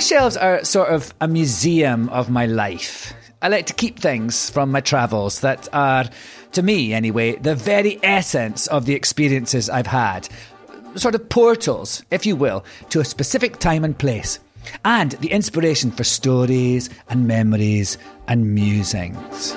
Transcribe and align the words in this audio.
Shelves 0.00 0.36
are 0.36 0.64
sort 0.64 0.88
of 0.88 1.14
a 1.20 1.28
museum 1.28 2.08
of 2.08 2.30
my 2.30 2.46
life. 2.46 3.12
I 3.42 3.48
like 3.48 3.66
to 3.66 3.74
keep 3.74 3.98
things 3.98 4.50
from 4.50 4.70
my 4.70 4.80
travels 4.80 5.40
that 5.40 5.68
are, 5.72 6.04
to 6.52 6.62
me 6.62 6.92
anyway, 6.92 7.36
the 7.36 7.54
very 7.54 7.98
essence 8.02 8.66
of 8.66 8.84
the 8.84 8.94
experiences 8.94 9.70
I've 9.70 9.86
had. 9.86 10.28
Sort 10.96 11.14
of 11.14 11.28
portals, 11.28 12.02
if 12.10 12.26
you 12.26 12.36
will, 12.36 12.64
to 12.90 13.00
a 13.00 13.04
specific 13.04 13.58
time 13.58 13.84
and 13.84 13.96
place. 13.96 14.38
And 14.84 15.12
the 15.12 15.30
inspiration 15.30 15.90
for 15.90 16.04
stories 16.04 16.90
and 17.08 17.26
memories 17.26 17.96
and 18.28 18.54
musings. 18.54 19.56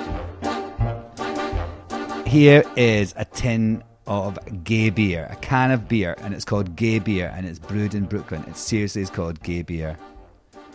Here 2.26 2.64
is 2.76 3.14
a 3.16 3.24
tin 3.26 3.82
of 4.06 4.38
gay 4.64 4.90
beer, 4.90 5.28
a 5.30 5.36
can 5.36 5.70
of 5.70 5.88
beer, 5.88 6.14
and 6.18 6.34
it's 6.34 6.44
called 6.44 6.76
gay 6.76 6.98
beer, 6.98 7.32
and 7.36 7.46
it's 7.46 7.58
brewed 7.58 7.94
in 7.94 8.04
Brooklyn. 8.04 8.44
It 8.48 8.56
seriously 8.56 9.02
is 9.02 9.10
called 9.10 9.42
gay 9.42 9.62
beer, 9.62 9.98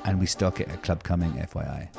and 0.05 0.19
we 0.19 0.25
stock 0.25 0.59
it 0.59 0.69
at 0.69 0.83
Club 0.83 1.03
Cumming, 1.03 1.33
FYI. 1.33 1.89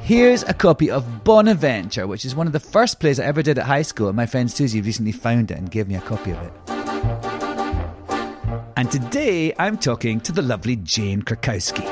Here's 0.00 0.42
a 0.44 0.54
copy 0.54 0.90
of 0.90 1.24
Bonaventure, 1.24 2.06
which 2.06 2.24
is 2.24 2.34
one 2.34 2.46
of 2.46 2.52
the 2.52 2.60
first 2.60 2.98
plays 3.00 3.20
I 3.20 3.24
ever 3.24 3.42
did 3.42 3.58
at 3.58 3.66
high 3.66 3.82
school, 3.82 4.08
and 4.08 4.16
my 4.16 4.26
friend 4.26 4.50
Susie 4.50 4.80
recently 4.80 5.12
found 5.12 5.50
it 5.50 5.58
and 5.58 5.70
gave 5.70 5.88
me 5.88 5.96
a 5.96 6.00
copy 6.00 6.30
of 6.30 6.38
it. 6.42 6.52
And 8.76 8.90
today 8.90 9.52
I'm 9.58 9.76
talking 9.76 10.20
to 10.20 10.32
the 10.32 10.42
lovely 10.42 10.76
Jane 10.76 11.22
Krakowski. 11.22 11.86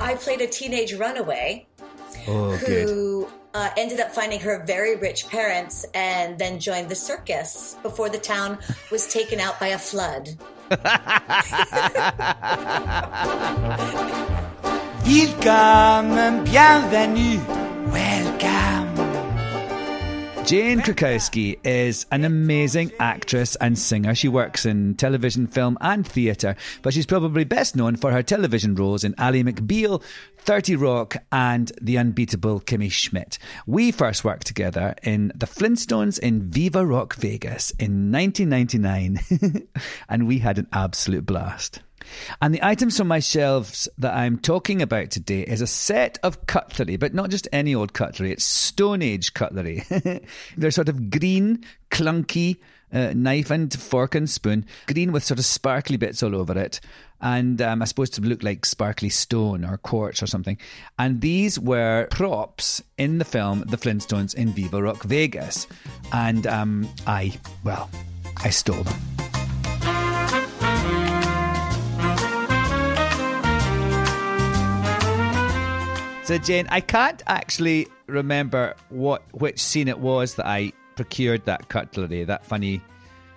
I 0.00 0.14
played 0.14 0.40
a 0.40 0.46
teenage 0.46 0.94
runaway 0.94 1.66
Oh, 2.28 2.58
good. 2.66 3.28
Uh, 3.56 3.70
ended 3.78 4.00
up 4.00 4.10
finding 4.10 4.38
her 4.38 4.62
very 4.66 4.96
rich 4.96 5.28
parents 5.28 5.86
and 5.94 6.38
then 6.38 6.60
joined 6.60 6.90
the 6.90 6.94
circus 6.94 7.76
before 7.82 8.10
the 8.10 8.18
town 8.18 8.58
was 8.90 9.06
taken 9.10 9.40
out 9.40 9.58
by 9.58 9.68
a 9.68 9.78
flood. 9.78 10.36
Welcome, 15.06 16.44
bienvenue, 16.44 17.38
welcome. 17.90 18.96
Jane 20.44 20.80
Krakowski 20.80 21.58
is 21.64 22.06
an 22.12 22.24
amazing 22.24 22.92
actress 23.00 23.56
and 23.56 23.78
singer. 23.78 24.14
She 24.14 24.28
works 24.28 24.66
in 24.66 24.94
television, 24.94 25.46
film, 25.46 25.78
and 25.80 26.06
theatre, 26.06 26.54
but 26.82 26.92
she's 26.94 27.06
probably 27.06 27.44
best 27.44 27.74
known 27.74 27.96
for 27.96 28.12
her 28.12 28.22
television 28.22 28.74
roles 28.74 29.02
in 29.02 29.14
Ally 29.18 29.42
McBeal, 29.42 30.02
30 30.46 30.76
Rock, 30.76 31.16
and 31.32 31.72
The 31.82 31.96
Unbreakable 31.96 32.60
Kimmy 32.60 32.90
Schmidt. 32.90 33.36
We 33.66 33.90
first 33.90 34.24
worked 34.24 34.46
together 34.46 34.94
in 35.02 35.32
The 35.34 35.46
Flintstones 35.46 36.20
in 36.20 36.52
Viva 36.52 36.86
Rock 36.86 37.16
Vegas 37.16 37.72
in 37.80 38.12
1999, 38.12 39.66
and 40.08 40.28
we 40.28 40.38
had 40.38 40.58
an 40.58 40.68
absolute 40.72 41.26
blast. 41.26 41.80
And 42.40 42.54
the 42.54 42.64
items 42.64 42.96
from 42.96 43.08
my 43.08 43.20
shelves 43.20 43.88
that 43.98 44.14
I'm 44.14 44.38
talking 44.38 44.82
about 44.82 45.10
today 45.10 45.42
is 45.42 45.60
a 45.60 45.66
set 45.66 46.18
of 46.22 46.46
cutlery, 46.46 46.96
but 46.96 47.14
not 47.14 47.30
just 47.30 47.48
any 47.52 47.74
old 47.74 47.92
cutlery. 47.92 48.32
It's 48.32 48.44
Stone 48.44 49.02
Age 49.02 49.34
cutlery. 49.34 49.84
They're 50.56 50.70
sort 50.70 50.88
of 50.88 51.10
green, 51.10 51.64
clunky 51.90 52.58
uh, 52.92 53.12
knife 53.14 53.50
and 53.50 53.72
fork 53.72 54.14
and 54.14 54.28
spoon, 54.28 54.64
green 54.86 55.12
with 55.12 55.24
sort 55.24 55.38
of 55.38 55.44
sparkly 55.44 55.96
bits 55.96 56.22
all 56.22 56.34
over 56.34 56.58
it. 56.58 56.80
And 57.20 57.60
um, 57.62 57.80
I 57.80 57.86
suppose 57.86 58.10
to 58.10 58.20
look 58.20 58.42
like 58.42 58.66
sparkly 58.66 59.08
stone 59.08 59.64
or 59.64 59.78
quartz 59.78 60.22
or 60.22 60.26
something. 60.26 60.58
And 60.98 61.20
these 61.20 61.58
were 61.58 62.08
props 62.10 62.82
in 62.98 63.18
the 63.18 63.24
film 63.24 63.64
The 63.66 63.78
Flintstones 63.78 64.34
in 64.34 64.50
Viva 64.50 64.82
Rock 64.82 65.02
Vegas. 65.04 65.66
And 66.12 66.46
um, 66.46 66.88
I, 67.06 67.38
well, 67.64 67.90
I 68.44 68.50
stole 68.50 68.82
them. 68.82 69.25
So 76.26 76.38
Jane, 76.38 76.66
I 76.70 76.80
can't 76.80 77.22
actually 77.28 77.86
remember 78.08 78.74
what 78.88 79.22
which 79.32 79.62
scene 79.62 79.86
it 79.86 80.00
was 80.00 80.34
that 80.34 80.46
I 80.46 80.72
procured 80.96 81.44
that 81.44 81.68
cutlery, 81.68 82.24
that 82.24 82.44
funny, 82.44 82.82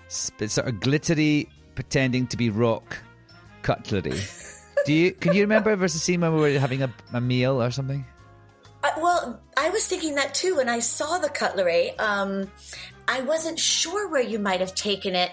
sort 0.07 0.57
of 0.57 0.79
glittery, 0.79 1.47
pretending 1.75 2.25
to 2.25 2.35
be 2.35 2.49
rock 2.49 2.97
cutlery. 3.61 4.19
Do 4.87 4.93
you 4.93 5.11
can 5.11 5.35
you 5.35 5.41
remember 5.41 5.69
if 5.69 5.77
there's 5.77 5.93
a 5.93 5.99
scene 5.99 6.21
when 6.21 6.33
we 6.33 6.39
were 6.39 6.57
having 6.57 6.81
a, 6.81 6.91
a 7.13 7.21
meal 7.21 7.61
or 7.61 7.69
something? 7.69 8.03
Uh, 8.83 8.89
well, 8.97 9.39
I 9.55 9.69
was 9.69 9.85
thinking 9.85 10.15
that 10.15 10.33
too 10.33 10.55
when 10.55 10.67
I 10.67 10.79
saw 10.79 11.19
the 11.19 11.29
cutlery. 11.29 11.91
Um, 11.99 12.49
I 13.07 13.21
wasn't 13.21 13.59
sure 13.59 14.09
where 14.09 14.23
you 14.23 14.39
might 14.39 14.61
have 14.61 14.73
taken 14.73 15.13
it 15.13 15.31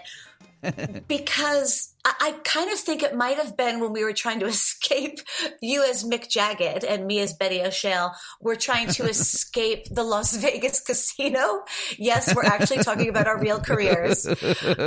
because 1.09 1.95
I, 2.21 2.33
kind 2.45 2.71
of 2.71 2.79
think 2.79 3.03
it 3.03 3.15
might 3.15 3.37
have 3.37 3.57
been 3.57 3.81
when 3.81 3.93
we 3.93 4.05
were 4.05 4.13
trying 4.13 4.41
to 4.41 4.47
escape. 4.57 5.21
You 5.61 5.83
as 5.89 6.05
Mick 6.05 6.29
Jagged 6.29 6.85
and 6.85 7.07
me 7.07 7.21
as 7.21 7.33
Betty 7.35 7.63
O'Shea 7.63 8.09
were 8.41 8.57
trying 8.57 8.89
to 8.89 9.05
escape 9.09 9.87
the 9.91 10.03
Las 10.05 10.37
Vegas 10.37 10.81
casino. 10.81 11.63
Yes, 11.99 12.35
we're 12.35 12.45
actually 12.45 12.83
talking 12.85 13.09
about 13.09 13.27
our 13.27 13.41
real 13.41 13.61
careers. 13.61 14.27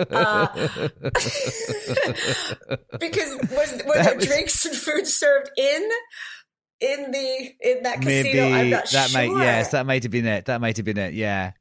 Uh, 0.10 0.48
because 3.00 3.38
was, 3.52 3.82
were 3.86 4.04
there 4.04 4.16
was- 4.16 4.26
drinks 4.26 4.66
and 4.66 4.76
food 4.76 5.08
served 5.08 5.50
in? 5.58 5.90
In 6.82 7.12
the 7.12 7.56
in 7.60 7.84
that 7.84 7.96
casino, 7.98 8.24
Maybe 8.24 8.40
I'm 8.54 8.70
not 8.70 8.90
that 8.92 9.10
sure. 9.10 9.36
might 9.36 9.44
yes, 9.44 9.72
that 9.72 9.86
might 9.86 10.04
have 10.04 10.12
been 10.14 10.26
it. 10.26 10.46
That 10.46 10.62
might 10.62 10.78
have 10.78 10.86
been 10.86 10.98
it. 10.98 11.14
Yeah, 11.14 11.52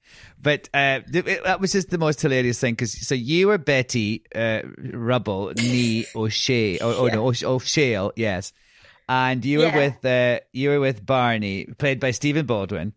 but 0.40 0.68
uh, 0.72 1.00
it- 1.12 1.42
that 1.42 1.60
was 1.60 1.72
just 1.72 1.90
the 1.90 1.98
most 1.98 2.20
hilarious 2.22 2.60
thing 2.60 2.74
because 2.74 2.92
so 3.06 3.16
you 3.16 3.48
were 3.48 3.58
Betty 3.58 4.22
uh, 4.32 4.60
Rubble, 4.92 5.52
Nee 5.56 6.06
O'Shea, 6.14 6.78
or, 6.78 6.92
or 6.94 7.10
no 7.10 7.26
O'Sh- 7.26 7.42
O'Shea, 7.42 8.10
yes, 8.14 8.52
and 9.08 9.44
you 9.44 9.58
were 9.58 9.64
Yeah. 9.64 9.76
with 9.76 10.04
uh, 10.04 10.40
you 10.52 10.70
were 10.70 10.78
with 10.80 11.04
Barney, 11.04 11.64
played 11.78 11.98
by 11.98 12.12
Stephen 12.12 12.46
Baldwin, 12.46 12.92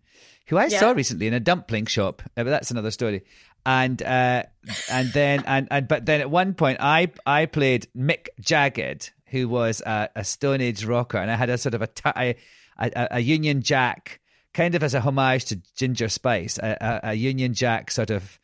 who 0.45 0.59
I 0.59 0.67
saw 0.67 0.91
recently 0.91 1.25
in 1.25 1.33
a 1.33 1.39
dumpling 1.39 1.87
shop. 1.87 2.21
Uh, 2.37 2.43
but 2.43 2.51
that's 2.51 2.69
another 2.69 2.91
story. 2.91 3.23
And 3.65 4.01
uh, 4.03 4.43
and 4.91 5.11
then 5.13 5.43
and, 5.47 5.67
and 5.71 5.87
but 5.87 6.05
then 6.05 6.21
at 6.21 6.29
one 6.29 6.53
point 6.53 6.77
I 6.81 7.11
I 7.25 7.47
played 7.47 7.87
Mick 7.97 8.27
Jagged, 8.39 9.09
who 9.31 9.47
was 9.47 9.81
a, 9.81 10.09
a 10.15 10.23
Stone 10.23 10.61
Age 10.61 10.85
rocker, 10.85 11.17
and 11.17 11.31
I 11.31 11.35
had 11.35 11.49
a 11.49 11.57
sort 11.57 11.73
of 11.73 11.81
a 11.81 12.35
a 12.77 13.19
Union 13.19 13.61
Jack, 13.61 14.19
kind 14.53 14.75
of 14.75 14.83
as 14.83 14.93
a 14.93 15.01
homage 15.01 15.45
to 15.45 15.61
Ginger 15.75 16.09
Spice, 16.09 16.57
a, 16.57 16.77
a, 16.81 17.09
a 17.09 17.13
Union 17.13 17.53
Jack 17.53 17.91
sort 17.91 18.11
of 18.11 18.39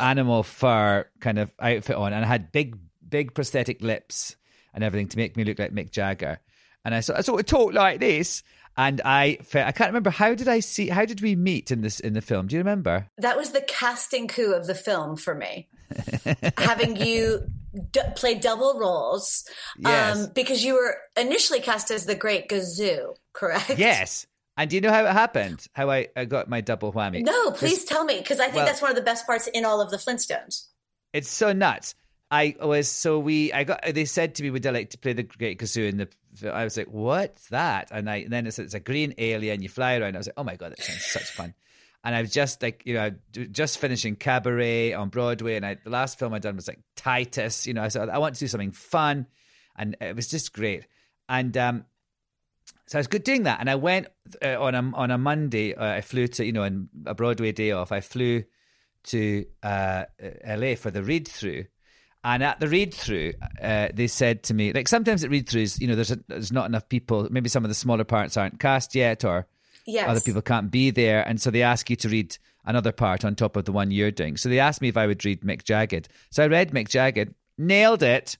animal 0.00 0.42
fur 0.42 1.06
kind 1.20 1.38
of 1.38 1.52
outfit 1.60 1.96
on, 1.96 2.12
and 2.12 2.24
I 2.24 2.28
had 2.28 2.52
big 2.52 2.76
big 3.08 3.34
prosthetic 3.34 3.82
lips 3.82 4.36
and 4.74 4.82
everything 4.82 5.08
to 5.08 5.16
make 5.18 5.36
me 5.36 5.44
look 5.44 5.58
like 5.58 5.72
Mick 5.72 5.90
Jagger. 5.90 6.40
And 6.84 6.94
I 6.94 7.00
sort 7.00 7.18
I 7.18 7.22
sort 7.22 7.40
of 7.40 7.46
talked 7.46 7.74
like 7.74 8.00
this, 8.00 8.42
and 8.76 9.00
I 9.04 9.38
I 9.54 9.72
can't 9.72 9.90
remember 9.90 10.10
how 10.10 10.34
did 10.34 10.48
I 10.48 10.60
see 10.60 10.88
how 10.88 11.04
did 11.04 11.20
we 11.20 11.36
meet 11.36 11.70
in 11.70 11.82
this 11.82 12.00
in 12.00 12.14
the 12.14 12.22
film? 12.22 12.48
Do 12.48 12.56
you 12.56 12.60
remember? 12.60 13.08
That 13.18 13.36
was 13.36 13.52
the 13.52 13.60
casting 13.60 14.26
coup 14.26 14.52
of 14.52 14.66
the 14.66 14.74
film 14.74 15.16
for 15.16 15.34
me. 15.34 15.68
Having 16.58 16.96
you 16.96 17.46
d- 17.90 18.00
play 18.16 18.34
double 18.34 18.78
roles, 18.78 19.44
Yes. 19.78 20.16
um, 20.18 20.32
because 20.34 20.64
you 20.64 20.74
were 20.74 20.96
initially 21.16 21.60
cast 21.60 21.90
as 21.90 22.06
the 22.06 22.14
Great 22.14 22.48
Gazoo, 22.48 23.14
correct? 23.32 23.78
Yes. 23.78 24.26
And 24.56 24.68
do 24.68 24.76
you 24.76 24.82
know 24.82 24.92
how 24.92 25.04
it 25.06 25.12
happened? 25.12 25.66
How 25.72 25.90
I, 25.90 26.08
I 26.14 26.26
got 26.26 26.48
my 26.48 26.60
double 26.60 26.92
whammy? 26.92 27.24
No, 27.24 27.50
please 27.52 27.84
tell 27.84 28.04
me, 28.04 28.18
because 28.18 28.38
I 28.38 28.44
think 28.44 28.56
well- 28.56 28.66
that's 28.66 28.82
one 28.82 28.90
of 28.90 28.96
the 28.96 29.02
best 29.02 29.26
parts 29.26 29.46
in 29.48 29.64
all 29.64 29.80
of 29.80 29.90
the 29.90 29.96
Flintstones. 29.96 30.66
It's 31.12 31.30
so 31.30 31.52
nuts. 31.52 31.94
I 32.30 32.56
was 32.62 32.88
so 32.88 33.18
we 33.18 33.52
I 33.52 33.64
got 33.64 33.82
they 33.92 34.06
said 34.06 34.34
to 34.36 34.42
me 34.42 34.48
would 34.48 34.66
I 34.66 34.70
like 34.70 34.88
to 34.90 34.98
play 34.98 35.12
the 35.12 35.22
Great 35.22 35.58
Gazoo 35.60 35.86
in 35.86 35.98
the 35.98 36.08
I 36.50 36.64
was 36.64 36.78
like 36.78 36.86
what's 36.86 37.48
that 37.48 37.88
and 37.90 38.08
I 38.08 38.16
and 38.24 38.30
then 38.32 38.46
it's 38.46 38.58
it's 38.58 38.72
a 38.72 38.80
green 38.80 39.12
alien 39.18 39.60
you 39.60 39.68
fly 39.68 39.96
around 39.98 40.14
I 40.14 40.18
was 40.18 40.28
like 40.28 40.38
oh 40.38 40.44
my 40.44 40.56
god 40.56 40.70
that 40.70 40.82
sounds 40.82 41.04
such 41.04 41.24
fun 41.30 41.52
and 42.04 42.14
I 42.14 42.20
was 42.20 42.32
just 42.32 42.62
like, 42.62 42.82
you 42.84 42.94
know, 42.94 43.12
just 43.50 43.78
finishing 43.78 44.16
Cabaret 44.16 44.92
on 44.92 45.08
Broadway, 45.08 45.54
and 45.56 45.64
I, 45.64 45.76
the 45.82 45.90
last 45.90 46.18
film 46.18 46.34
I 46.34 46.40
done 46.40 46.56
was 46.56 46.66
like 46.66 46.80
Titus. 46.96 47.66
You 47.66 47.74
know, 47.74 47.88
said 47.88 48.08
I 48.08 48.18
want 48.18 48.34
to 48.34 48.40
do 48.40 48.48
something 48.48 48.72
fun, 48.72 49.26
and 49.76 49.96
it 50.00 50.16
was 50.16 50.28
just 50.28 50.52
great. 50.52 50.86
And 51.28 51.56
um, 51.56 51.84
so 52.86 52.98
I 52.98 53.00
was 53.00 53.06
good 53.06 53.22
doing 53.22 53.44
that, 53.44 53.60
and 53.60 53.70
I 53.70 53.76
went 53.76 54.08
uh, 54.42 54.60
on 54.60 54.74
a 54.74 54.96
on 54.96 55.10
a 55.10 55.18
Monday. 55.18 55.74
Uh, 55.74 55.94
I 55.94 56.00
flew 56.00 56.26
to 56.28 56.44
you 56.44 56.52
know, 56.52 56.64
on 56.64 56.88
a 57.06 57.14
Broadway 57.14 57.52
day 57.52 57.70
off. 57.70 57.92
I 57.92 58.00
flew 58.00 58.44
to 59.04 59.44
uh, 59.62 60.04
LA 60.46 60.74
for 60.74 60.90
the 60.90 61.02
read 61.02 61.28
through. 61.28 61.66
And 62.24 62.44
at 62.44 62.60
the 62.60 62.68
read 62.68 62.94
through, 62.94 63.32
uh, 63.60 63.88
they 63.92 64.06
said 64.06 64.44
to 64.44 64.54
me, 64.54 64.72
like 64.72 64.86
sometimes 64.86 65.24
at 65.24 65.30
read 65.30 65.48
throughs, 65.48 65.80
you 65.80 65.88
know, 65.88 65.96
there's 65.96 66.12
a, 66.12 66.20
there's 66.28 66.52
not 66.52 66.66
enough 66.66 66.88
people. 66.88 67.26
Maybe 67.28 67.48
some 67.48 67.64
of 67.64 67.68
the 67.68 67.74
smaller 67.74 68.04
parts 68.04 68.36
aren't 68.36 68.60
cast 68.60 68.94
yet, 68.94 69.24
or 69.24 69.48
Yes. 69.86 70.08
other 70.08 70.20
people 70.20 70.42
can't 70.42 70.70
be 70.70 70.90
there, 70.90 71.26
and 71.26 71.40
so 71.40 71.50
they 71.50 71.62
ask 71.62 71.90
you 71.90 71.96
to 71.96 72.08
read 72.08 72.36
another 72.64 72.92
part 72.92 73.24
on 73.24 73.34
top 73.34 73.56
of 73.56 73.64
the 73.64 73.72
one 73.72 73.90
you're 73.90 74.10
doing. 74.10 74.36
So 74.36 74.48
they 74.48 74.60
asked 74.60 74.80
me 74.80 74.88
if 74.88 74.96
I 74.96 75.06
would 75.06 75.24
read 75.24 75.42
Mick 75.42 75.64
Jagged. 75.64 76.08
So 76.30 76.44
I 76.44 76.46
read 76.46 76.70
Mick 76.70 76.88
Jagged, 76.88 77.34
nailed 77.58 78.02
it. 78.02 78.36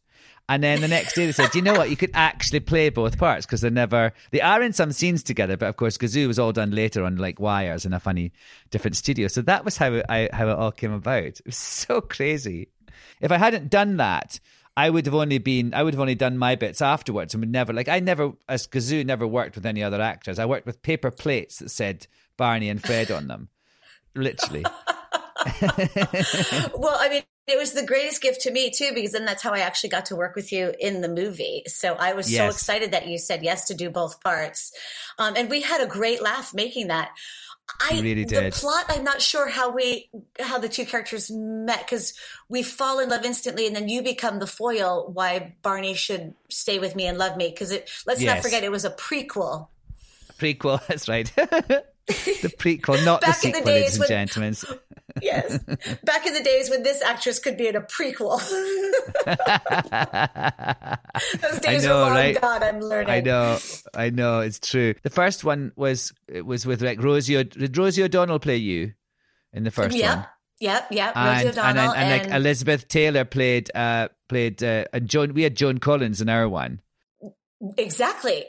And 0.49 0.63
then 0.63 0.81
the 0.81 0.89
next 0.89 1.15
day 1.15 1.25
they 1.25 1.33
said, 1.33 1.51
"Do 1.51 1.59
you 1.59 1.65
know 1.65 1.73
what? 1.73 1.89
You 1.89 1.97
could 1.97 2.11
actually 2.15 2.61
play 2.61 2.91
both 2.91 3.17
parts 3.17 3.47
because 3.47 3.61
they're 3.61 3.71
never 3.71 4.13
they 4.33 4.41
are 4.41 4.61
in 4.61 4.73
some 4.73 4.93
scenes 4.93 5.23
together, 5.23 5.57
but 5.57 5.69
of 5.69 5.77
course 5.77 5.97
Gazoo 5.97 6.27
was 6.27 6.39
all 6.39 6.53
done 6.53 6.73
later 6.73 7.05
on 7.05 7.17
like 7.17 7.39
wires 7.41 7.87
in 7.87 7.93
a 7.93 8.01
funny 8.01 8.33
different 8.71 8.97
studio. 8.97 9.29
So 9.29 9.41
that 9.43 9.65
was 9.65 9.77
how 9.77 10.03
I 10.09 10.29
how 10.33 10.49
it 10.49 10.59
all 10.59 10.73
came 10.73 10.93
about. 10.93 11.25
It 11.25 11.43
was 11.47 11.57
so 11.57 12.01
crazy. 12.01 12.69
If 13.21 13.31
I 13.31 13.39
hadn't 13.39 13.71
done 13.71 13.97
that, 13.99 14.41
I 14.77 14.89
would 14.89 15.07
have 15.07 15.15
only 15.15 15.39
been 15.39 15.75
I 15.75 15.83
would 15.83 15.95
have 15.95 16.01
only 16.01 16.15
done 16.15 16.39
my 16.39 16.55
bits 16.55 16.81
afterwards 16.81 17.35
and 17.35 17.43
would 17.43 17.53
never 17.53 17.73
like 17.73 17.89
I 17.89 18.01
never 18.01 18.33
as 18.49 18.67
Gazoo 18.67 19.05
never 19.05 19.27
worked 19.27 19.55
with 19.55 19.67
any 19.67 19.83
other 19.83 20.01
actors. 20.01 20.39
I 20.39 20.47
worked 20.47 20.67
with 20.67 20.83
paper 20.83 21.11
plates 21.11 21.59
that 21.59 21.71
said 21.71 22.07
Barney 22.37 22.69
and 22.69 22.83
Fred 22.83 23.11
on 23.11 23.29
them. 23.29 23.49
Literally. 24.15 24.65
well, 25.63 26.97
I 26.99 27.09
mean, 27.11 27.23
it 27.47 27.59
was 27.59 27.73
the 27.73 27.85
greatest 27.85 28.23
gift 28.23 28.43
to 28.43 28.51
me 28.51 28.71
too, 28.71 28.93
because 28.95 29.13
then 29.13 29.25
that's 29.25 29.43
how 29.43 29.53
I 29.53 29.61
actually 29.61 29.91
got 29.91 30.07
to 30.07 30.17
work 30.17 30.37
with 30.37 30.53
you 30.53 30.73
in 30.79 31.01
the 31.01 31.09
movie. 31.09 31.65
So 31.67 31.95
I 31.95 32.13
was 32.13 32.33
so 32.35 32.47
excited 32.47 32.93
that 32.93 33.09
you 33.09 33.19
said 33.19 33.43
yes 33.43 33.67
to 33.67 33.75
do 33.75 33.91
both 33.91 34.21
parts. 34.23 34.73
Um, 35.19 35.35
and 35.37 35.51
we 35.51 35.63
had 35.63 35.81
a 35.81 35.87
great 35.87 36.23
laugh 36.23 36.55
making 36.55 36.89
that. 36.89 37.11
I 37.81 38.01
really 38.01 38.25
the 38.25 38.41
did. 38.41 38.53
plot. 38.55 38.85
I'm 38.89 39.05
not 39.05 39.21
sure 39.21 39.49
how 39.49 39.71
we 39.71 40.09
how 40.39 40.59
the 40.59 40.69
two 40.69 40.85
characters 40.85 41.31
met 41.31 41.81
because 41.85 42.15
we 42.49 42.63
fall 42.63 43.01
in 43.01 43.09
love 43.09 43.25
instantly, 43.25 43.67
and 43.67 43.75
then 43.75 43.89
you 43.89 44.03
become 44.03 44.39
the 44.39 44.47
foil 44.47 45.11
why 45.13 45.55
Barney 45.63 45.95
should 45.95 46.35
stay 46.49 46.79
with 46.79 46.95
me 46.95 47.07
and 47.07 47.19
love 47.19 47.37
me. 47.37 47.51
Because 47.51 47.71
it 47.71 47.91
let's 48.07 48.21
not 48.21 48.41
forget 48.41 48.63
it 48.63 48.71
was 48.71 48.85
a 48.85 48.91
prequel. 48.91 49.69
prequel, 50.39 50.85
that's 50.87 51.09
right. 51.09 51.33
the 52.07 52.53
prequel, 52.59 53.05
not 53.05 53.21
the 53.21 53.29
the 53.29 53.33
sequel, 53.33 53.63
days 53.63 53.99
ladies 53.99 54.01
and 54.01 54.09
gentlemen. 54.09 54.57
Yes, 55.21 55.59
back 56.05 56.27
in 56.27 56.33
the 56.33 56.43
days 56.43 56.71
when 56.71 56.83
this 56.83 57.03
actress 57.03 57.39
could 57.39 57.59
be 57.59 57.69
in 57.69 57.77
a 57.77 57.83
prequel. 57.83 58.41
Those 61.43 61.61
days 61.61 61.85
know, 61.85 61.97
are 61.97 62.01
long 62.07 62.13
right? 62.13 62.41
gone. 62.41 62.63
I'm 62.63 62.81
learning. 62.81 63.11
I 63.11 63.21
know, 63.21 63.59
I 63.95 64.09
know, 64.09 64.41
it's 64.41 64.59
true. 64.59 64.95
The 65.03 65.11
first 65.11 65.45
one 65.45 65.73
was 65.77 66.15
it 66.29 66.47
was 66.47 66.65
with 66.65 66.81
like 66.81 67.03
Rosie. 67.03 67.45
Did 67.45 67.77
Rosie 67.77 68.05
O'Donnell 68.05 68.39
play 68.39 68.57
you 68.57 68.95
in 69.53 69.65
the 69.65 69.71
first 69.71 69.95
Yep, 69.95 70.17
one? 70.17 70.27
yep, 70.61 70.87
yep. 70.91 71.13
And, 71.15 71.27
Rosie 71.27 71.49
and, 71.49 71.59
O'Donnell 71.59 71.93
and, 71.93 72.13
and, 72.13 72.31
like 72.31 72.35
Elizabeth 72.35 72.89
Taylor 72.89 73.27
played 73.27 73.71
uh 73.75 74.09
played 74.29 74.63
uh, 74.63 74.87
and 74.95 75.09
Joan. 75.09 75.35
We 75.35 75.43
had 75.43 75.57
Joan 75.57 75.77
Collins 75.79 76.23
in 76.23 76.31
our 76.31 76.49
one. 76.49 76.81
Exactly. 77.79 78.45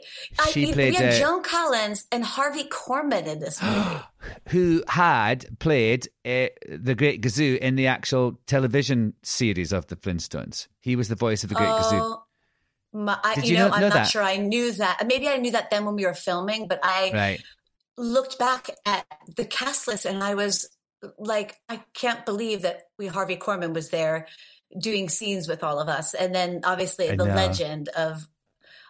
She 0.50 0.66
we- 0.66 0.72
played, 0.72 0.90
we 0.92 0.96
had 0.96 1.14
uh, 1.14 1.18
Joan 1.18 1.42
Collins 1.42 2.06
and 2.12 2.24
Harvey 2.24 2.64
Korman 2.64 3.26
in 3.26 3.38
this 3.40 3.62
movie. 3.62 3.98
who 4.48 4.82
had 4.88 5.58
played 5.58 6.08
uh, 6.24 6.46
the 6.68 6.94
Great 6.96 7.22
Gazoo 7.22 7.58
in 7.58 7.76
the 7.76 7.86
actual 7.86 8.40
television 8.46 9.14
series 9.22 9.72
of 9.72 9.86
the 9.88 9.96
Flintstones. 9.96 10.66
He 10.80 10.96
was 10.96 11.08
the 11.08 11.14
voice 11.14 11.42
of 11.44 11.48
the 11.50 11.54
Great 11.54 11.68
Gazoo. 11.68 12.00
oh, 12.00 12.22
my, 12.92 13.18
I, 13.24 13.34
Did 13.34 13.44
you 13.44 13.52
you 13.52 13.58
know, 13.58 13.68
not 13.68 13.74
I'm 13.74 13.80
know 13.80 13.88
not 13.88 13.94
that? 13.94 14.06
sure 14.08 14.22
I 14.22 14.36
knew 14.36 14.70
that. 14.72 15.04
Maybe 15.06 15.28
I 15.28 15.36
knew 15.38 15.50
that 15.52 15.70
then 15.70 15.84
when 15.84 15.96
we 15.96 16.06
were 16.06 16.14
filming, 16.14 16.68
but 16.68 16.80
I 16.82 17.10
Right. 17.12 17.42
looked 17.96 18.38
back 18.38 18.70
at 18.86 19.04
the 19.36 19.44
cast 19.44 19.88
list 19.88 20.04
and 20.04 20.22
I 20.22 20.34
was 20.34 20.68
like, 21.18 21.56
I 21.68 21.82
can't 21.92 22.24
believe 22.24 22.62
that 22.62 22.82
we 22.98 23.08
Harvey 23.08 23.36
Korman 23.36 23.74
was 23.74 23.90
there 23.90 24.26
doing 24.78 25.08
scenes 25.08 25.48
with 25.48 25.62
all 25.62 25.78
of 25.78 25.88
us, 25.88 26.14
and 26.14 26.34
then 26.34 26.60
obviously 26.64 27.14
the 27.14 27.24
legend 27.24 27.88
of 27.90 28.26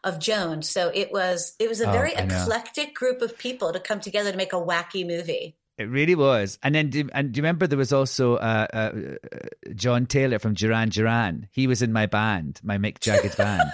of 0.04 0.18
Joan. 0.18 0.62
So 0.62 0.90
it 0.94 1.10
was 1.10 1.54
it 1.58 1.68
was 1.68 1.80
a 1.80 1.88
Oh, 1.88 1.92
very 1.92 2.12
eclectic 2.12 2.94
group 2.94 3.22
of 3.22 3.36
people 3.36 3.72
to 3.72 3.80
come 3.80 4.00
together 4.00 4.30
to 4.30 4.36
make 4.36 4.52
a 4.52 4.56
wacky 4.56 5.06
movie. 5.06 5.56
It 5.76 5.90
really 5.90 6.14
was. 6.14 6.56
And 6.62 6.72
then, 6.72 6.90
do, 6.90 7.08
and 7.12 7.32
do 7.32 7.38
you 7.38 7.42
remember 7.42 7.66
there 7.66 7.76
was 7.76 7.92
also 7.92 8.36
uh, 8.36 8.66
uh, 8.72 8.76
uh, 8.76 9.38
John 9.74 10.06
Taylor 10.06 10.38
from 10.38 10.54
Duran 10.54 10.90
Duran? 10.90 11.48
He 11.50 11.66
was 11.66 11.82
in 11.82 11.92
my 11.92 12.06
band, 12.06 12.60
my 12.62 12.78
Mick 12.78 13.00
Jagged 13.00 13.36
band. 13.36 13.68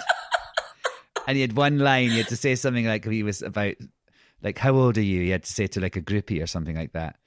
and 1.27 1.35
he 1.35 1.41
had 1.41 1.55
one 1.55 1.77
line. 1.77 2.09
He 2.09 2.17
had 2.17 2.29
to 2.29 2.35
say 2.35 2.55
something 2.55 2.87
like 2.87 3.05
he 3.05 3.21
was 3.21 3.43
about, 3.43 3.75
like, 4.41 4.57
how 4.57 4.73
old 4.73 4.97
are 4.97 5.01
you? 5.03 5.21
He 5.21 5.29
had 5.29 5.43
to 5.43 5.53
say 5.53 5.67
to 5.67 5.79
like 5.79 5.95
a 5.95 6.01
groupie 6.01 6.41
or 6.41 6.47
something 6.47 6.75
like 6.75 6.93
that. 6.93 7.17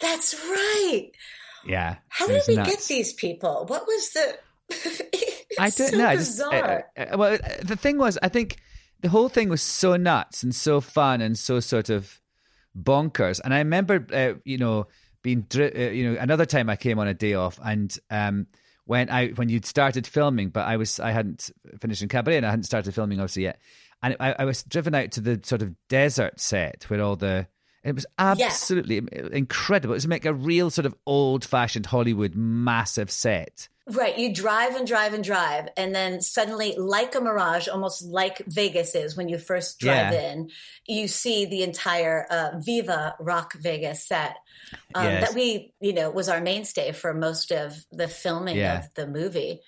That's 0.00 0.34
right. 0.34 1.10
Yeah. 1.64 1.96
How 2.08 2.26
did 2.26 2.42
we 2.48 2.56
nuts. 2.56 2.70
get 2.70 2.80
these 2.88 3.12
people? 3.12 3.66
What 3.68 3.86
was 3.86 4.10
the? 4.10 4.38
I 5.58 5.66
It's 5.66 5.76
don't 5.76 5.90
so 5.90 5.96
know. 5.98 6.06
I 6.06 6.16
just, 6.16 6.38
bizarre. 6.38 6.84
uh, 6.96 7.00
uh, 7.00 7.16
well, 7.18 7.34
uh, 7.34 7.48
the 7.62 7.76
thing 7.76 7.98
was, 7.98 8.18
I 8.22 8.28
think 8.28 8.56
the 9.00 9.08
whole 9.08 9.28
thing 9.28 9.48
was 9.48 9.62
so 9.62 9.96
nuts 9.96 10.42
and 10.42 10.54
so 10.54 10.80
fun 10.80 11.20
and 11.20 11.38
so 11.38 11.60
sort 11.60 11.90
of 11.90 12.20
bonkers. 12.78 13.40
And 13.44 13.54
I 13.54 13.58
remember, 13.58 14.06
uh, 14.12 14.34
you 14.44 14.58
know, 14.58 14.86
being, 15.22 15.42
dri- 15.42 15.72
uh, 15.88 15.90
you 15.90 16.12
know, 16.12 16.20
another 16.20 16.46
time 16.46 16.68
I 16.70 16.76
came 16.76 16.98
on 16.98 17.08
a 17.08 17.14
day 17.14 17.34
off 17.34 17.58
and 17.64 17.96
um, 18.10 18.46
when 18.84 19.10
I 19.10 19.28
when 19.30 19.48
you'd 19.48 19.66
started 19.66 20.06
filming, 20.06 20.50
but 20.50 20.64
I 20.66 20.76
was 20.76 21.00
I 21.00 21.10
hadn't 21.10 21.50
finished 21.80 22.02
in 22.02 22.08
cabaret 22.08 22.36
and 22.36 22.46
I 22.46 22.50
hadn't 22.50 22.64
started 22.64 22.94
filming 22.94 23.18
obviously 23.18 23.42
yet, 23.42 23.58
and 24.00 24.14
I, 24.20 24.36
I 24.38 24.44
was 24.44 24.62
driven 24.62 24.94
out 24.94 25.10
to 25.12 25.20
the 25.20 25.40
sort 25.42 25.60
of 25.62 25.74
desert 25.88 26.38
set 26.40 26.84
where 26.88 27.02
all 27.02 27.16
the. 27.16 27.48
It 27.82 27.94
was 27.96 28.06
absolutely 28.18 29.00
incredible. 29.32 29.94
It 29.94 29.96
was 29.98 30.06
like 30.06 30.24
a 30.24 30.32
real 30.34 30.70
sort 30.70 30.86
of 30.86 30.94
old 31.06 31.44
fashioned 31.44 31.86
Hollywood 31.86 32.34
massive 32.36 33.10
set. 33.10 33.68
Right. 33.88 34.18
You 34.18 34.34
drive 34.34 34.74
and 34.74 34.84
drive 34.84 35.14
and 35.14 35.22
drive. 35.22 35.68
And 35.76 35.94
then 35.94 36.20
suddenly, 36.20 36.74
like 36.76 37.14
a 37.14 37.20
mirage, 37.20 37.68
almost 37.68 38.02
like 38.02 38.42
Vegas 38.46 38.96
is 38.96 39.16
when 39.16 39.28
you 39.28 39.38
first 39.38 39.78
drive 39.78 40.12
Yeah. 40.12 40.32
in, 40.32 40.50
you 40.88 41.06
see 41.06 41.46
the 41.46 41.62
entire 41.62 42.26
uh, 42.28 42.50
Viva 42.58 43.14
Rock 43.20 43.54
Vegas 43.54 44.04
set 44.04 44.36
um, 44.94 45.04
Yes. 45.04 45.28
that 45.28 45.36
we, 45.36 45.72
you 45.80 45.92
know, 45.92 46.10
was 46.10 46.28
our 46.28 46.40
mainstay 46.40 46.90
for 46.90 47.14
most 47.14 47.52
of 47.52 47.74
the 47.92 48.08
filming 48.08 48.56
Yeah. 48.56 48.80
of 48.80 48.94
the 48.94 49.06
movie. 49.06 49.60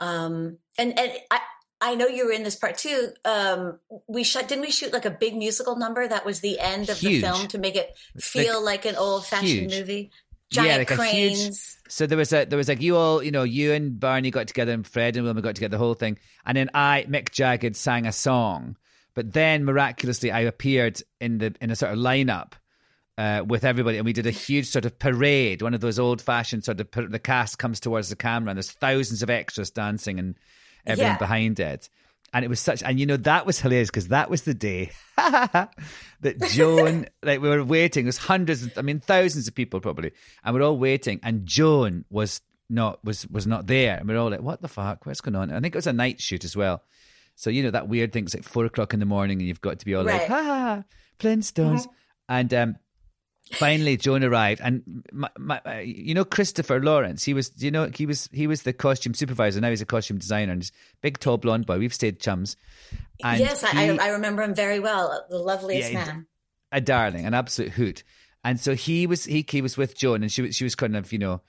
Um, 0.00 0.58
and, 0.76 0.98
and 0.98 1.12
I, 1.30 1.40
I 1.80 1.94
know 1.94 2.08
you 2.08 2.26
were 2.26 2.32
in 2.32 2.42
this 2.42 2.56
part 2.56 2.76
too. 2.76 3.10
Um, 3.24 3.78
we 4.08 4.24
shot, 4.24 4.48
didn't 4.48 4.62
we 4.64 4.72
shoot 4.72 4.92
like 4.92 5.04
a 5.04 5.10
big 5.10 5.36
musical 5.36 5.76
number 5.76 6.08
that 6.08 6.26
was 6.26 6.40
the 6.40 6.58
end 6.58 6.90
of 6.90 6.98
Huge. 6.98 7.22
the 7.22 7.28
film 7.28 7.46
to 7.48 7.58
make 7.58 7.76
it 7.76 7.94
feel 8.18 8.62
like, 8.62 8.84
an 8.84 8.96
old 8.96 9.26
fashioned 9.26 9.70
movie? 9.70 10.10
Giant 10.50 10.90
like 10.90 10.98
a 10.98 11.04
huge- 11.04 11.50
So 11.88 12.06
there 12.06 12.18
was 12.18 12.32
a 12.32 12.44
there 12.44 12.56
was 12.56 12.68
like 12.68 12.80
you 12.80 12.96
all 12.96 13.22
you 13.22 13.30
know 13.30 13.42
you 13.44 13.72
and 13.72 13.98
Barney 13.98 14.30
got 14.30 14.48
together 14.48 14.72
and 14.72 14.86
Fred 14.86 15.16
and 15.16 15.24
Wilma 15.24 15.42
got 15.42 15.54
together 15.54 15.72
the 15.72 15.78
whole 15.78 15.94
thing 15.94 16.18
and 16.44 16.56
then 16.56 16.70
I 16.74 17.04
Mick 17.08 17.30
Jagged 17.32 17.76
sang 17.76 18.06
a 18.06 18.12
song, 18.12 18.76
but 19.14 19.32
then 19.32 19.64
miraculously 19.64 20.30
I 20.32 20.40
appeared 20.40 21.02
in 21.20 21.38
the 21.38 21.54
in 21.60 21.70
a 21.70 21.76
sort 21.76 21.92
of 21.92 21.98
lineup. 21.98 22.52
Uh, 23.18 23.44
with 23.46 23.64
everybody, 23.66 23.98
and 23.98 24.06
we 24.06 24.14
did 24.14 24.26
a 24.26 24.30
huge 24.30 24.66
sort 24.66 24.86
of 24.86 24.98
parade, 24.98 25.60
one 25.60 25.74
of 25.74 25.82
those 25.82 25.98
old-fashioned 25.98 26.64
sort 26.64 26.80
of. 26.80 26.90
The 27.10 27.18
cast 27.18 27.58
comes 27.58 27.78
towards 27.78 28.08
the 28.08 28.16
camera, 28.16 28.48
and 28.50 28.56
there's 28.56 28.70
thousands 28.70 29.22
of 29.22 29.28
extras 29.28 29.70
dancing 29.70 30.18
and 30.18 30.36
everything 30.86 31.12
Yeah. 31.12 31.18
behind 31.18 31.60
it. 31.60 31.90
And 32.32 32.44
it 32.44 32.48
was 32.48 32.60
such, 32.60 32.82
and 32.84 33.00
you 33.00 33.06
know 33.06 33.16
that 33.16 33.44
was 33.44 33.58
hilarious 33.58 33.88
because 33.90 34.08
that 34.08 34.30
was 34.30 34.42
the 34.42 34.54
day 34.54 34.92
that 35.16 35.70
Joan, 36.50 37.06
like 37.22 37.40
we 37.40 37.48
were 37.48 37.64
waiting. 37.64 38.04
There's 38.04 38.18
hundreds, 38.18 38.62
of, 38.62 38.78
I 38.78 38.82
mean 38.82 39.00
thousands 39.00 39.48
of 39.48 39.54
people 39.54 39.80
probably, 39.80 40.12
and 40.44 40.54
we're 40.54 40.62
all 40.62 40.78
waiting. 40.78 41.18
And 41.22 41.44
Joan 41.44 42.04
was 42.08 42.40
not 42.68 43.04
was 43.04 43.26
was 43.28 43.46
not 43.46 43.66
there, 43.66 43.96
and 43.96 44.08
we're 44.08 44.18
all 44.18 44.30
like, 44.30 44.42
"What 44.42 44.62
the 44.62 44.68
fuck? 44.68 45.06
What's 45.06 45.20
going 45.20 45.34
on?" 45.34 45.50
I 45.50 45.60
think 45.60 45.74
it 45.74 45.78
was 45.78 45.88
a 45.88 45.92
night 45.92 46.20
shoot 46.20 46.44
as 46.44 46.56
well. 46.56 46.82
So 47.34 47.50
you 47.50 47.62
know 47.64 47.72
that 47.72 47.88
weird 47.88 48.12
thing. 48.12 48.24
It's 48.24 48.34
like 48.34 48.44
four 48.44 48.64
o'clock 48.64 48.94
in 48.94 49.00
the 49.00 49.06
morning, 49.06 49.38
and 49.40 49.48
you've 49.48 49.60
got 49.60 49.80
to 49.80 49.84
be 49.84 49.94
all 49.96 50.04
like, 50.04 50.20
Right. 50.20 50.28
"Ha 50.28 50.42
ha, 50.42 50.58
ha, 50.58 50.84
Flintstones," 51.18 51.88
and 52.28 52.54
um, 52.54 52.76
finally 53.52 53.96
Joan 53.96 54.22
arrived, 54.24 54.60
and 54.62 55.04
my, 55.12 55.28
my, 55.38 55.60
uh, 55.66 55.78
you 55.78 56.14
know 56.14 56.24
Christopher 56.24 56.80
Lawrence. 56.80 57.24
He 57.24 57.34
was, 57.34 57.50
you 57.56 57.70
know, 57.70 57.90
he 57.94 58.06
was 58.06 58.28
he 58.32 58.46
was 58.46 58.62
the 58.62 58.72
costume 58.72 59.14
supervisor. 59.14 59.60
Now 59.60 59.70
he's 59.70 59.80
a 59.82 59.86
costume 59.86 60.18
designer, 60.18 60.52
and 60.52 60.62
he's 60.62 60.72
big, 61.02 61.18
tall, 61.18 61.38
blonde 61.38 61.66
boy. 61.66 61.78
We've 61.78 61.94
stayed 61.94 62.20
chums. 62.20 62.56
And 63.22 63.40
yes, 63.40 63.62
I, 63.64 63.70
he- 63.84 63.98
I, 63.98 64.06
I 64.06 64.08
remember 64.10 64.42
him 64.42 64.54
very 64.54 64.80
well. 64.80 65.26
The 65.28 65.38
loveliest 65.38 65.92
Yeah, 65.92 66.04
man. 66.06 66.26
a 66.72 66.80
darling, 66.80 67.26
an 67.26 67.34
absolute 67.34 67.72
hoot. 67.72 68.02
And 68.42 68.58
so 68.58 68.74
he 68.74 69.06
was 69.06 69.24
he 69.24 69.44
he 69.48 69.60
was 69.62 69.76
with 69.76 69.96
Joan, 69.96 70.22
and 70.22 70.32
she 70.32 70.42
was 70.42 70.56
she 70.56 70.64
was 70.64 70.74
kind 70.74 70.96
of 70.96 71.12
you 71.12 71.18
know 71.18 71.42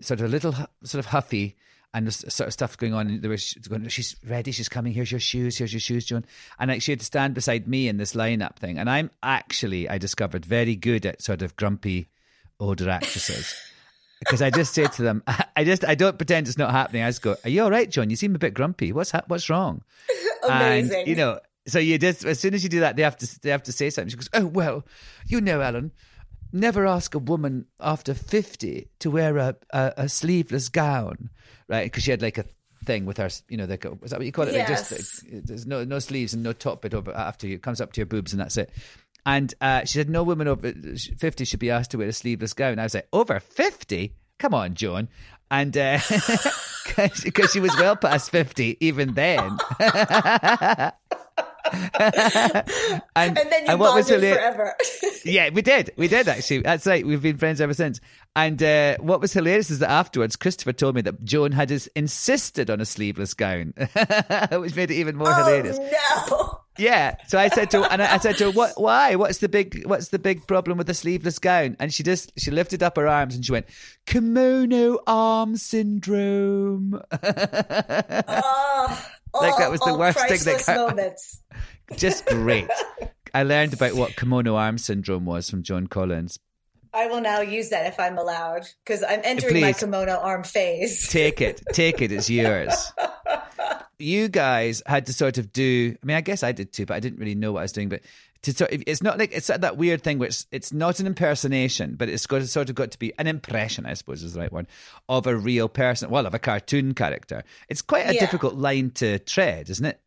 sort 0.00 0.20
of 0.20 0.26
a 0.26 0.28
little 0.28 0.52
sort 0.84 1.00
of 1.00 1.06
huffy. 1.06 1.56
And 1.94 2.06
there's 2.06 2.32
sort 2.32 2.46
of 2.48 2.52
stuff 2.52 2.76
going 2.76 2.92
on. 2.92 3.08
And 3.08 3.22
there 3.22 3.30
was 3.30 3.42
she's 3.42 3.66
going, 3.66 3.88
she's 3.88 4.14
ready. 4.26 4.52
She's 4.52 4.68
coming. 4.68 4.92
Here's 4.92 5.10
your 5.10 5.20
shoes. 5.20 5.56
Here's 5.56 5.72
your 5.72 5.80
shoes, 5.80 6.04
Joan. 6.04 6.24
And 6.58 6.70
like 6.70 6.82
she 6.82 6.92
had 6.92 7.00
to 7.00 7.06
stand 7.06 7.34
beside 7.34 7.66
me 7.66 7.88
in 7.88 7.96
this 7.96 8.14
lineup 8.14 8.56
thing. 8.56 8.78
And 8.78 8.90
I'm 8.90 9.10
actually, 9.22 9.88
I 9.88 9.98
discovered, 9.98 10.44
very 10.44 10.76
good 10.76 11.06
at 11.06 11.22
sort 11.22 11.42
of 11.42 11.56
grumpy 11.56 12.08
older 12.60 12.88
actresses. 12.90 13.54
Because 14.18 14.42
I 14.42 14.50
just 14.50 14.74
say 14.74 14.84
to 14.84 15.02
them, 15.02 15.22
I 15.56 15.62
just 15.62 15.84
I 15.84 15.94
don't 15.94 16.18
pretend 16.18 16.48
it's 16.48 16.58
not 16.58 16.72
happening. 16.72 17.04
I 17.04 17.08
just 17.08 17.22
go, 17.22 17.36
"Are 17.44 17.50
you 17.50 17.62
all 17.62 17.70
right, 17.70 17.88
Joan? 17.88 18.10
You 18.10 18.16
seem 18.16 18.34
a 18.34 18.38
bit 18.38 18.52
grumpy. 18.52 18.90
What's 18.90 19.12
ha- 19.12 19.22
what's 19.28 19.48
wrong?" 19.48 19.82
Amazing. 20.42 20.98
And 20.98 21.06
you 21.08 21.14
know, 21.14 21.38
so 21.68 21.78
you 21.78 21.98
just 21.98 22.24
as 22.24 22.40
soon 22.40 22.52
as 22.52 22.64
you 22.64 22.68
do 22.68 22.80
that, 22.80 22.96
they 22.96 23.02
have 23.02 23.16
to 23.18 23.40
they 23.42 23.50
have 23.50 23.62
to 23.62 23.72
say 23.72 23.90
something. 23.90 24.10
She 24.10 24.16
goes, 24.16 24.28
"Oh 24.34 24.46
well, 24.46 24.84
you 25.28 25.40
know, 25.40 25.60
Alan, 25.60 25.92
never 26.52 26.86
ask 26.86 27.14
a 27.14 27.18
woman 27.18 27.66
after 27.80 28.14
fifty 28.14 28.88
to 29.00 29.10
wear 29.10 29.36
a 29.38 29.56
a, 29.70 29.92
a 29.96 30.08
sleeveless 30.08 30.68
gown, 30.68 31.30
right? 31.68 31.84
Because 31.84 32.04
she 32.04 32.10
had 32.10 32.22
like 32.22 32.38
a 32.38 32.44
thing 32.84 33.04
with 33.06 33.16
her, 33.18 33.28
you 33.48 33.56
know, 33.56 33.66
the, 33.66 33.74
is 34.02 34.10
that 34.10 34.18
what 34.18 34.26
you 34.26 34.32
call 34.32 34.46
it? 34.48 34.54
Like 34.54 34.68
Yes. 34.68 34.88
just 34.90 35.24
there's 35.46 35.66
no 35.66 35.84
no 35.84 35.98
sleeves 35.98 36.32
and 36.34 36.42
no 36.42 36.52
top 36.52 36.82
bit 36.82 36.94
over 36.94 37.12
after 37.12 37.46
you 37.46 37.56
it 37.56 37.62
comes 37.62 37.80
up 37.80 37.92
to 37.92 38.00
your 38.00 38.06
boobs 38.06 38.32
and 38.32 38.40
that's 38.40 38.56
it. 38.56 38.70
And 39.26 39.52
uh, 39.60 39.80
she 39.80 39.98
said 39.98 40.08
no 40.08 40.22
woman 40.22 40.48
over 40.48 40.72
fifty 41.18 41.44
should 41.44 41.60
be 41.60 41.70
asked 41.70 41.90
to 41.90 41.98
wear 41.98 42.08
a 42.08 42.12
sleeveless 42.12 42.54
gown. 42.54 42.78
I 42.78 42.84
was 42.84 42.94
like, 42.94 43.08
over 43.12 43.40
fifty? 43.40 44.14
Come 44.38 44.54
on, 44.54 44.74
Joan. 44.74 45.08
And 45.50 45.72
because 47.24 47.52
she 47.52 47.60
was 47.60 47.76
well 47.76 47.96
past 47.96 48.30
fifty 48.30 48.76
even 48.80 49.14
then. 49.14 49.58
and, 51.72 53.04
and 53.16 53.36
then 53.36 53.66
you 53.66 53.76
what 53.76 53.94
was 53.94 54.08
bonded 54.08 54.22
hilar- 54.22 54.34
forever. 54.34 54.76
yeah, 55.24 55.50
we 55.50 55.62
did. 55.62 55.92
We 55.96 56.08
did 56.08 56.28
actually. 56.28 56.62
That's 56.62 56.86
right. 56.86 57.06
We've 57.06 57.22
been 57.22 57.38
friends 57.38 57.60
ever 57.60 57.74
since. 57.74 58.00
And 58.34 58.62
uh, 58.62 58.96
what 59.00 59.20
was 59.20 59.32
hilarious 59.32 59.70
is 59.70 59.80
that 59.80 59.90
afterwards, 59.90 60.36
Christopher 60.36 60.72
told 60.72 60.94
me 60.94 61.02
that 61.02 61.24
Joan 61.24 61.52
had 61.52 61.70
insisted 61.94 62.70
on 62.70 62.80
a 62.80 62.84
sleeveless 62.84 63.34
gown, 63.34 63.74
which 64.52 64.76
made 64.76 64.90
it 64.90 64.94
even 64.94 65.16
more 65.16 65.34
hilarious. 65.34 65.78
oh 65.80 66.28
no. 66.38 66.60
Yeah. 66.78 67.16
So 67.26 67.38
I 67.38 67.48
said 67.48 67.70
to 67.72 67.82
her, 67.82 67.88
and 67.90 68.00
I 68.00 68.14
I 68.14 68.18
said 68.18 68.36
to 68.38 68.44
her, 68.44 68.50
"What? 68.52 68.80
Why? 68.80 69.16
What's 69.16 69.38
the 69.38 69.48
big? 69.48 69.84
What's 69.84 70.08
the 70.08 70.18
big 70.18 70.46
problem 70.46 70.78
with 70.78 70.86
the 70.86 70.94
sleeveless 70.94 71.38
gown?" 71.40 71.76
And 71.80 71.92
she 71.92 72.04
just 72.04 72.32
she 72.38 72.52
lifted 72.52 72.82
up 72.82 72.96
her 72.96 73.08
arms 73.08 73.34
and 73.34 73.44
she 73.44 73.50
went, 73.52 73.66
"Kimono 74.06 75.00
arm 75.06 75.56
syndrome." 75.56 77.00
Oh, 78.30 79.06
Like 79.34 79.56
that 79.58 79.70
was 79.70 79.80
the 79.80 79.96
worst 79.96 80.18
thing 80.18 80.40
that 80.44 80.76
moments. 80.76 81.42
just 81.96 82.26
great. 82.26 82.68
I 83.34 83.42
learned 83.42 83.74
about 83.74 83.94
what 83.94 84.16
kimono 84.16 84.56
arm 84.56 84.78
syndrome 84.78 85.26
was 85.26 85.50
from 85.50 85.62
Joan 85.62 85.86
Collins. 85.86 86.38
I 86.94 87.06
will 87.06 87.20
now 87.20 87.40
use 87.40 87.68
that 87.68 87.86
if 87.86 88.00
I'm 88.00 88.16
allowed 88.16 88.62
because 88.84 89.04
I'm 89.06 89.20
entering 89.22 89.60
my 89.60 89.72
kimono 89.72 90.18
arm 90.18 90.42
phase. 90.42 91.08
Take 91.08 91.40
it, 91.40 91.62
take 91.72 92.00
it. 92.00 92.12
It's 92.12 92.30
yours. 92.30 92.92
You 94.00 94.28
guys 94.28 94.80
had 94.86 95.06
to 95.06 95.12
sort 95.12 95.38
of 95.38 95.52
do. 95.52 95.96
I 96.00 96.06
mean, 96.06 96.16
I 96.16 96.20
guess 96.20 96.44
I 96.44 96.52
did 96.52 96.72
too, 96.72 96.86
but 96.86 96.94
I 96.94 97.00
didn't 97.00 97.18
really 97.18 97.34
know 97.34 97.50
what 97.50 97.58
I 97.58 97.62
was 97.62 97.72
doing. 97.72 97.88
But 97.88 98.02
to 98.42 98.52
sort 98.52 98.72
of, 98.72 98.82
it's 98.86 99.02
not 99.02 99.18
like 99.18 99.32
it's 99.32 99.48
that 99.48 99.76
weird 99.76 100.02
thing 100.02 100.18
where 100.18 100.28
it's, 100.28 100.46
it's 100.52 100.72
not 100.72 101.00
an 101.00 101.06
impersonation, 101.06 101.96
but 101.96 102.08
it's 102.08 102.26
got 102.26 102.42
sort 102.44 102.68
of 102.68 102.74
got 102.76 102.90
to 102.92 102.98
be 102.98 103.12
an 103.18 103.26
impression. 103.26 103.84
I 103.86 103.94
suppose 103.94 104.22
is 104.22 104.34
the 104.34 104.40
right 104.40 104.52
word 104.52 104.66
of 105.08 105.26
a 105.26 105.36
real 105.36 105.68
person. 105.68 106.10
Well, 106.10 106.26
of 106.26 106.34
a 106.34 106.38
cartoon 106.38 106.94
character. 106.94 107.44
It's 107.68 107.82
quite 107.82 108.08
a 108.08 108.14
Yeah. 108.14 108.20
difficult 108.20 108.54
line 108.54 108.90
to 108.92 109.18
tread, 109.18 109.70
isn't 109.70 109.84
it? 109.84 110.00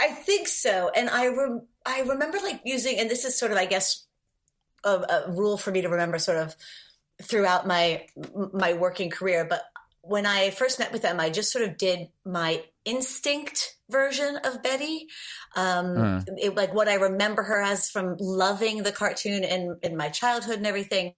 I 0.00 0.08
think 0.08 0.48
so, 0.48 0.90
and 0.94 1.08
I 1.08 1.28
rem- 1.28 1.66
I 1.86 2.00
remember 2.00 2.38
like 2.42 2.60
using, 2.64 2.98
and 2.98 3.08
this 3.08 3.24
is 3.24 3.38
sort 3.38 3.52
of 3.52 3.58
I 3.58 3.64
guess 3.66 4.04
a, 4.84 4.90
a 4.90 5.30
rule 5.30 5.56
for 5.56 5.70
me 5.70 5.82
to 5.82 5.88
remember 5.88 6.18
sort 6.18 6.38
of 6.38 6.56
throughout 7.22 7.66
my 7.66 8.06
my 8.52 8.72
working 8.74 9.08
career. 9.08 9.46
But 9.48 9.62
when 10.02 10.26
I 10.26 10.50
first 10.50 10.78
met 10.78 10.92
with 10.92 11.02
them, 11.02 11.20
I 11.20 11.30
just 11.30 11.52
sort 11.52 11.64
of 11.64 11.76
did 11.78 12.08
my 12.24 12.64
instinct 12.84 13.76
version 13.90 14.36
of 14.44 14.62
Betty, 14.62 15.06
um, 15.56 16.24
it, 16.36 16.54
like 16.54 16.74
what 16.74 16.88
I 16.88 16.94
remember 16.94 17.42
her 17.42 17.60
as 17.60 17.90
from 17.90 18.16
loving 18.18 18.82
the 18.82 18.92
cartoon 18.92 19.44
in 19.44 19.78
in 19.82 19.96
my 19.96 20.08
childhood 20.08 20.56
and 20.56 20.66
everything. 20.66 21.14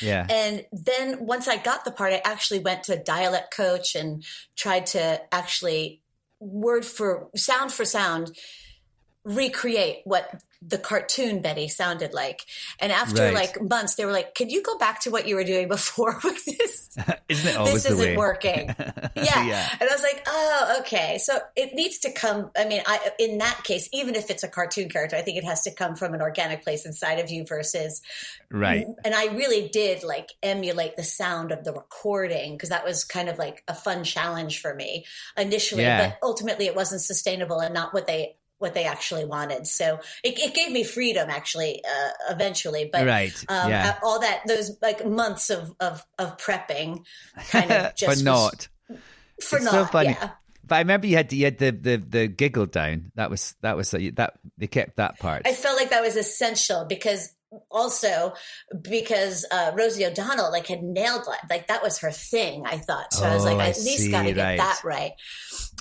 Yeah. 0.00 0.26
And 0.30 0.64
then 0.72 1.26
once 1.26 1.48
I 1.48 1.56
got 1.56 1.84
the 1.84 1.90
part, 1.90 2.12
I 2.12 2.22
actually 2.24 2.60
went 2.60 2.84
to 2.84 2.96
dialect 2.96 3.54
coach 3.54 3.94
and 3.94 4.24
tried 4.56 4.86
to 4.86 5.20
actually 5.34 6.00
word 6.38 6.84
for 6.84 7.28
sound 7.34 7.72
for 7.72 7.84
sound 7.84 8.36
recreate 9.24 10.02
what 10.04 10.42
the 10.66 10.78
cartoon 10.78 11.42
Betty 11.42 11.68
sounded 11.68 12.14
like. 12.14 12.46
And 12.78 12.90
after 12.90 13.22
Right. 13.22 13.34
like 13.34 13.60
months, 13.60 13.96
they 13.96 14.04
were 14.04 14.12
like, 14.12 14.34
"Could 14.34 14.50
you 14.50 14.62
go 14.62 14.78
back 14.78 15.00
to 15.02 15.10
what 15.10 15.28
you 15.28 15.34
were 15.34 15.44
doing 15.44 15.68
before 15.68 16.18
with 16.24 16.44
this? 16.44 16.96
Isn't 17.28 17.50
it 17.50 17.56
always 17.56 17.82
this 17.82 17.92
the 17.92 17.96
way? 17.98 18.04
isn't 18.08 18.18
working." 18.18 18.74
Yeah. 19.16 19.44
Yeah. 19.46 19.68
And 19.80 19.88
I 19.88 19.92
was 19.92 20.02
like, 20.02 20.22
"Oh, 20.26 20.76
okay." 20.80 21.18
So 21.18 21.38
it 21.56 21.72
needs 21.74 21.98
to 22.00 22.12
come. 22.12 22.50
I 22.56 22.64
mean, 22.66 22.82
I 22.86 23.12
in 23.18 23.38
that 23.38 23.62
case, 23.64 23.88
even 23.92 24.14
if 24.16 24.28
it's 24.30 24.42
a 24.42 24.48
cartoon 24.48 24.88
character, 24.88 25.16
I 25.16 25.22
think 25.22 25.38
it 25.38 25.44
has 25.44 25.62
to 25.62 25.70
come 25.70 25.94
from 25.96 26.14
an 26.14 26.20
organic 26.20 26.62
place 26.64 26.84
inside 26.84 27.18
of 27.20 27.30
you 27.30 27.44
versus 27.46 28.02
Right. 28.50 28.86
and 29.04 29.14
I 29.14 29.26
really 29.34 29.68
did 29.68 30.02
like 30.04 30.30
emulate 30.42 30.96
the 30.96 31.02
sound 31.04 31.52
of 31.52 31.64
the 31.64 31.72
recording 31.72 32.52
because 32.52 32.68
that 32.70 32.84
was 32.84 33.04
kind 33.04 33.28
of 33.28 33.38
like 33.38 33.62
a 33.68 33.74
fun 33.74 34.04
challenge 34.04 34.60
for 34.60 34.74
me 34.74 35.06
initially, 35.36 35.82
Yeah. 35.82 36.08
but 36.10 36.18
ultimately 36.26 36.66
it 36.66 36.76
wasn't 36.76 37.00
sustainable 37.02 37.60
and 37.60 37.72
not 37.74 37.92
what 37.94 38.06
they 38.06 38.36
what 38.58 38.74
they 38.74 38.84
actually 38.84 39.24
wanted. 39.24 39.66
So 39.66 40.00
it, 40.22 40.38
it 40.38 40.54
gave 40.54 40.70
me 40.72 40.84
freedom 40.84 41.28
actually 41.30 41.82
uh, 41.84 42.32
eventually, 42.32 42.88
but 42.92 43.06
Right, 43.06 43.44
um, 43.48 43.70
yeah. 43.70 43.98
all 44.02 44.20
that 44.20 44.42
those 44.46 44.72
like 44.80 45.04
months 45.06 45.50
of 45.50 45.74
of, 45.80 46.04
of 46.18 46.36
prepping 46.38 47.04
kind 47.50 47.70
of 47.70 47.94
just 47.94 48.08
was- 48.08 48.22
not. 48.22 48.68
for 49.42 49.56
it's 49.56 49.64
not 49.64 49.72
so 49.72 49.84
funny. 49.86 50.10
yeah. 50.10 50.30
But 50.66 50.76
I 50.76 50.78
remember 50.78 51.06
you 51.06 51.16
had 51.16 51.30
you 51.30 51.44
had 51.44 51.58
the, 51.58 51.72
the, 51.72 51.96
the 51.98 52.26
giggle 52.26 52.64
down. 52.64 53.12
That 53.16 53.28
was 53.28 53.54
that 53.60 53.76
was 53.76 53.90
that 53.90 54.34
they 54.56 54.66
kept 54.66 54.96
that 54.96 55.18
part. 55.18 55.42
I 55.44 55.52
felt 55.52 55.76
like 55.76 55.90
that 55.90 56.00
was 56.02 56.16
essential 56.16 56.86
because 56.88 57.34
also 57.70 58.34
because 58.88 59.44
uh, 59.50 59.72
Rosie 59.76 60.06
O'Donnell 60.06 60.50
like 60.50 60.66
had 60.66 60.82
nailed 60.82 61.22
it. 61.28 61.50
Like 61.50 61.68
that 61.68 61.82
was 61.82 61.98
her 61.98 62.10
thing. 62.10 62.64
I 62.66 62.78
thought 62.78 63.12
so. 63.12 63.24
I 63.24 63.34
was 63.34 63.44
Oh, 63.44 63.46
like, 63.46 63.58
I 63.58 63.64
I 63.66 63.68
at 63.70 63.78
least 63.78 64.10
got 64.10 64.22
to 64.22 64.32
get 64.32 64.42
right. 64.42 64.58
that 64.58 64.80
right. 64.84 65.12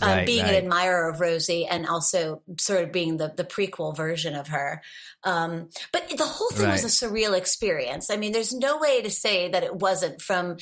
Um, 0.01 0.10
Right, 0.10 0.25
being 0.25 0.44
right. 0.44 0.56
an 0.56 0.63
admirer 0.63 1.10
of 1.10 1.20
Rosie 1.20 1.65
and 1.65 1.86
also 1.88 2.42
sort 2.60 2.84
of 2.84 2.92
being 2.92 3.18
the 3.18 3.34
the 3.36 3.44
prequel 3.44 3.96
version 3.96 4.36
of 4.36 4.48
her. 4.50 4.82
Um, 5.24 5.70
but 5.92 6.10
the 6.10 6.25
whole 6.25 6.50
thing 6.50 6.70
was 6.70 6.84
a 6.84 6.88
surreal 6.88 7.38
experience. 7.38 8.10
I 8.10 8.18
mean, 8.18 8.32
there's 8.34 8.53
no 8.53 8.77
way 8.77 9.01
to 9.01 9.10
say 9.10 9.50
that 9.50 9.63
it 9.63 9.75
wasn't 9.75 10.22
from. 10.22 10.58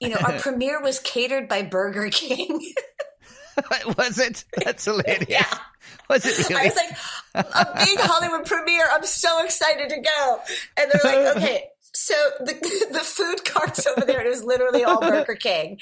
You 0.00 0.10
know, 0.10 0.16
our 0.24 0.32
premiere 0.38 0.80
was 0.82 0.98
catered 1.00 1.48
by 1.48 1.62
Burger 1.62 2.08
King. 2.10 2.60
was 3.98 4.18
it? 4.18 4.44
That's 4.64 4.84
hilarious. 4.84 5.26
Yeah. 5.28 5.58
Was 6.08 6.24
it 6.26 6.50
I 6.56 6.64
was 6.64 6.76
like, 6.76 6.96
a 7.54 7.84
big 7.84 7.98
Hollywood 8.00 8.46
premiere. 8.46 8.86
I'm 8.92 9.04
so 9.04 9.44
excited 9.44 9.88
to 9.90 9.96
go. 10.00 10.40
And 10.76 10.90
they're 10.90 11.00
like, 11.24 11.36
okay. 11.36 11.64
So 11.92 12.14
the 12.40 12.52
the 12.92 12.98
food 13.00 13.44
carts 13.44 13.86
over 13.86 14.04
there, 14.06 14.24
it 14.24 14.28
was 14.28 14.44
literally 14.44 14.84
all 14.84 15.00
Burger 15.00 15.34
King. 15.34 15.78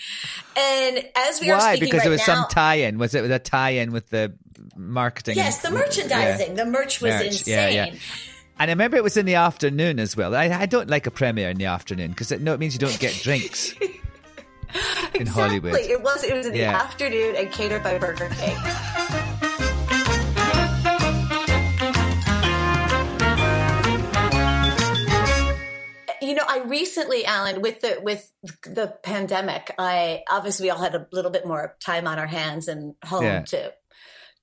And 0.57 1.05
as 1.17 1.41
we 1.41 1.51
are 1.51 1.59
Why? 1.59 1.73
speaking 1.77 1.87
Because 1.87 1.99
right 1.99 2.03
there 2.05 2.11
was 2.13 2.21
now, 2.29 2.35
some 2.43 2.47
tie-in. 2.51 2.99
Was 2.99 3.15
it 3.15 3.29
a 3.31 3.39
tie-in 3.41 3.91
with 3.93 4.09
the 4.11 4.33
marketing? 4.77 5.37
yes, 5.37 5.61
the 5.63 5.71
merchandising, 5.73 6.57
Yeah. 6.57 6.65
the 6.65 6.71
merch 6.71 7.01
was 7.01 7.15
Merch, 7.15 7.27
insane. 7.27 7.55
yeah, 7.55 7.87
yeah. 7.87 7.95
And 8.61 8.71
I 8.71 8.73
remember 8.73 8.97
it 8.97 9.03
was 9.03 9.17
in 9.17 9.27
the 9.27 9.35
afternoon 9.35 9.99
as 9.99 10.17
well. 10.17 10.37
I, 10.37 10.45
I 10.45 10.67
don't 10.67 10.89
like 10.89 11.09
a 11.09 11.11
premiere 11.11 11.51
in 11.51 11.59
the 11.59 11.65
afternoon 11.67 12.11
because 12.11 12.31
it, 12.31 12.41
no, 12.41 12.55
it 12.55 12.61
means 12.61 12.75
you 12.75 12.79
don't 12.79 12.99
get 13.01 13.13
drinks 13.15 13.73
in 13.73 13.89
exactly. 15.15 15.25
Hollywood. 15.27 15.75
It 15.75 16.01
was 16.01 16.23
it 16.23 16.33
was 16.33 16.47
in 16.47 16.53
the 16.53 16.63
afternoon 16.63 17.35
and 17.35 17.51
catered 17.51 17.83
by 17.83 17.99
Burger 17.99 18.31
King. 18.39 18.57
You 26.35 26.41
know, 26.41 26.47
I 26.49 26.65
recently, 26.65 27.25
Alan, 27.25 27.63
with 27.63 27.81
the 27.81 28.01
with 28.03 28.29
the 28.65 28.99
pandemic, 29.05 29.73
I 29.79 30.25
obviously 30.29 30.67
we 30.67 30.71
all 30.71 30.81
had 30.83 30.97
a 30.97 31.07
little 31.13 31.31
bit 31.31 31.47
more 31.47 31.77
time 31.79 32.09
on 32.09 32.19
our 32.19 32.27
hands 32.27 32.67
and 32.67 32.97
home 33.05 33.23
Yeah. 33.23 33.43
to 33.43 33.73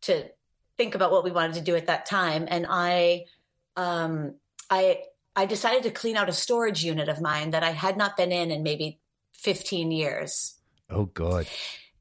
to 0.03 0.29
think 0.77 0.95
about 0.95 1.11
what 1.11 1.25
we 1.25 1.31
wanted 1.31 1.55
to 1.55 1.61
do 1.61 1.75
at 1.75 1.87
that 1.87 2.05
time. 2.05 2.47
And 2.49 2.65
I, 2.69 3.25
um, 3.75 4.35
I, 4.69 4.99
I 5.35 5.45
decided 5.45 5.83
to 5.83 5.91
clean 5.91 6.15
out 6.15 6.29
a 6.29 6.31
storage 6.31 6.81
unit 6.81 7.09
of 7.09 7.19
mine 7.19 7.51
that 7.51 7.61
I 7.61 7.71
had 7.71 7.97
not 7.97 8.15
been 8.15 8.31
in 8.31 8.51
in 8.51 8.63
maybe 8.63 9.01
fifteen 9.35 9.91
years. 9.91 10.55
Oh 10.89 11.07
God. 11.07 11.45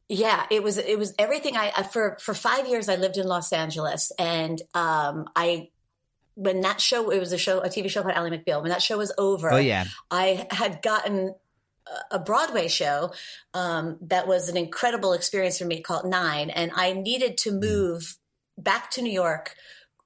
Yeah, 0.09 0.47
it 0.52 0.62
was 0.62 0.78
it 0.78 1.00
was 1.00 1.14
everything 1.18 1.56
I 1.56 1.82
for 1.82 2.16
for 2.20 2.32
5 2.32 2.68
years 2.68 2.88
I 2.88 2.94
lived 2.94 3.16
in 3.16 3.26
Los 3.26 3.52
Angeles 3.52 4.12
and 4.20 4.62
um 4.73 5.26
I 5.35 5.70
when 6.40 6.62
that 6.62 6.80
show 6.80 7.11
it 7.11 7.18
was 7.20 7.32
a 7.32 7.38
show 7.38 7.61
a 7.61 7.68
TV 7.68 7.90
show 7.90 8.00
about 8.00 8.16
Ally 8.16 8.30
McBeal 8.30 8.62
when 8.62 8.70
that 8.70 8.82
show 8.82 8.97
was 8.99 9.12
over 9.18 9.52
Oh 9.52 9.59
yeah. 9.59 9.85
I 10.11 10.47
had 10.50 10.80
gotten 10.82 11.35
a- 12.11 12.18
Broadway 12.18 12.68
show 12.68 13.12
um, 13.54 13.99
that 14.02 14.26
was 14.26 14.49
an 14.49 14.56
incredible 14.56 15.12
experience 15.12 15.59
for 15.59 15.64
me 15.64 15.80
called 15.80 16.04
Nine, 16.04 16.50
and 16.50 16.70
I 16.75 16.92
needed 16.92 17.37
to 17.38 17.52
move 17.52 18.16
back 18.56 18.90
to 18.92 19.02
New 19.02 19.12
York 19.12 19.54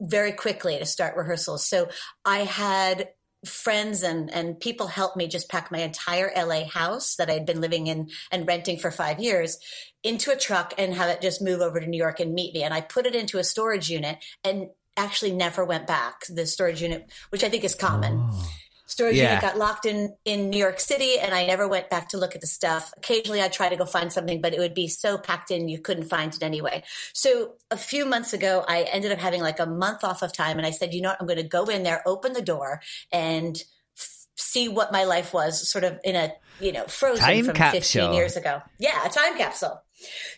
very 0.00 0.32
quickly 0.32 0.78
to 0.78 0.86
start 0.86 1.16
rehearsals. 1.16 1.66
So 1.66 1.88
I 2.24 2.38
had 2.38 3.10
friends 3.44 4.02
and 4.02 4.32
and 4.32 4.58
people 4.58 4.86
help 4.86 5.16
me 5.16 5.28
just 5.28 5.50
pack 5.50 5.70
my 5.70 5.80
entire 5.80 6.32
LA 6.34 6.64
house 6.64 7.16
that 7.16 7.28
I'd 7.28 7.44
been 7.44 7.60
living 7.60 7.86
in 7.88 8.08
and 8.32 8.46
renting 8.46 8.78
for 8.78 8.90
5 8.90 9.20
years 9.20 9.58
into 10.02 10.30
a 10.30 10.36
truck 10.36 10.72
and 10.78 10.94
have 10.94 11.10
it 11.10 11.20
just 11.20 11.42
move 11.42 11.60
over 11.60 11.78
to 11.78 11.86
New 11.86 11.98
York 11.98 12.20
and 12.20 12.32
meet 12.32 12.54
me 12.54 12.62
and 12.62 12.72
I 12.72 12.80
put 12.80 13.04
it 13.04 13.14
into 13.14 13.36
a 13.38 13.44
storage 13.44 13.90
unit 13.90 14.16
and 14.42 14.70
actually 14.96 15.32
never 15.32 15.64
went 15.64 15.86
back 15.86 16.24
the 16.28 16.46
storage 16.46 16.82
unit 16.82 17.10
which 17.30 17.44
I 17.44 17.48
think 17.48 17.64
is 17.64 17.74
common 17.74 18.28
oh. 18.30 18.48
storage 18.86 19.16
Yeah. 19.16 19.30
unit 19.30 19.42
got 19.42 19.58
locked 19.58 19.86
in 19.86 20.14
in 20.24 20.50
New 20.50 20.58
York 20.58 20.78
City, 20.78 21.18
and 21.18 21.34
I 21.34 21.46
never 21.46 21.66
went 21.66 21.90
back 21.90 22.08
to 22.10 22.16
look 22.18 22.34
at 22.34 22.40
the 22.40 22.46
stuff. 22.46 22.92
Occasionally, 22.96 23.40
I'd 23.40 23.52
try 23.52 23.68
to 23.68 23.76
go 23.76 23.84
find 23.84 24.12
something, 24.12 24.40
but 24.40 24.54
it 24.54 24.60
would 24.60 24.74
be 24.74 24.88
so 24.88 25.18
packed 25.18 25.50
in 25.50 25.68
you 25.68 25.80
couldn't 25.80 26.04
find 26.04 26.34
it 26.34 26.42
anyway. 26.42 26.82
So 27.12 27.54
a 27.70 27.76
few 27.76 28.04
months 28.04 28.32
ago, 28.32 28.64
I 28.68 28.82
ended 28.82 29.10
up 29.12 29.18
having 29.18 29.40
like 29.42 29.58
a 29.58 29.66
month 29.66 30.04
off 30.04 30.22
of 30.22 30.32
time, 30.32 30.58
and 30.58 30.66
I 30.66 30.70
said, 30.70 30.94
you 30.94 31.00
know 31.00 31.10
what, 31.10 31.18
I'm 31.20 31.26
going 31.26 31.38
to 31.38 31.48
go 31.48 31.64
in 31.64 31.82
there, 31.82 32.02
open 32.06 32.34
the 32.34 32.42
door, 32.42 32.80
and 33.10 33.56
f- 33.98 34.26
see 34.36 34.68
what 34.68 34.92
my 34.92 35.04
life 35.04 35.32
was, 35.34 35.68
sort 35.68 35.84
of 35.84 35.98
in 36.04 36.14
a 36.14 36.32
you 36.60 36.70
know 36.72 36.84
frozen 36.84 37.24
Time 37.24 37.44
from 37.46 37.54
capsule. 37.54 37.80
15 37.80 38.12
years 38.12 38.36
ago. 38.36 38.62
Yeah, 38.78 39.04
a 39.04 39.08
time 39.08 39.36
capsule. 39.36 39.82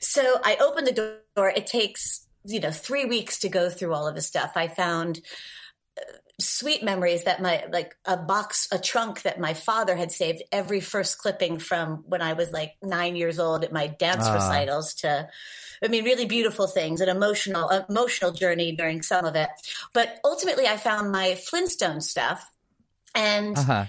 So 0.00 0.36
I 0.44 0.56
opened 0.56 0.86
the 0.86 1.20
door. 1.34 1.50
It 1.50 1.66
takes 1.66 2.25
you 2.46 2.60
know 2.60 2.70
three 2.70 3.04
weeks 3.04 3.40
to 3.40 3.48
go 3.48 3.68
through 3.68 3.92
all 3.94 4.06
of 4.06 4.14
the 4.14 4.22
stuff. 4.22 4.52
I 4.56 4.68
found 4.68 5.20
sweet 6.38 6.82
memories 6.82 7.24
that 7.24 7.40
my 7.40 7.64
like 7.72 7.96
a 8.04 8.16
box 8.16 8.68
a 8.70 8.78
trunk 8.78 9.22
that 9.22 9.40
my 9.40 9.54
father 9.54 9.96
had 9.96 10.12
saved 10.12 10.42
every 10.52 10.80
first 10.80 11.16
clipping 11.16 11.58
from 11.58 12.04
when 12.06 12.20
i 12.20 12.34
was 12.34 12.52
like 12.52 12.74
nine 12.82 13.16
years 13.16 13.38
old 13.38 13.64
at 13.64 13.72
my 13.72 13.86
dance 13.86 14.28
recitals 14.28 14.92
to 14.92 15.26
i 15.82 15.88
mean 15.88 16.04
really 16.04 16.26
beautiful 16.26 16.66
things 16.66 17.00
an 17.00 17.08
emotional 17.08 17.70
emotional 17.88 18.32
journey 18.32 18.76
during 18.76 19.00
some 19.00 19.24
of 19.24 19.34
it 19.34 19.48
but 19.94 20.20
ultimately 20.24 20.66
i 20.66 20.76
found 20.76 21.10
my 21.10 21.34
flintstone 21.36 22.02
stuff 22.02 22.52
and 23.14 23.56
Uh-huh. 23.56 23.86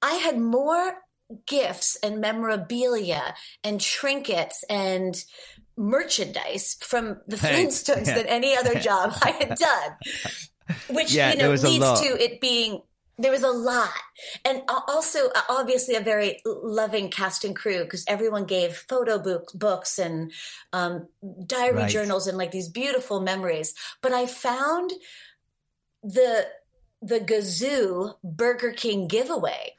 I 0.00 0.14
had 0.14 0.38
more 0.38 0.96
gifts 1.46 1.96
and 2.02 2.20
memorabilia 2.20 3.34
and 3.62 3.80
trinkets 3.80 4.64
and 4.68 5.14
merchandise 5.76 6.76
from 6.80 7.20
the 7.26 7.36
Flintstones 7.36 8.06
yeah. 8.06 8.14
than 8.14 8.26
any 8.26 8.56
other 8.56 8.74
job 8.78 9.12
I 9.22 9.30
had 9.30 9.56
done. 9.56 10.76
Which 10.90 11.12
Yeah, 11.12 11.32
you 11.32 11.38
know 11.38 11.50
leads 11.52 12.00
to 12.00 12.22
it 12.22 12.40
being 12.40 12.82
there 13.18 13.30
was 13.30 13.42
a 13.42 13.50
lot, 13.50 13.90
and 14.44 14.62
also 14.88 15.28
obviously 15.48 15.94
a 15.94 16.00
very 16.00 16.40
loving 16.44 17.10
cast 17.10 17.44
and 17.44 17.54
crew 17.54 17.84
because 17.84 18.04
everyone 18.08 18.44
gave 18.46 18.74
photo 18.74 19.18
book, 19.18 19.50
books 19.54 19.98
and 19.98 20.32
um, 20.72 21.08
diary 21.46 21.76
Right. 21.76 21.90
journals 21.90 22.26
and 22.26 22.38
like 22.38 22.50
these 22.50 22.68
beautiful 22.68 23.20
memories. 23.20 23.74
But 24.00 24.12
I 24.12 24.26
found 24.26 24.92
the 26.02 26.46
the 27.00 27.20
Gazoo 27.20 28.14
Burger 28.22 28.72
King 28.72 29.08
giveaway. 29.08 29.74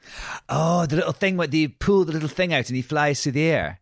Oh, 0.48 0.86
the 0.86 0.96
little 0.96 1.12
thing 1.12 1.36
where 1.36 1.48
you 1.48 1.70
pull 1.70 2.04
the 2.04 2.12
little 2.12 2.28
thing 2.28 2.52
out 2.52 2.68
and 2.68 2.76
he 2.76 2.82
flies 2.82 3.22
through 3.22 3.32
the 3.32 3.44
air. 3.44 3.80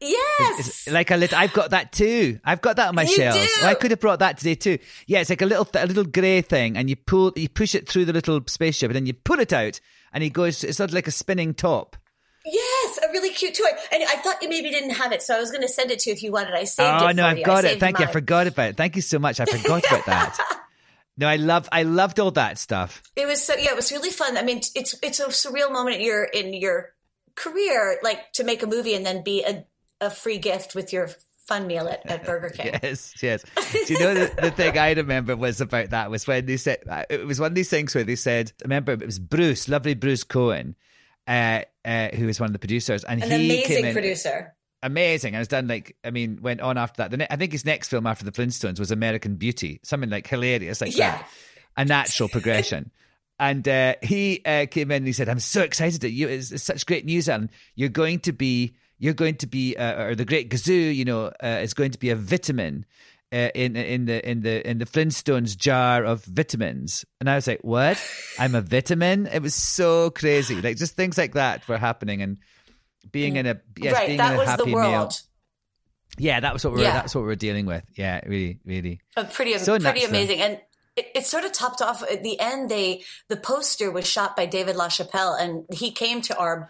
Yes. 0.00 0.58
It's 0.58 0.90
like 0.90 1.10
a 1.10 1.16
little. 1.16 1.38
I've 1.38 1.52
got 1.52 1.70
that 1.70 1.92
too. 1.92 2.38
I've 2.44 2.60
got 2.60 2.76
that 2.76 2.88
on 2.88 2.94
my 2.94 3.02
You 3.02 3.16
shelves. 3.16 3.58
I 3.62 3.74
could 3.74 3.90
have 3.90 4.00
brought 4.00 4.20
that 4.20 4.38
today 4.38 4.54
too. 4.54 4.78
Yeah, 5.06 5.20
it's 5.20 5.30
like 5.30 5.42
a 5.42 5.46
little, 5.46 5.68
a 5.74 5.86
little 5.86 6.04
grey 6.04 6.40
thing, 6.40 6.76
and 6.76 6.88
you 6.88 6.96
pull, 6.96 7.32
you 7.34 7.48
push 7.48 7.74
it 7.74 7.88
through 7.88 8.04
the 8.04 8.12
little 8.12 8.40
spaceship, 8.46 8.90
and 8.90 8.96
then 8.96 9.06
you 9.06 9.14
pull 9.14 9.40
it 9.40 9.52
out, 9.52 9.80
and 10.12 10.22
he 10.22 10.30
goes. 10.30 10.62
It's 10.62 10.76
sort 10.76 10.90
of 10.90 10.94
like 10.94 11.08
a 11.08 11.12
spinning 11.12 11.52
top. 11.54 11.96
Yes, 12.44 12.98
a 12.98 13.12
really 13.12 13.30
cute 13.30 13.54
toy. 13.54 13.66
And 13.92 14.02
I 14.04 14.16
thought 14.16 14.42
you 14.42 14.48
maybe 14.48 14.70
didn't 14.70 14.90
have 14.90 15.12
it, 15.12 15.20
so 15.22 15.36
I 15.36 15.40
was 15.40 15.50
going 15.50 15.62
to 15.62 15.68
send 15.68 15.90
it 15.90 15.98
to 16.00 16.10
you 16.10 16.14
if 16.14 16.22
you 16.22 16.32
wanted. 16.32 16.54
I 16.54 16.64
saved 16.64 17.02
it. 17.02 17.04
Oh 17.04 17.10
no, 17.10 17.22
for 17.24 17.28
I've 17.28 17.38
you. 17.38 17.44
got 17.44 17.64
I 17.64 17.70
it. 17.70 17.80
Thank 17.80 17.98
you. 17.98 18.06
I 18.06 18.12
forgot 18.12 18.46
about 18.46 18.70
it. 18.70 18.76
Thank 18.76 18.96
you 18.96 19.02
so 19.02 19.18
much. 19.18 19.40
I 19.40 19.44
forgot 19.44 19.84
about 19.84 20.06
that. 20.06 20.58
No, 21.20 21.26
I 21.26 21.34
love, 21.34 21.68
I 21.72 21.82
loved 21.82 22.20
all 22.20 22.30
that 22.30 22.58
stuff. 22.58 23.02
It 23.16 23.26
was 23.26 23.42
so 23.42 23.52
yeah, 23.56 23.70
it 23.70 23.76
was 23.76 23.90
really 23.90 24.10
fun. 24.10 24.36
I 24.36 24.42
mean, 24.44 24.58
it's 24.76 24.94
it's 25.02 25.18
a 25.18 25.26
surreal 25.26 25.72
moment 25.72 25.96
in 25.96 26.02
your 26.02 26.22
in 26.22 26.54
your 26.54 26.94
career, 27.34 27.98
like 28.04 28.32
to 28.34 28.44
make 28.44 28.62
a 28.62 28.68
movie 28.68 28.94
and 28.94 29.04
then 29.04 29.24
be 29.24 29.42
a, 29.42 29.64
a 30.00 30.10
free 30.10 30.38
gift 30.38 30.74
with 30.74 30.92
your 30.92 31.10
fun 31.46 31.66
meal 31.66 31.88
at, 31.88 32.04
at 32.10 32.24
Burger 32.26 32.50
King. 32.50 32.78
Yes, 32.82 33.14
yes. 33.22 33.44
Do 33.86 33.92
you 33.94 33.98
know 34.00 34.14
the, 34.14 34.34
the 34.42 34.50
thing 34.50 34.76
I 34.78 34.92
remember 34.92 35.34
was 35.36 35.60
about 35.60 35.90
that 35.90 36.10
was 36.10 36.26
when 36.26 36.46
they 36.46 36.56
said 36.58 36.78
uh, 36.88 37.04
it 37.08 37.26
was 37.26 37.40
one 37.40 37.52
of 37.52 37.54
these 37.54 37.70
things 37.70 37.94
where 37.94 38.04
they 38.04 38.16
said, 38.16 38.52
remember 38.62 38.92
it 38.92 39.04
was 39.04 39.18
Bruce, 39.18 39.68
lovely 39.68 39.94
Bruce 39.94 40.24
Cohen, 40.24 40.76
uh, 41.26 41.62
uh, 41.84 42.08
who 42.10 42.26
was 42.26 42.38
one 42.40 42.48
of 42.48 42.52
the 42.52 42.58
producers, 42.58 43.02
and 43.04 43.22
An 43.22 43.30
he 43.30 43.48
came 43.48 43.50
amazing 43.50 43.84
in, 43.86 43.92
producer. 43.92 44.54
amazing, 44.82 45.34
and 45.34 45.38
has 45.40 45.48
done 45.48 45.68
like 45.68 45.96
I 46.04 46.10
mean 46.10 46.38
went 46.42 46.60
on 46.60 46.78
after 46.78 47.02
that. 47.02 47.10
The 47.10 47.16
ne- 47.18 47.26
I 47.30 47.36
think 47.36 47.52
his 47.52 47.64
next 47.64 47.88
film 47.88 48.06
after 48.06 48.24
the 48.24 48.32
Flintstones 48.32 48.78
was 48.78 48.90
American 48.90 49.36
Beauty, 49.36 49.80
something 49.82 50.10
like 50.10 50.26
hilarious 50.26 50.80
like 50.80 50.96
Yeah. 50.96 51.12
that, 51.18 51.28
a 51.76 51.84
natural 51.84 52.28
progression. 52.28 52.90
And 53.40 53.68
uh, 53.68 53.94
he 54.02 54.42
uh, 54.44 54.66
came 54.68 54.90
in 54.90 54.96
and 54.96 55.06
he 55.06 55.12
said, 55.12 55.28
"I'm 55.28 55.38
so 55.38 55.62
excited 55.62 56.00
that 56.00 56.10
you. 56.10 56.26
It's, 56.26 56.50
it's 56.50 56.64
such 56.64 56.84
great 56.86 57.04
news, 57.04 57.28
Alan. 57.28 57.50
You're 57.76 57.88
going 57.88 58.18
to 58.20 58.32
be, 58.32 58.74
you're 58.98 59.14
going 59.14 59.36
to 59.36 59.46
be, 59.46 59.76
uh, 59.76 60.02
or 60.02 60.14
the 60.14 60.24
Great 60.24 60.50
Gazoo, 60.50 60.94
you 60.94 61.04
know, 61.04 61.26
uh, 61.42 61.60
is 61.62 61.74
going 61.74 61.92
to 61.92 61.98
be 61.98 62.10
a 62.10 62.16
vitamin 62.16 62.84
uh, 63.32 63.50
in 63.54 63.76
in 63.76 64.06
the 64.06 64.28
in 64.28 64.40
the 64.42 64.68
in 64.68 64.78
the 64.78 64.86
Flintstones 64.86 65.56
jar 65.56 66.04
of 66.04 66.24
vitamins." 66.24 67.04
And 67.20 67.28
I 67.28 67.34
was 67.34 67.46
like, 67.46 67.60
"What? 67.62 68.02
I'm 68.38 68.54
a 68.54 68.60
vitamin?" 68.60 69.26
It 69.26 69.42
was 69.42 69.54
so 69.54 70.10
crazy. 70.10 70.60
Like 70.60 70.76
just 70.76 70.94
things 70.94 71.18
like 71.18 71.34
that 71.34 71.66
were 71.68 71.78
happening, 71.78 72.22
and 72.22 72.38
being 73.10 73.36
in 73.36 73.46
a 73.46 73.60
yes, 73.78 73.94
right, 73.94 74.08
being 74.08 74.20
in 74.20 74.32
a 74.34 74.36
was 74.36 74.48
happy 74.48 74.64
the 74.64 74.72
world. 74.72 74.90
meal. 74.90 75.10
Yeah, 76.20 76.40
that 76.40 76.52
was 76.52 76.64
what 76.64 76.72
we 76.72 76.78
were. 76.78 76.84
Yeah. 76.84 76.94
That's 76.94 77.14
what 77.14 77.24
we 77.24 77.30
are 77.30 77.36
dealing 77.36 77.66
with. 77.66 77.84
Yeah, 77.94 78.20
really, 78.26 78.58
really. 78.64 79.00
Uh, 79.16 79.24
pretty 79.24 79.56
So 79.58 79.78
pretty 79.78 80.04
amazing 80.04 80.40
and 80.40 80.60
it, 80.98 81.06
it 81.14 81.26
sort 81.26 81.44
of 81.44 81.52
topped 81.52 81.80
off 81.80 82.02
at 82.02 82.22
the 82.24 82.38
end 82.40 82.68
they 82.68 83.04
the 83.28 83.36
poster 83.36 83.90
was 83.90 84.06
shot 84.06 84.36
by 84.36 84.46
david 84.46 84.74
lachapelle 84.74 85.40
and 85.40 85.64
he 85.72 85.92
came 85.92 86.20
to 86.22 86.36
our 86.36 86.68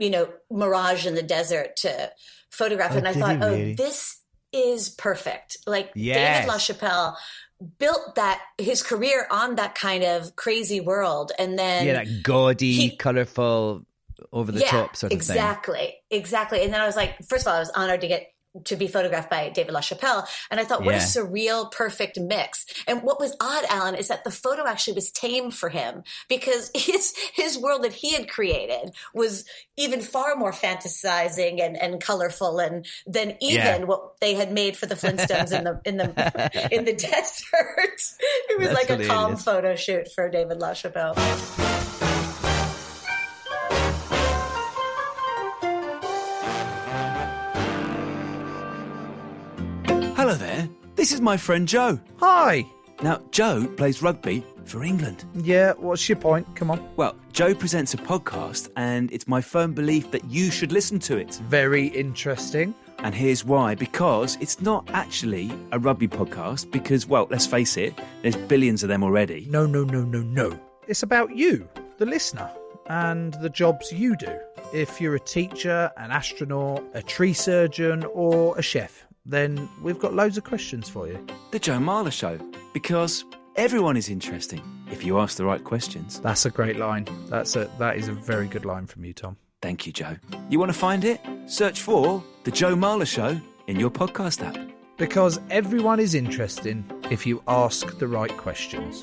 you 0.00 0.10
know 0.10 0.28
mirage 0.50 1.06
in 1.06 1.14
the 1.14 1.22
desert 1.22 1.76
to 1.76 2.10
photograph 2.50 2.92
it 2.92 2.98
and 2.98 3.06
i 3.08 3.12
thought 3.14 3.36
oh 3.40 3.52
really? 3.52 3.74
this 3.74 4.20
is 4.52 4.88
perfect 4.88 5.58
like 5.68 5.92
Yes. 5.94 6.44
david 6.44 6.50
lachapelle 6.52 7.14
built 7.78 8.14
that 8.16 8.40
his 8.58 8.82
career 8.82 9.28
on 9.30 9.54
that 9.56 9.74
kind 9.76 10.02
of 10.02 10.34
crazy 10.34 10.80
world 10.80 11.30
and 11.38 11.56
then 11.58 11.86
Yeah, 11.86 11.92
that 12.02 12.22
gaudy, 12.24 12.72
he- 12.72 12.96
colorful, 12.96 13.84
over 14.32 14.50
the 14.50 14.60
top 14.60 14.96
sort 14.96 15.12
of 15.12 15.18
thing. 15.18 15.36
exactly, 15.36 15.94
exactly. 16.10 16.62
And 16.62 16.72
then 16.72 16.80
I 16.80 16.86
was 16.86 16.96
like, 16.96 17.16
first 17.28 17.46
of 17.46 17.50
all, 17.50 17.56
I 17.56 17.60
was 17.60 17.70
honored 17.70 18.00
to 18.02 18.08
get 18.08 18.29
to 18.64 18.76
be 18.76 18.88
photographed 18.88 19.30
by 19.30 19.48
David 19.48 19.74
LaChapelle, 19.74 20.26
and 20.50 20.58
I 20.58 20.64
thought, 20.64 20.84
what 20.84 20.94
a 20.94 20.98
surreal, 20.98 21.70
perfect 21.70 22.18
mix. 22.18 22.66
And 22.88 23.02
what 23.02 23.20
was 23.20 23.36
odd, 23.40 23.64
Alan, 23.68 23.94
is 23.94 24.08
that 24.08 24.24
the 24.24 24.30
photo 24.30 24.66
actually 24.66 24.94
was 24.94 25.10
tame 25.10 25.50
for 25.50 25.68
him 25.68 26.02
because 26.28 26.70
his 26.74 27.14
his 27.34 27.58
world 27.58 27.84
that 27.84 27.92
he 27.92 28.12
had 28.14 28.28
created 28.28 28.92
was 29.14 29.44
even 29.76 30.00
far 30.00 30.36
more 30.36 30.52
fantasizing 30.52 31.60
and, 31.60 31.76
and 31.76 32.00
colorful 32.02 32.58
and 32.58 32.86
than 33.06 33.36
even 33.40 33.60
Yeah. 33.64 33.78
what 33.84 34.20
they 34.20 34.34
had 34.34 34.52
made 34.52 34.76
for 34.76 34.86
the 34.86 34.94
Flintstones 34.96 35.56
in 35.56 35.64
the 35.64 35.80
in 35.84 35.96
the 35.96 36.68
in 36.72 36.84
the 36.84 36.92
desert. 37.08 38.00
It 38.48 38.58
was 38.58 38.68
That's 38.70 38.88
like 38.90 39.00
a 39.00 39.06
calm 39.06 39.36
photo 39.36 39.76
shoot 39.76 40.08
for 40.12 40.28
David 40.28 40.58
LaChapelle. 40.58 41.88
This 51.00 51.12
is 51.12 51.22
my 51.22 51.38
friend 51.38 51.66
Joe. 51.66 51.98
Hi. 52.18 52.66
Now, 53.02 53.22
Joe 53.30 53.66
plays 53.78 54.02
rugby 54.02 54.44
for 54.66 54.84
England. 54.84 55.24
Yeah, 55.34 55.72
what's 55.78 56.06
your 56.10 56.18
point? 56.18 56.46
Come 56.56 56.70
on. 56.70 56.86
Well, 56.96 57.16
Joe 57.32 57.54
presents 57.54 57.94
a 57.94 57.96
podcast, 57.96 58.68
and 58.76 59.10
it's 59.10 59.26
my 59.26 59.40
firm 59.40 59.72
belief 59.72 60.10
that 60.10 60.22
you 60.26 60.50
should 60.50 60.72
listen 60.72 60.98
to 60.98 61.16
it. 61.16 61.36
Very 61.48 61.86
interesting. 61.86 62.74
And 62.98 63.14
here's 63.14 63.46
why 63.46 63.74
because 63.74 64.36
it's 64.42 64.60
not 64.60 64.90
actually 64.92 65.50
a 65.72 65.78
rugby 65.78 66.06
podcast, 66.06 66.70
because, 66.70 67.06
well, 67.06 67.26
let's 67.30 67.46
face 67.46 67.78
it, 67.78 67.98
there's 68.20 68.36
billions 68.36 68.82
of 68.82 68.90
them 68.90 69.02
already. 69.02 69.46
No, 69.48 69.64
no, 69.64 69.84
no, 69.84 70.02
no, 70.02 70.20
no. 70.20 70.60
It's 70.86 71.02
about 71.02 71.34
you, 71.34 71.66
the 71.96 72.04
listener, 72.04 72.50
and 72.90 73.32
the 73.40 73.48
jobs 73.48 73.90
you 73.90 74.16
do. 74.16 74.38
If 74.74 75.00
you're 75.00 75.14
a 75.14 75.20
teacher, 75.20 75.90
an 75.96 76.10
astronaut, 76.10 76.84
a 76.92 77.00
tree 77.02 77.32
surgeon, 77.32 78.04
or 78.12 78.58
a 78.58 78.62
chef, 78.62 79.06
then 79.24 79.68
we've 79.82 79.98
got 79.98 80.14
loads 80.14 80.36
of 80.38 80.44
questions 80.44 80.88
for 80.88 81.06
you. 81.06 81.24
The 81.50 81.58
Joe 81.58 81.78
Marler 81.78 82.12
Show, 82.12 82.38
because 82.72 83.24
everyone 83.56 83.96
is 83.96 84.08
interesting 84.08 84.62
if 84.90 85.04
you 85.04 85.18
ask 85.18 85.36
the 85.36 85.44
right 85.44 85.62
questions. 85.62 86.20
That's 86.20 86.46
a 86.46 86.50
great 86.50 86.76
line. 86.76 87.06
That's 87.28 87.56
a 87.56 87.70
that 87.78 87.96
is 87.96 88.08
a 88.08 88.12
very 88.12 88.48
good 88.48 88.64
line 88.64 88.86
from 88.86 89.04
you, 89.04 89.12
Tom. 89.12 89.36
Thank 89.62 89.86
you, 89.86 89.92
Joe. 89.92 90.16
You 90.48 90.58
want 90.58 90.72
to 90.72 90.78
find 90.78 91.04
it? 91.04 91.20
Search 91.46 91.82
for 91.82 92.22
The 92.44 92.50
Joe 92.50 92.74
Marler 92.74 93.06
Show 93.06 93.40
in 93.66 93.78
your 93.78 93.90
podcast 93.90 94.44
app. 94.44 94.56
Because 94.96 95.40
everyone 95.50 96.00
is 96.00 96.14
interesting 96.14 96.84
if 97.10 97.26
you 97.26 97.42
ask 97.48 97.98
the 97.98 98.08
right 98.08 98.34
questions. 98.36 99.02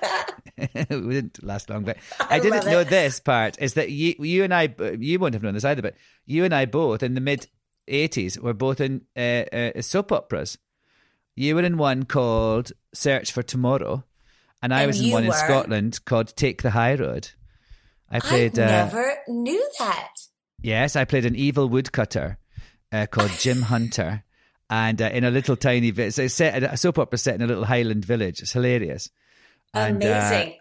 we 0.90 1.14
didn't 1.14 1.42
last 1.42 1.70
long, 1.70 1.84
but 1.84 1.96
I, 2.20 2.36
I 2.36 2.38
didn't 2.40 2.66
know 2.66 2.84
this 2.84 3.20
part 3.20 3.56
is 3.60 3.74
that 3.74 3.90
you, 3.90 4.14
you 4.18 4.44
and 4.44 4.52
I, 4.54 4.74
you 4.98 5.18
won't 5.18 5.34
have 5.34 5.42
known 5.42 5.54
this 5.54 5.64
either, 5.64 5.82
but 5.82 5.94
you 6.26 6.44
and 6.44 6.54
I 6.54 6.66
both 6.66 7.02
in 7.02 7.14
the 7.14 7.20
mid 7.20 7.46
'80s 7.88 8.38
were 8.38 8.54
both 8.54 8.80
in 8.80 9.02
uh, 9.16 9.20
uh, 9.20 9.82
soap 9.82 10.12
operas. 10.12 10.58
You 11.36 11.54
were 11.54 11.62
in 11.62 11.76
one 11.78 12.04
called 12.04 12.72
Search 12.92 13.32
for 13.32 13.42
Tomorrow, 13.42 14.04
and 14.62 14.74
I 14.74 14.82
And 14.82 14.88
was 14.88 15.00
in 15.00 15.10
one 15.12 15.24
in? 15.24 15.32
Scotland 15.32 16.04
called 16.04 16.36
Take 16.36 16.62
the 16.62 16.70
High 16.70 16.94
Road. 16.94 17.30
I 18.10 18.16
I 18.16 18.20
played. 18.20 18.58
uh, 18.58 18.66
never 18.66 19.14
knew 19.28 19.66
that. 19.78 20.08
Yes, 20.62 20.96
I 20.96 21.04
played 21.04 21.24
an 21.24 21.36
evil 21.36 21.68
woodcutter 21.68 22.38
uh, 22.92 23.06
called 23.06 23.30
Jim 23.38 23.62
Hunter, 23.72 24.24
and 24.68 25.00
uh, 25.00 25.06
in 25.12 25.24
a 25.24 25.30
little 25.30 25.56
tiny 25.56 25.90
village. 25.90 26.14
So 26.14 26.26
set 26.28 26.62
a 26.62 26.76
soap 26.76 26.98
opera 26.98 27.18
set 27.18 27.36
in 27.36 27.42
a 27.42 27.46
little 27.46 27.64
Highland 27.64 28.04
village. 28.04 28.40
It's 28.42 28.52
hilarious. 28.52 29.08
And, 29.74 30.02
uh, 30.02 30.06
Amazing. 30.06 30.58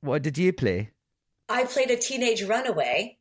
what 0.00 0.22
did 0.22 0.38
you 0.38 0.52
play? 0.52 0.90
I 1.48 1.64
played 1.64 1.90
a 1.90 1.96
teenage 1.96 2.42
runaway 2.42 3.18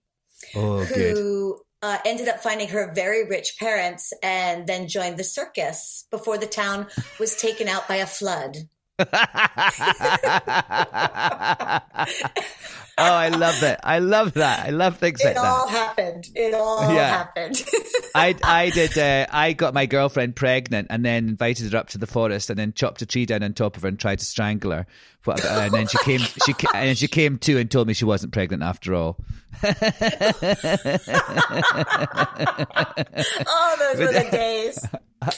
Oh, 0.55 0.83
who 0.83 1.59
uh, 1.81 1.97
ended 2.05 2.27
up 2.27 2.41
finding 2.41 2.67
her 2.69 2.93
very 2.93 3.27
rich 3.27 3.55
parents 3.59 4.13
and 4.21 4.67
then 4.67 4.87
joined 4.87 5.17
the 5.17 5.23
circus 5.23 6.05
before 6.11 6.37
the 6.37 6.47
town 6.47 6.87
was 7.19 7.35
taken 7.35 7.67
out 7.67 7.87
by 7.87 7.97
a 7.97 8.05
flood. 8.05 8.57
oh, 12.97 13.03
I 13.03 13.29
love 13.29 13.59
that. 13.61 13.79
I 13.83 13.99
love 13.99 14.33
that. 14.33 14.65
I 14.65 14.69
love 14.71 14.97
things 14.97 15.23
like 15.23 15.35
that. 15.35 15.41
It 15.41 15.45
all 15.47 15.67
happened. 15.67 16.29
It 16.35 16.53
all 16.53 16.93
Yeah. 16.93 17.07
happened. 17.09 17.63
I 18.15 18.35
I 18.43 18.69
did. 18.71 18.97
Uh, 18.97 19.27
I 19.31 19.53
got 19.53 19.73
my 19.73 19.85
girlfriend 19.85 20.35
pregnant 20.35 20.87
and 20.89 21.05
then 21.05 21.27
invited 21.29 21.71
her 21.71 21.77
up 21.77 21.89
to 21.89 21.97
the 21.97 22.07
forest 22.07 22.49
and 22.49 22.57
then 22.57 22.73
chopped 22.73 23.01
a 23.01 23.05
tree 23.05 23.25
down 23.25 23.43
on 23.43 23.53
top 23.53 23.77
of 23.77 23.83
her 23.83 23.87
and 23.89 23.99
tried 23.99 24.19
to 24.19 24.25
strangle 24.25 24.71
her. 24.71 24.85
But- 25.23 25.43
And 25.45 25.73
then 25.73 25.87
she 25.87 25.97
came. 25.99 26.19
She 26.45 26.53
and 26.73 26.97
she 26.97 27.07
came 27.07 27.37
to 27.39 27.57
and 27.57 27.69
told 27.69 27.87
me 27.87 27.93
she 27.93 28.05
wasn't 28.05 28.33
pregnant 28.33 28.63
after 28.63 28.95
all. 28.95 29.17
oh, 29.63 29.73
those 33.79 33.97
were 33.99 34.13
the 34.13 34.27
days. 34.31 34.85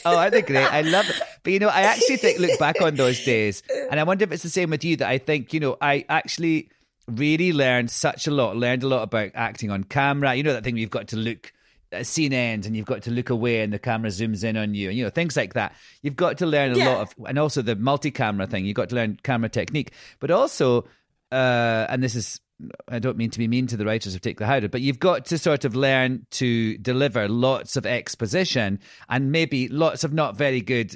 Oh, 0.06 0.18
I 0.18 0.30
think 0.30 0.48
great. 0.48 0.72
I 0.72 0.82
love 0.82 1.10
it. 1.10 1.22
But 1.44 1.54
you 1.54 1.60
know, 1.60 1.70
I 1.70 1.82
actually 1.82 2.18
think 2.18 2.40
look 2.40 2.58
back 2.60 2.82
on 2.82 2.96
those 2.96 3.24
days, 3.24 3.64
and 3.90 4.00
I 4.00 4.04
wonder 4.04 4.24
if 4.24 4.32
it's 4.32 4.44
the 4.44 4.50
same 4.50 4.70
with 4.70 4.84
you. 4.84 4.98
That 4.98 5.10
I 5.10 5.18
think 5.18 5.54
you 5.54 5.60
know, 5.60 5.78
I 5.82 6.06
actually 6.10 6.70
really 7.18 7.54
learned 7.54 7.90
such 7.92 8.28
a 8.28 8.32
lot. 8.32 8.56
Learned 8.58 8.84
a 8.84 8.88
lot 8.88 9.04
about 9.04 9.32
acting 9.36 9.72
on 9.72 9.84
camera. 9.84 10.36
You 10.36 10.44
know 10.44 10.54
that 10.54 10.64
thing 10.64 10.76
where 10.76 10.82
you've 10.82 10.90
got 10.90 11.10
to 11.10 11.18
look. 11.18 11.52
A 11.92 12.04
scene 12.06 12.34
ends 12.34 12.68
and 12.68 12.78
you've 12.78 12.86
got 12.86 13.02
to 13.04 13.10
look 13.12 13.32
away 13.32 13.62
and 13.62 13.74
the 13.74 13.80
camera 13.80 14.12
zooms 14.12 14.44
in 14.44 14.56
on 14.58 14.76
you 14.76 14.90
and 14.90 14.98
you 15.00 15.04
know 15.04 15.10
things 15.10 15.36
like 15.36 15.56
that 15.56 15.74
you've 16.04 16.16
got 16.16 16.38
to 16.38 16.46
learn 16.46 16.74
a 16.74 16.78
Yeah. 16.78 16.88
lot 16.90 17.02
of 17.02 17.26
and 17.26 17.40
also 17.40 17.64
the 17.64 17.76
multi-camera 17.76 18.46
thing 18.46 18.64
you've 18.66 18.76
got 18.76 18.90
to 18.90 18.96
learn 18.96 19.18
camera 19.24 19.50
technique 19.50 19.92
but 20.20 20.30
also 20.30 20.86
uh 21.32 21.88
and 21.90 22.04
this 22.04 22.14
is 22.14 22.40
I 22.88 23.00
don't 23.00 23.18
mean 23.18 23.32
to 23.32 23.40
be 23.40 23.48
mean 23.48 23.66
to 23.66 23.76
the 23.76 23.86
writers 23.86 24.14
of 24.14 24.22
Take 24.22 24.38
the 24.38 24.46
Road, 24.46 24.70
but 24.70 24.82
you've 24.82 25.00
got 25.00 25.26
to 25.28 25.40
sort 25.40 25.66
of 25.66 25.76
learn 25.76 26.28
to 26.32 26.78
deliver 26.78 27.28
lots 27.28 27.76
of 27.76 27.88
exposition 27.88 28.80
and 29.10 29.32
maybe 29.32 29.68
lots 29.68 30.04
of 30.04 30.14
not 30.14 30.38
very 30.38 30.62
good 30.62 30.96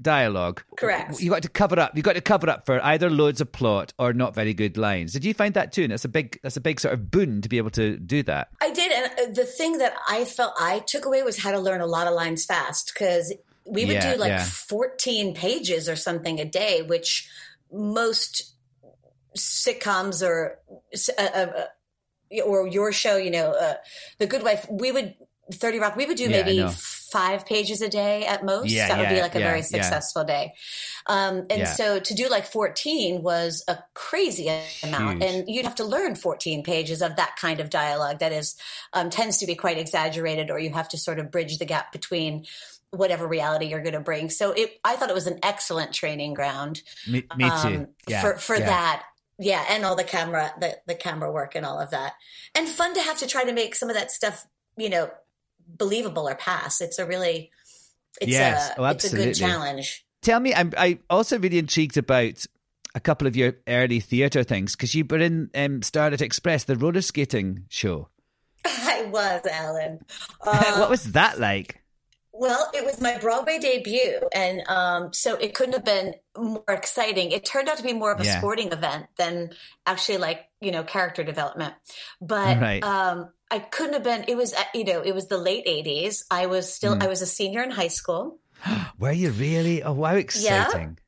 dialogue. 0.00 0.62
Correct. 0.76 1.20
You've 1.20 1.32
got 1.32 1.42
to 1.42 1.48
cover 1.48 1.78
up. 1.78 1.92
You've 1.94 2.04
got 2.04 2.14
to 2.14 2.20
cover 2.20 2.48
up 2.48 2.66
for 2.66 2.82
either 2.84 3.10
loads 3.10 3.40
of 3.40 3.52
plot 3.52 3.92
or 3.98 4.12
not 4.12 4.34
very 4.34 4.54
good 4.54 4.76
lines. 4.76 5.12
Did 5.12 5.24
you 5.24 5.34
find 5.34 5.54
that 5.54 5.72
too? 5.72 5.82
And 5.84 5.92
that's 5.92 6.04
a 6.04 6.08
big, 6.08 6.38
that's 6.42 6.56
a 6.56 6.60
big 6.60 6.80
sort 6.80 6.94
of 6.94 7.10
boon 7.10 7.40
to 7.42 7.48
be 7.48 7.58
able 7.58 7.70
to 7.70 7.96
do 7.96 8.22
that. 8.24 8.48
I 8.60 8.70
did, 8.70 8.92
and 8.92 9.12
uh, 9.18 9.32
the 9.32 9.44
thing 9.46 9.78
that 9.78 9.94
I 10.08 10.24
felt 10.24 10.54
I 10.58 10.80
took 10.86 11.04
away 11.06 11.22
was 11.22 11.42
how 11.42 11.50
to 11.52 11.58
learn 11.60 11.80
a 11.80 11.86
lot 11.86 12.06
of 12.06 12.14
lines 12.14 12.44
fast 12.44 12.92
because 12.94 13.32
we 13.66 13.84
would 13.84 13.94
Yeah, 13.94 14.14
do 14.14 14.20
like 14.20 14.28
yeah. 14.28 14.44
14 14.44 15.34
pages 15.34 15.88
or 15.88 15.96
something 15.96 16.38
a 16.40 16.44
day, 16.44 16.82
which 16.82 17.28
most 17.72 18.54
sitcoms 19.36 20.26
or 20.26 20.58
uh, 21.18 21.22
uh, 21.22 21.22
uh, 21.22 21.64
or 22.44 22.66
your 22.66 22.92
show, 22.92 23.16
you 23.16 23.30
know, 23.30 23.52
uh, 23.52 23.74
The 24.18 24.26
Good 24.26 24.42
Wife, 24.42 24.66
we 24.70 24.90
would 24.90 25.14
30 25.52 25.78
Rock, 25.78 25.96
we 25.96 26.06
would 26.06 26.16
do 26.16 26.24
Yeah, 26.24 26.42
maybe 26.42 26.66
five 27.14 27.46
pages 27.46 27.80
a 27.80 27.88
day 27.88 28.26
at 28.26 28.44
most. 28.44 28.70
Yeah, 28.70 28.88
that 28.88 28.98
would 28.98 29.08
be 29.08 29.20
like 29.20 29.34
a 29.34 29.38
very 29.38 29.62
successful 29.62 30.24
day. 30.24 30.54
Um, 31.06 31.46
and 31.50 31.68
so 31.68 32.00
to 32.00 32.14
do 32.14 32.28
like 32.28 32.46
14 32.46 33.22
was 33.22 33.62
a 33.68 33.78
crazy 33.94 34.48
amount. 34.82 35.22
Huge. 35.22 35.32
And 35.32 35.48
you'd 35.48 35.64
have 35.64 35.76
to 35.76 35.84
learn 35.84 36.14
14 36.14 36.62
pages 36.64 37.02
of 37.02 37.16
that 37.16 37.36
kind 37.36 37.60
of 37.60 37.70
dialogue 37.70 38.18
that 38.20 38.32
is 38.32 38.56
um, 38.92 39.10
tends 39.10 39.38
to 39.38 39.46
be 39.46 39.54
quite 39.54 39.78
exaggerated, 39.78 40.50
or 40.50 40.58
you 40.58 40.72
have 40.72 40.88
to 40.90 40.98
sort 40.98 41.18
of 41.18 41.30
bridge 41.30 41.58
the 41.58 41.66
gap 41.66 41.92
between 41.92 42.46
whatever 42.90 43.26
reality 43.26 43.66
you're 43.66 43.82
going 43.82 43.94
to 43.94 44.00
bring. 44.00 44.30
So 44.30 44.52
it, 44.52 44.78
I 44.84 44.96
thought 44.96 45.10
it 45.10 45.14
was 45.14 45.26
an 45.26 45.40
excellent 45.42 45.92
training 45.92 46.34
ground 46.34 46.82
Me, 47.08 47.24
me 47.36 47.44
too. 47.44 47.50
um, 47.50 47.86
Yeah, 48.08 48.20
for 48.22 48.36
for 48.38 48.58
that. 48.58 49.04
Yeah, 49.38 49.64
and 49.68 49.84
all 49.84 49.96
the 49.96 50.04
camera, 50.04 50.52
the 50.60 50.78
the 50.86 50.94
camera 50.94 51.30
work, 51.30 51.54
and 51.56 51.66
all 51.66 51.80
of 51.80 51.90
that, 51.90 52.14
and 52.54 52.68
fun 52.68 52.94
to 52.94 53.00
have 53.02 53.18
to 53.18 53.26
try 53.26 53.44
to 53.44 53.52
make 53.52 53.74
some 53.74 53.90
of 53.90 53.96
that 53.96 54.12
stuff, 54.12 54.46
you 54.76 54.88
know, 54.88 55.10
believable 55.66 56.28
or 56.28 56.34
pass. 56.34 56.80
It's 56.80 56.98
a 56.98 57.06
really, 57.06 57.50
it's 58.20 58.30
Yes. 58.32 58.70
a, 58.70 58.80
Oh, 58.80 58.84
it's 58.86 59.12
a 59.12 59.16
good 59.16 59.34
challenge. 59.34 60.04
Tell 60.22 60.40
me, 60.40 60.54
I'm 60.54 60.72
I 60.78 60.98
also 61.10 61.38
really 61.38 61.58
intrigued 61.58 61.96
about 61.96 62.46
a 62.94 63.00
couple 63.00 63.26
of 63.26 63.36
your 63.36 63.54
early 63.68 64.00
theatre 64.00 64.42
things 64.44 64.74
because 64.76 64.94
you 64.94 65.04
were 65.08 65.18
in 65.18 65.50
um, 65.54 65.82
Starlight 65.82 66.22
Express, 66.22 66.64
the 66.64 66.76
roller 66.76 67.02
skating 67.02 67.64
show. 67.68 68.08
I 68.64 69.04
was 69.10 69.44
Alan. 69.46 69.98
Uh, 70.40 70.76
what 70.78 70.88
was 70.90 71.12
that 71.12 71.38
like? 71.38 71.80
Well, 72.36 72.68
it 72.74 72.84
was 72.84 73.00
my 73.00 73.16
Broadway 73.18 73.58
debut, 73.60 74.18
and 74.34 74.66
um, 74.68 75.12
so 75.12 75.36
it 75.36 75.54
couldn't 75.54 75.74
have 75.74 75.84
been 75.84 76.14
more 76.36 76.64
exciting. 76.68 77.30
It 77.30 77.44
turned 77.44 77.68
out 77.68 77.76
to 77.76 77.82
be 77.84 77.92
more 77.92 78.10
of 78.12 78.20
a 78.20 78.24
Yeah. 78.24 78.38
sporting 78.38 78.72
event 78.72 79.06
than 79.18 79.50
actually 79.86 80.18
like 80.18 80.40
you 80.60 80.72
know 80.72 80.82
character 80.82 81.22
development. 81.22 81.74
But 82.20 82.60
Right. 82.60 82.82
um, 82.82 83.28
I 83.50 83.58
couldn't 83.58 83.94
have 83.94 84.02
been. 84.02 84.24
It 84.28 84.36
was 84.36 84.54
you 84.74 84.84
know 84.84 85.00
it 85.00 85.14
was 85.14 85.28
the 85.28 85.38
late 85.38 85.66
'80s. 85.66 86.24
I 86.30 86.46
was 86.46 86.72
still 86.72 86.94
Hmm. 86.94 87.02
I 87.02 87.06
was 87.08 87.22
a 87.22 87.26
senior 87.26 87.62
in 87.62 87.70
high 87.70 87.88
school. 87.88 88.38
Were 88.98 89.12
you 89.12 89.30
really? 89.30 89.82
Oh, 89.82 89.92
wow, 89.92 90.14
exciting! 90.14 90.98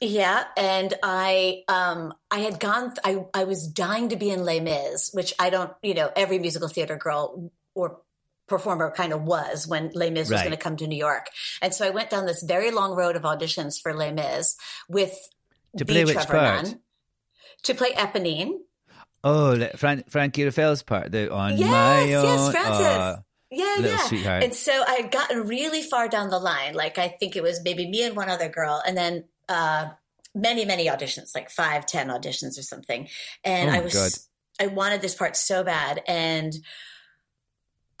Yeah, 0.00 0.44
and 0.56 0.94
I 1.02 1.62
um 1.68 2.12
I 2.30 2.40
had 2.40 2.58
gone 2.58 2.92
I 3.04 3.24
I 3.34 3.44
was 3.44 3.68
dying 3.68 4.08
to 4.08 4.16
be 4.16 4.30
in 4.30 4.44
Les 4.44 4.60
Mis, 4.60 5.10
which 5.12 5.32
I 5.38 5.50
don't, 5.50 5.72
you 5.82 5.94
know, 5.94 6.10
every 6.16 6.38
musical 6.38 6.68
theater 6.68 6.96
girl 6.96 7.52
or 7.74 8.00
performer 8.48 8.92
kind 8.94 9.12
of 9.12 9.22
was 9.22 9.68
when 9.68 9.90
Les 9.94 10.10
Mis 10.10 10.28
was 10.28 10.40
going 10.40 10.50
to 10.50 10.56
come 10.56 10.76
to 10.76 10.86
New 10.86 10.98
York. 10.98 11.30
And 11.62 11.72
so 11.72 11.86
I 11.86 11.90
went 11.90 12.10
down 12.10 12.26
this 12.26 12.42
very 12.42 12.70
long 12.70 12.96
road 12.96 13.14
of 13.16 13.22
auditions 13.22 13.80
for 13.80 13.94
Les 13.94 14.12
Mis 14.12 14.56
with 14.88 15.16
To 15.76 15.84
the 15.84 15.92
play 15.92 16.04
which 16.04 16.14
Trevor? 16.14 16.62
Nunn 16.62 16.80
to 17.62 17.74
play 17.74 17.92
Eponine. 17.92 18.58
Oh, 19.24 19.54
le- 19.56 19.76
Fran- 19.76 20.04
Frankie 20.08 20.44
Ruffelle's 20.44 20.82
part, 20.82 21.12
the 21.12 21.32
on 21.32 21.56
Yes, 21.56 21.70
my 21.70 22.14
own. 22.14 22.24
yes, 22.24 22.50
Frances. 22.50 22.86
Oh, 22.86 23.16
Yeah, 23.50 23.74
Little 23.76 23.90
yeah. 23.90 24.06
sweetheart. 24.06 24.44
And 24.44 24.54
so 24.54 24.84
I 24.86 24.94
had 24.94 25.10
gotten 25.10 25.46
really 25.46 25.82
far 25.82 26.08
down 26.08 26.30
the 26.30 26.38
line. 26.38 26.74
Like 26.74 26.98
I 26.98 27.08
think 27.08 27.36
it 27.36 27.42
was 27.42 27.60
maybe 27.62 27.88
me 27.88 28.02
and 28.04 28.16
one 28.16 28.28
other 28.30 28.48
girl, 28.48 28.82
and 28.86 28.96
then 28.96 29.24
uh, 29.48 29.90
many, 30.34 30.64
many 30.64 30.86
auditions, 30.86 31.34
like 31.34 31.50
five, 31.50 31.86
ten 31.86 32.08
auditions 32.08 32.58
or 32.58 32.62
something. 32.62 33.08
And 33.44 33.70
Oh 33.70 33.74
I 33.74 33.80
was, 33.80 33.92
God. 33.94 34.10
I 34.60 34.66
wanted 34.68 35.02
this 35.02 35.14
part 35.14 35.36
so 35.36 35.62
bad, 35.62 36.02
and 36.08 36.52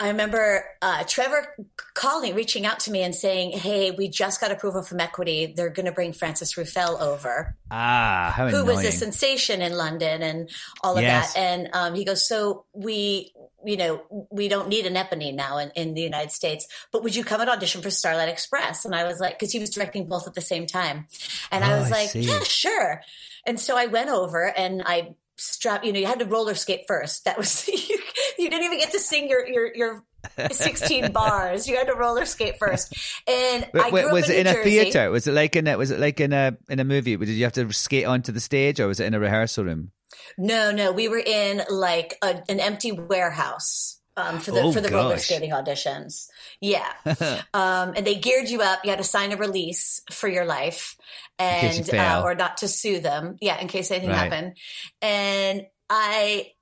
I 0.02 0.08
remember 0.08 0.64
uh, 0.82 1.04
Trevor 1.06 1.54
calling, 1.94 2.34
reaching 2.34 2.66
out 2.66 2.80
to 2.80 2.90
me 2.90 3.02
and 3.02 3.14
saying, 3.14 3.52
"Hey, 3.52 3.92
we 3.92 4.08
just 4.08 4.40
got 4.40 4.50
approval 4.50 4.82
from 4.82 4.98
Equity. 4.98 5.52
They're 5.56 5.70
going 5.70 5.86
to 5.86 5.92
bring 5.92 6.12
Frances 6.12 6.54
Ruffelle 6.54 7.00
over, 7.00 7.56
Ah, 7.70 8.32
how 8.36 8.48
who 8.48 8.62
annoying. 8.62 8.76
was 8.76 8.84
a 8.84 8.90
sensation 8.92 9.62
in 9.62 9.76
London 9.76 10.22
and 10.22 10.50
all 10.82 10.96
of 10.96 11.02
Yes. 11.02 11.32
that." 11.34 11.38
And 11.40 11.68
um, 11.72 11.94
he 11.94 12.04
goes, 12.04 12.26
"So 12.26 12.64
we, 12.72 13.32
you 13.64 13.76
know, 13.76 14.02
we 14.30 14.48
don't 14.48 14.68
need 14.68 14.86
an 14.86 14.94
Eponine 14.94 15.34
now 15.36 15.58
in, 15.58 15.70
in 15.76 15.94
the 15.94 16.02
United 16.02 16.32
States, 16.32 16.66
but 16.90 17.04
would 17.04 17.14
you 17.14 17.22
come 17.22 17.40
and 17.40 17.48
audition 17.48 17.80
for 17.80 17.90
Starlight 17.90 18.28
Express?" 18.28 18.84
And 18.84 18.96
I 18.96 19.04
was 19.04 19.20
like, 19.20 19.38
because 19.38 19.52
he 19.52 19.60
was 19.60 19.70
directing 19.70 20.08
both 20.08 20.26
at 20.26 20.34
the 20.34 20.40
same 20.40 20.66
time, 20.66 21.06
and 21.52 21.62
I 21.64 21.74
Oh, 21.74 21.78
was 21.78 21.92
I 21.92 21.94
like, 21.94 22.10
see. 22.10 22.22
"Yeah, 22.22 22.40
sure." 22.42 23.02
And 23.46 23.60
so 23.60 23.76
I 23.76 23.86
went 23.86 24.10
over 24.10 24.44
and 24.46 24.82
I 24.84 25.14
strap. 25.36 25.84
You 25.84 25.92
know, 25.92 26.00
you 26.00 26.06
had 26.06 26.18
to 26.18 26.26
roller 26.26 26.54
skate 26.54 26.82
first. 26.88 27.24
That 27.24 27.38
was 27.38 27.68
you, 27.88 27.98
you 28.38 28.50
didn't 28.50 28.64
even 28.64 28.78
get 28.78 28.90
to 28.92 28.98
sing 29.00 29.28
your 29.28 29.46
your 29.48 29.74
your. 29.74 30.04
16 30.52 31.10
bars. 31.12 31.66
You 31.66 31.76
had 31.76 31.88
to 31.88 31.94
roller 31.94 32.24
skate 32.24 32.56
first. 32.56 32.94
And 33.26 33.64
I 33.74 33.90
grew 33.90 33.90
wait, 33.90 34.04
up 34.04 34.12
was 34.12 34.30
in 34.30 34.36
it 34.36 34.38
in 34.38 34.44
New 34.44 34.50
a 34.50 34.54
Jersey. 34.54 34.70
theater? 34.70 35.10
Was 35.10 35.26
it 35.26 35.32
like 35.34 35.56
in 35.56 35.66
a 35.66 35.76
was 35.76 35.90
it 35.90 35.98
like 35.98 36.20
in 36.20 36.32
a 36.32 36.56
in 36.68 36.78
a 36.78 36.84
movie? 36.84 37.16
Did 37.16 37.28
you 37.30 37.42
have 37.42 37.52
to 37.54 37.72
skate 37.72 38.06
onto 38.06 38.30
the 38.30 38.38
stage, 38.38 38.78
or 38.78 38.86
was 38.86 39.00
it 39.00 39.06
in 39.06 39.14
a 39.14 39.18
rehearsal 39.20 39.64
room? 39.64 39.90
No, 40.38 40.70
no, 40.70 40.92
we 40.92 41.08
were 41.08 41.18
in 41.18 41.62
like 41.70 42.18
a, 42.22 42.40
an 42.48 42.60
empty 42.60 42.92
warehouse 42.92 44.00
um, 44.16 44.38
for 44.38 44.52
the 44.52 44.60
Oh, 44.60 44.70
for 44.72 44.80
the 44.80 44.90
roller 44.90 45.18
skating 45.18 45.50
auditions. 45.50 46.28
Yeah, 46.60 46.92
um, 47.52 47.94
and 47.96 48.06
they 48.06 48.14
geared 48.14 48.48
you 48.48 48.60
up. 48.62 48.84
You 48.84 48.90
had 48.90 48.98
to 48.98 49.04
sign 49.04 49.32
a 49.32 49.36
release 49.36 50.02
for 50.12 50.28
your 50.28 50.44
life, 50.44 50.96
and 51.40 51.92
uh, 51.92 52.22
or 52.24 52.36
not 52.36 52.58
to 52.58 52.68
sue 52.68 53.00
them. 53.00 53.38
Yeah, 53.40 53.60
in 53.60 53.66
case 53.66 53.90
anything 53.90 54.10
Right. 54.10 54.18
happened. 54.32 54.56
And 55.00 55.66
I, 55.90 56.52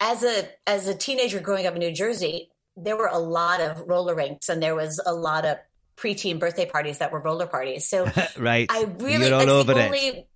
as 0.00 0.24
a 0.24 0.48
as 0.66 0.88
a 0.88 0.94
teenager 0.94 1.40
growing 1.40 1.66
up 1.66 1.74
in 1.74 1.80
New 1.80 1.92
Jersey, 1.92 2.50
there 2.76 2.96
were 2.96 3.08
a 3.08 3.18
lot 3.18 3.60
of 3.60 3.82
roller 3.86 4.14
rinks, 4.14 4.48
and 4.48 4.62
there 4.62 4.74
was 4.74 5.00
a 5.04 5.12
lot 5.12 5.44
of 5.44 5.58
preteen 5.96 6.38
birthday 6.38 6.66
parties 6.66 6.98
that 6.98 7.12
were 7.12 7.20
roller 7.20 7.46
parties. 7.46 7.88
So 7.88 8.10
right. 8.38 8.66
I 8.70 8.84
really 8.98 9.26
You're 9.26 9.34
all 9.34 9.40
that's 9.40 9.50
over 9.50 9.72
it. 9.72 9.84
only 9.84 10.26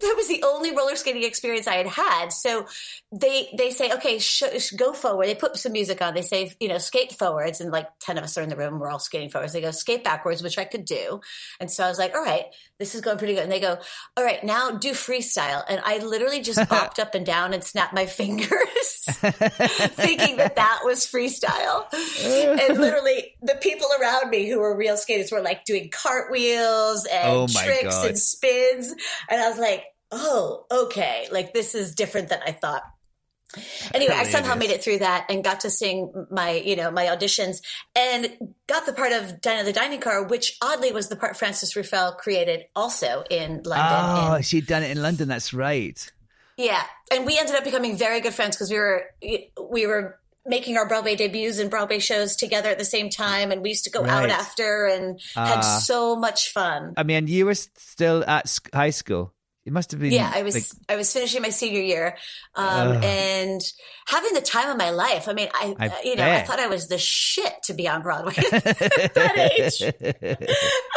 that 0.00 0.14
was 0.16 0.28
the 0.28 0.42
only 0.46 0.74
roller 0.74 0.96
skating 0.96 1.24
experience 1.24 1.66
I 1.66 1.74
had 1.76 1.86
had. 1.86 2.32
So 2.32 2.66
they 3.12 3.48
they 3.56 3.70
say, 3.70 3.92
okay, 3.92 4.18
sh- 4.18 4.42
sh- 4.58 4.70
go 4.72 4.92
forward. 4.92 5.26
They 5.26 5.34
put 5.34 5.56
some 5.56 5.72
music 5.72 6.00
on. 6.02 6.14
They 6.14 6.22
say, 6.22 6.52
you 6.60 6.68
know, 6.68 6.78
skate 6.78 7.12
forwards, 7.12 7.60
and 7.60 7.70
like 7.70 7.88
ten 8.00 8.18
of 8.18 8.24
us 8.24 8.36
are 8.38 8.42
in 8.42 8.48
the 8.48 8.56
room. 8.56 8.78
We're 8.78 8.90
all 8.90 8.98
skating 8.98 9.30
forwards. 9.30 9.52
They 9.52 9.60
go 9.60 9.70
skate 9.70 10.04
backwards, 10.04 10.42
which 10.42 10.58
I 10.58 10.64
could 10.64 10.84
do. 10.84 11.20
And 11.60 11.70
so 11.70 11.84
I 11.84 11.88
was 11.88 11.98
like, 11.98 12.14
all 12.14 12.22
right, 12.22 12.44
this 12.78 12.94
is 12.94 13.00
going 13.00 13.18
pretty 13.18 13.34
good. 13.34 13.42
And 13.42 13.52
they 13.52 13.60
go, 13.60 13.78
all 14.16 14.24
right, 14.24 14.42
now 14.42 14.70
do 14.72 14.92
freestyle. 14.92 15.62
And 15.68 15.80
I 15.84 15.98
literally 15.98 16.40
just 16.42 16.60
bopped 16.70 16.98
up 16.98 17.14
and 17.14 17.24
down 17.26 17.52
and 17.52 17.62
snapped 17.62 17.92
my 17.94 18.06
fingers, 18.20 18.48
thinking 19.06 20.36
that 20.38 20.56
that 20.56 20.80
was 20.84 21.06
freestyle. 21.06 21.86
and 21.92 22.78
literally, 22.78 23.34
the 23.42 23.54
people 23.60 23.86
around 24.00 24.30
me 24.30 24.48
who 24.48 24.58
were 24.58 24.76
real 24.76 24.96
skaters 24.96 25.30
were 25.32 25.40
like 25.42 25.64
doing 25.64 25.90
cartwheels 25.90 27.06
and 27.06 27.28
Oh 27.30 27.46
tricks 27.46 27.82
God. 27.94 28.08
and 28.08 28.18
spins. 28.18 28.94
And 29.28 29.40
I 29.40 29.48
was 29.48 29.58
like, 29.58 29.84
oh, 30.12 30.66
okay. 30.70 31.28
Like 31.30 31.52
this 31.54 31.74
is 31.74 31.94
different 31.94 32.28
than 32.28 32.40
I 32.46 32.52
thought. 32.52 32.82
Anyway, 33.92 34.14
I 34.14 34.24
somehow 34.24 34.54
made 34.54 34.70
it 34.70 34.80
through 34.82 34.98
that 35.00 35.26
and 35.28 35.42
got 35.42 35.60
to 35.60 35.70
sing 35.70 36.12
my, 36.30 36.52
you 36.52 36.76
know, 36.76 36.92
my 36.92 37.06
auditions 37.06 37.60
and 37.96 38.52
got 38.68 38.86
the 38.86 38.92
part 38.92 39.10
of 39.10 39.40
Dinah 39.40 39.64
the 39.64 39.72
Dining 39.72 39.98
Car, 40.00 40.22
which 40.24 40.56
oddly 40.62 40.92
was 40.92 41.08
the 41.08 41.16
part 41.16 41.36
Frances 41.36 41.74
Ruffelle 41.74 42.16
created 42.16 42.66
also 42.76 43.24
in 43.28 43.62
London. 43.64 44.28
Oh, 44.32 44.34
in- 44.36 44.42
she'd 44.42 44.68
done 44.68 44.84
it 44.84 44.92
in 44.92 45.02
London. 45.02 45.26
That's 45.26 45.52
right. 45.52 45.98
yeah, 46.56 46.82
and 47.12 47.26
we 47.26 47.38
ended 47.38 47.56
up 47.56 47.64
becoming 47.64 47.96
very 47.96 48.20
good 48.20 48.34
friends 48.34 48.54
because 48.54 48.70
we 48.70 48.78
were 48.78 49.04
we 49.68 49.84
were 49.86 50.20
making 50.46 50.76
our 50.76 50.86
Broadway 50.86 51.16
debuts 51.16 51.58
and 51.58 51.70
Broadway 51.70 51.98
shows 51.98 52.36
together 52.36 52.68
at 52.68 52.78
the 52.78 52.84
same 52.84 53.10
time, 53.10 53.50
and 53.50 53.62
we 53.62 53.70
used 53.70 53.84
to 53.84 53.90
go 53.90 54.04
out 54.06 54.30
after 54.30 54.86
and 54.86 55.20
had 55.34 55.58
Ah. 55.58 55.80
so 55.82 56.14
much 56.14 56.52
fun. 56.52 56.94
I 56.96 57.02
mean, 57.02 57.26
you 57.26 57.46
were 57.46 57.54
still 57.54 58.22
at 58.28 58.56
high 58.72 58.90
school. 58.90 59.32
It 59.66 59.74
must 59.74 59.90
have 59.90 60.00
been. 60.00 60.10
Yeah, 60.10 60.32
I 60.34 60.42
was 60.42 60.54
like, 60.54 60.64
I 60.88 60.96
was 60.96 61.12
finishing 61.12 61.42
my 61.42 61.50
senior 61.50 61.82
year, 61.82 62.16
um, 62.54 62.92
and 63.04 63.60
having 64.06 64.32
the 64.32 64.40
time 64.40 64.70
of 64.70 64.78
my 64.78 64.88
life. 64.90 65.28
I 65.28 65.34
mean, 65.34 65.48
I, 65.52 65.74
I 65.78 65.88
uh, 65.88 65.92
you 66.02 66.16
know 66.16 66.28
I 66.28 66.42
thought 66.42 66.58
I 66.58 66.66
was 66.66 66.88
the 66.88 66.96
shit 66.96 67.52
to 67.64 67.74
be 67.74 67.86
on 67.86 68.00
Broadway 68.00 68.32
at 68.52 69.14
that 69.14 69.52
age. 69.58 69.82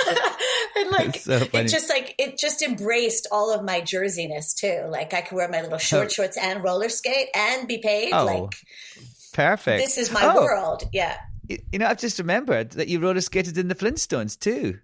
and 0.78 0.92
like 0.92 1.18
So 1.18 1.46
it 1.54 1.68
just 1.68 1.90
like 1.90 2.16
it 2.18 2.38
just 2.38 2.62
embraced 2.62 3.28
all 3.32 3.54
of 3.54 3.66
my 3.66 3.82
jerseyness 3.82 4.56
too. 4.56 4.88
Like 4.90 5.14
I 5.14 5.22
could 5.22 5.36
wear 5.36 5.50
my 5.50 5.62
little 5.62 5.78
short 5.78 6.12
shorts 6.12 6.38
and 6.38 6.64
roller 6.64 6.90
skate 6.90 7.28
and 7.36 7.68
be 7.68 7.80
paid. 7.80 8.14
Oh, 8.14 8.26
like 8.26 8.56
Perfect. 9.34 9.84
this 9.84 9.98
is 9.98 10.12
my 10.12 10.22
Oh, 10.24 10.42
world. 10.42 10.84
Yeah. 10.94 11.18
You 11.48 11.80
know, 11.80 11.88
I've 11.88 12.00
just 12.00 12.18
remembered 12.20 12.72
that 12.72 12.88
you 12.88 13.00
roller 13.00 13.20
skated 13.20 13.58
in 13.58 13.68
the 13.68 13.76
Flintstones 13.76 14.40
too. 14.40 14.80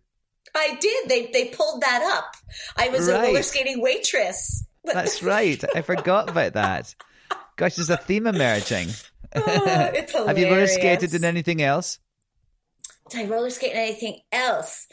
I 0.56 0.76
did. 0.80 1.10
They 1.10 1.28
they 1.28 1.46
pulled 1.50 1.82
that 1.82 2.02
up. 2.18 2.36
I 2.78 2.90
was 2.90 3.08
a 3.08 3.14
Right. 3.14 3.28
roller 3.28 3.44
skating 3.44 3.82
waitress. 3.82 4.66
That's 4.84 5.22
right. 5.22 5.64
I 5.76 5.82
forgot 5.82 6.30
about 6.30 6.54
that. 6.54 6.96
Gosh, 7.58 7.76
there's 7.76 7.90
a 7.90 7.98
theme 7.98 8.28
emerging. 8.28 8.90
Oh, 9.36 9.52
it's 9.94 10.14
Have 10.14 10.38
you 10.38 10.48
roller 10.50 10.68
skated 10.68 11.14
in 11.14 11.24
anything 11.24 11.62
else? 11.62 12.00
Did 13.10 13.22
I 13.22 13.30
roller 13.30 13.50
skate 13.50 13.72
in 13.74 13.78
anything 13.78 14.22
else? 14.32 14.88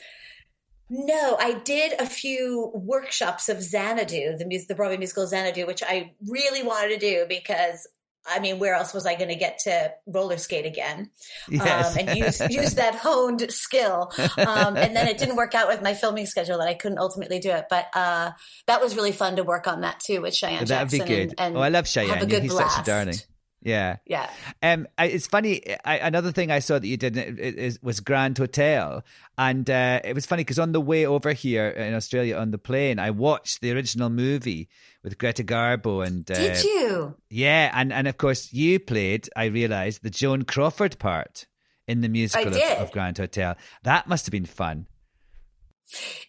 No, 0.89 1.37
I 1.41 1.55
did 1.55 2.01
a 2.01 2.07
few 2.07 2.71
workshops 2.75 3.49
of 3.49 3.61
Xanadu, 3.63 4.37
the 4.37 4.65
the 4.69 4.75
Broadway 4.75 4.97
musical 4.97 5.27
Xanadu, 5.27 5.67
which 5.67 5.83
I 5.83 6.13
really 6.29 6.63
wanted 6.63 6.89
to 6.91 6.99
do 6.99 7.27
because 7.29 7.89
I 8.29 8.41
mean, 8.41 8.59
where 8.59 8.75
else 8.75 8.93
was 8.93 9.07
I 9.07 9.15
going 9.15 9.29
to 9.29 9.37
get 9.37 9.59
to 9.61 9.93
roller 10.07 10.37
skate 10.37 10.67
again? 10.67 11.11
Yes. 11.49 11.97
Um, 11.97 12.07
and 12.09 12.19
use 12.19 12.41
use 12.51 12.75
that 12.75 12.95
honed 13.03 13.51
skill. 13.51 14.13
Um, 14.39 14.77
and 14.77 14.95
then 14.97 15.09
it 15.09 15.19
didn't 15.19 15.37
work 15.37 15.55
out 15.55 15.69
with 15.69 15.83
my 15.83 15.95
filming 15.95 16.27
schedule 16.27 16.59
that 16.59 16.69
I 16.69 16.75
couldn't 16.75 16.99
ultimately 16.99 17.39
do 17.39 17.51
it. 17.51 17.67
But 17.71 17.87
uh, 17.95 18.33
that 18.67 18.81
was 18.81 18.97
really 18.97 19.13
fun 19.13 19.37
to 19.37 19.45
work 19.45 19.67
on 19.67 19.83
that 19.83 20.01
too 20.01 20.23
with 20.23 20.35
Cheyenne 20.35 20.65
That'd 20.65 20.91
be 20.91 20.99
Jackson. 20.99 21.15
good. 21.17 21.29
And, 21.39 21.41
and 21.41 21.57
oh, 21.57 21.61
I 21.61 21.69
love 21.69 21.87
Cheyenne. 21.89 22.11
have 22.11 22.23
a 22.23 22.27
good 22.27 22.43
He's 22.43 22.53
blast. 22.53 22.77
such 22.77 22.83
a 22.83 22.91
darling. 22.91 23.17
Yeah. 23.63 23.97
Yeah. 24.07 24.31
Um, 24.63 24.87
I, 24.97 25.07
it's 25.07 25.27
funny. 25.27 25.63
I, 25.85 25.99
another 25.99 26.31
thing 26.31 26.51
I 26.51 26.61
saw 26.61 26.79
that 26.79 26.87
you 26.87 26.97
did 26.97 27.17
it, 27.17 27.39
it, 27.39 27.59
it 27.59 27.79
was 27.83 28.01
Grand 28.01 28.39
Hotel, 28.39 29.03
and 29.37 29.69
uh, 29.69 30.01
it 30.05 30.15
was 30.15 30.27
funny 30.27 30.43
because 30.43 30.59
on 30.59 30.73
the 30.73 30.81
way 30.81 31.05
over 31.05 31.33
here 31.33 31.69
in 31.69 31.95
Australia 31.95 32.37
on 32.37 32.51
the 32.51 32.59
plane, 32.59 32.99
I 32.99 33.11
watched 33.11 33.61
the 33.61 33.73
original 33.73 34.09
movie 34.09 34.69
with 35.03 35.19
Greta 35.19 35.43
Garbo 35.43 36.07
and 36.07 36.31
uh, 36.31 36.35
Did 36.35 36.65
you? 36.65 37.17
yeah, 37.31 37.71
and 37.75 37.93
and 37.93 38.07
of 38.07 38.19
course 38.19 38.53
you 38.53 38.79
played. 38.79 39.29
I 39.35 39.47
realised 39.47 40.03
the 40.03 40.11
Joan 40.11 40.43
Crawford 40.43 40.99
part 40.99 41.47
in 41.89 42.01
the 42.01 42.09
musical 42.09 42.55
of, 42.55 42.61
of 42.61 42.93
Grand 42.93 43.19
Hotel. 43.19 43.57
That 43.83 44.07
must 44.07 44.27
have 44.27 44.33
been 44.33 44.47
fun. 44.47 44.87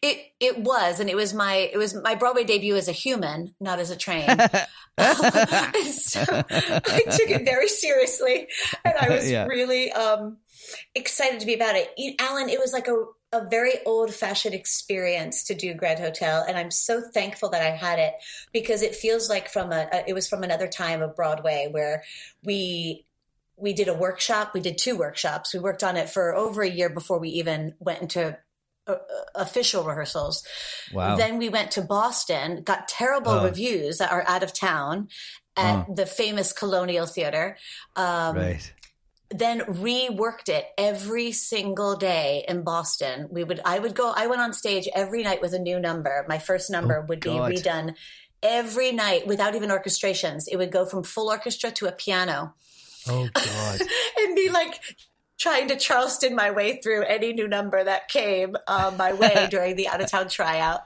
It 0.02 0.20
it 0.40 0.60
was, 0.60 1.00
and 1.00 1.10
it 1.10 1.16
was 1.16 1.34
my 1.34 1.56
it 1.56 1.78
was 1.78 1.96
my 1.96 2.16
Broadway 2.16 2.44
debut 2.44 2.76
as 2.76 2.88
a 2.88 2.92
human, 2.92 3.56
not 3.60 3.80
as 3.80 3.90
a 3.90 3.96
train. 3.96 4.28
So 5.92 6.22
I 6.22 7.04
took 7.06 7.30
it 7.30 7.46
very 7.46 7.68
seriously, 7.68 8.48
and 8.84 8.94
I 9.00 9.10
was 9.10 9.30
Yeah. 9.30 9.46
really 9.46 9.92
um, 9.92 10.38
excited 10.96 11.40
to 11.42 11.46
be 11.46 11.54
about 11.54 11.76
it. 11.76 11.92
You- 11.98 12.16
Alan, 12.20 12.50
it 12.50 12.60
was 12.60 12.74
like 12.74 12.88
a 12.88 13.06
a 13.34 13.46
very 13.50 13.74
old 13.86 14.14
fashioned 14.14 14.56
experience 14.56 15.44
to 15.44 15.54
do 15.54 15.74
Grand 15.74 16.00
Hotel, 16.00 16.46
and 16.48 16.58
I'm 16.58 16.72
so 16.72 17.02
thankful 17.14 17.50
that 17.50 17.62
I 17.62 17.72
had 17.76 18.00
it 18.00 18.14
because 18.54 18.82
it 18.82 18.96
feels 18.96 19.30
like 19.30 19.50
from 19.50 19.72
a, 19.74 19.88
a 19.92 20.04
it 20.08 20.14
was 20.14 20.28
from 20.30 20.44
another 20.44 20.68
time 20.68 21.02
of 21.02 21.16
Broadway 21.16 21.68
where 21.70 22.04
we 22.44 23.06
we 23.58 23.74
did 23.74 23.88
a 23.90 23.94
workshop. 23.94 24.54
We 24.54 24.62
did 24.62 24.78
two 24.78 24.96
workshops. 24.98 25.54
We 25.54 25.60
worked 25.60 25.84
on 25.84 25.98
it 25.98 26.10
for 26.10 26.36
over 26.36 26.62
a 26.62 26.70
year 26.70 26.90
before 26.90 27.20
we 27.20 27.30
even 27.30 27.76
went 27.80 28.02
into 28.02 28.38
official 29.36 29.84
rehearsals. 29.84 30.44
Wow. 30.94 31.16
Then 31.16 31.38
we 31.38 31.50
went 31.50 31.72
to 31.72 31.82
Boston, 31.82 32.64
got 32.64 32.88
terrible 32.88 33.32
Oh. 33.32 33.44
reviews 33.44 33.98
that 33.98 34.12
are 34.12 34.24
out 34.28 34.44
of 34.44 34.54
town 34.54 35.10
at 35.56 35.96
the 35.96 36.06
famous 36.06 36.54
Colonial 36.54 37.06
Theater. 37.06 37.58
Um, 37.96 38.36
right. 38.38 38.74
Then 39.30 39.60
reworked 39.62 40.48
it 40.48 40.68
every 40.78 41.32
single 41.34 41.96
day 41.98 42.46
in 42.48 42.64
Boston. 42.64 43.28
We 43.30 43.44
would, 43.44 43.60
I 43.66 43.78
would 43.80 43.94
go, 43.94 44.14
I 44.16 44.28
went 44.28 44.40
on 44.42 44.54
stage 44.54 44.88
every 44.96 45.22
night 45.24 45.42
with 45.42 45.54
a 45.54 45.60
new 45.60 45.80
number. 45.80 46.26
My 46.30 46.40
first 46.40 46.70
number 46.70 47.00
Oh, 47.04 47.06
would 47.10 47.20
God. 47.22 47.50
be 47.50 47.58
redone 47.58 47.96
every 48.42 48.92
night 48.94 49.28
without 49.28 49.54
even 49.56 49.70
orchestrations. 49.70 50.46
It 50.50 50.56
would 50.58 50.72
go 50.72 50.86
from 50.86 51.04
full 51.04 51.30
orchestra 51.30 51.72
to 51.72 51.88
a 51.88 51.92
piano 51.92 52.54
Oh 53.10 53.28
God. 53.34 53.82
and 54.20 54.36
be 54.36 54.50
like 54.50 54.80
trying 55.38 55.68
to 55.68 55.76
Charleston 55.78 56.36
my 56.36 56.52
way 56.52 56.78
through 56.78 57.04
any 57.04 57.32
new 57.34 57.48
number 57.48 57.84
that 57.84 58.08
came 58.10 58.56
um, 58.68 58.98
my 58.98 59.14
way 59.14 59.48
during 59.52 59.76
the 59.76 59.88
out 59.88 60.02
of 60.02 60.10
town 60.10 60.28
tryout. 60.30 60.82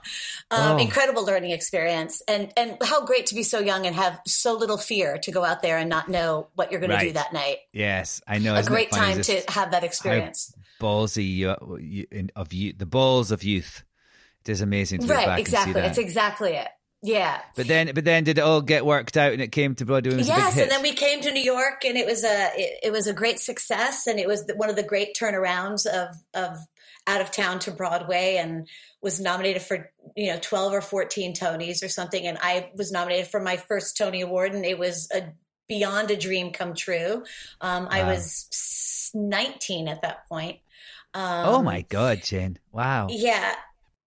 Um, 0.50 0.72
Oh. 0.72 0.78
Incredible 0.78 1.24
learning 1.24 1.50
experience, 1.50 2.22
and 2.28 2.52
and 2.56 2.76
how 2.82 3.04
great 3.04 3.26
to 3.26 3.34
be 3.34 3.42
so 3.42 3.58
young 3.58 3.86
and 3.86 3.96
have 3.96 4.20
so 4.26 4.54
little 4.54 4.78
fear 4.78 5.18
to 5.18 5.30
go 5.32 5.44
out 5.44 5.62
there 5.62 5.78
and 5.78 5.88
not 5.90 6.08
know 6.08 6.48
what 6.54 6.70
you're 6.70 6.80
going 6.80 6.90
to 6.90 6.98
do 6.98 7.12
that 7.12 7.32
night. 7.32 7.58
yes, 7.72 8.20
I 8.26 8.38
know. 8.38 8.54
A 8.54 8.62
great 8.62 8.90
time 8.90 9.20
to 9.22 9.42
have 9.48 9.70
that 9.72 9.84
experience. 9.84 10.54
Ballsy 10.80 11.44
of 11.46 12.52
you, 12.52 12.72
the 12.72 12.86
balls 12.86 13.30
of 13.30 13.42
youth. 13.42 13.84
It 14.44 14.50
is 14.50 14.60
amazing 14.60 15.00
to 15.00 15.06
look 15.06 15.16
back 15.16 15.26
Right, 15.28 15.38
and 15.38 15.46
see 15.48 15.54
exactly. 15.54 15.82
It's 15.82 15.98
exactly 15.98 16.52
it. 16.54 16.68
Yeah. 17.02 17.40
But 17.56 17.66
then, 17.66 17.90
but 17.94 18.04
then, 18.04 18.22
did 18.22 18.38
it 18.38 18.42
all 18.42 18.60
get 18.62 18.86
worked 18.86 19.16
out 19.16 19.32
and 19.32 19.42
it 19.42 19.50
came 19.50 19.74
to 19.74 19.84
Broadway? 19.84 20.12
and 20.12 20.20
it 20.20 20.22
was 20.22 20.28
a 20.28 20.32
big 20.32 20.38
Yes, 20.38 20.56
and 20.56 20.70
then 20.70 20.82
we 20.82 20.92
came 20.92 21.20
to 21.22 21.32
New 21.32 21.42
York, 21.42 21.84
and 21.84 21.96
it 21.96 22.06
was 22.06 22.22
a 22.22 22.50
it, 22.54 22.78
it 22.84 22.92
was 22.92 23.08
a 23.08 23.12
great 23.12 23.40
success, 23.40 24.06
and 24.06 24.20
it 24.20 24.28
was 24.28 24.48
one 24.54 24.70
of 24.70 24.76
the 24.76 24.84
great 24.84 25.16
turnarounds 25.20 25.84
of 25.84 26.14
of 26.32 26.58
out 27.08 27.20
of 27.20 27.32
town 27.32 27.58
to 27.60 27.72
Broadway, 27.72 28.36
and 28.36 28.68
was 29.02 29.20
nominated 29.20 29.62
for 29.62 29.90
you 30.16 30.32
know 30.32 30.38
twelve 30.40 30.72
or 30.72 30.80
fourteen 30.80 31.34
Tonys 31.34 31.82
or 31.82 31.88
something, 31.88 32.24
and 32.24 32.38
I 32.40 32.70
was 32.76 32.92
nominated 32.92 33.26
for 33.26 33.40
my 33.40 33.56
first 33.56 33.96
Tony 33.96 34.20
Award, 34.20 34.54
and 34.54 34.64
it 34.64 34.78
was 34.78 35.08
a 35.12 35.32
beyond 35.68 36.12
a 36.12 36.16
dream 36.16 36.52
come 36.52 36.74
true. 36.74 37.24
Um, 37.60 37.88
I 37.90 38.04
was 38.04 39.10
nineteen 39.12 39.88
at 39.88 40.02
that 40.02 40.28
point. 40.28 40.60
Um, 41.14 41.46
oh 41.46 41.62
my 41.62 41.82
God, 41.82 42.22
Jane! 42.22 42.60
Wow. 42.70 43.08
Yeah. 43.10 43.56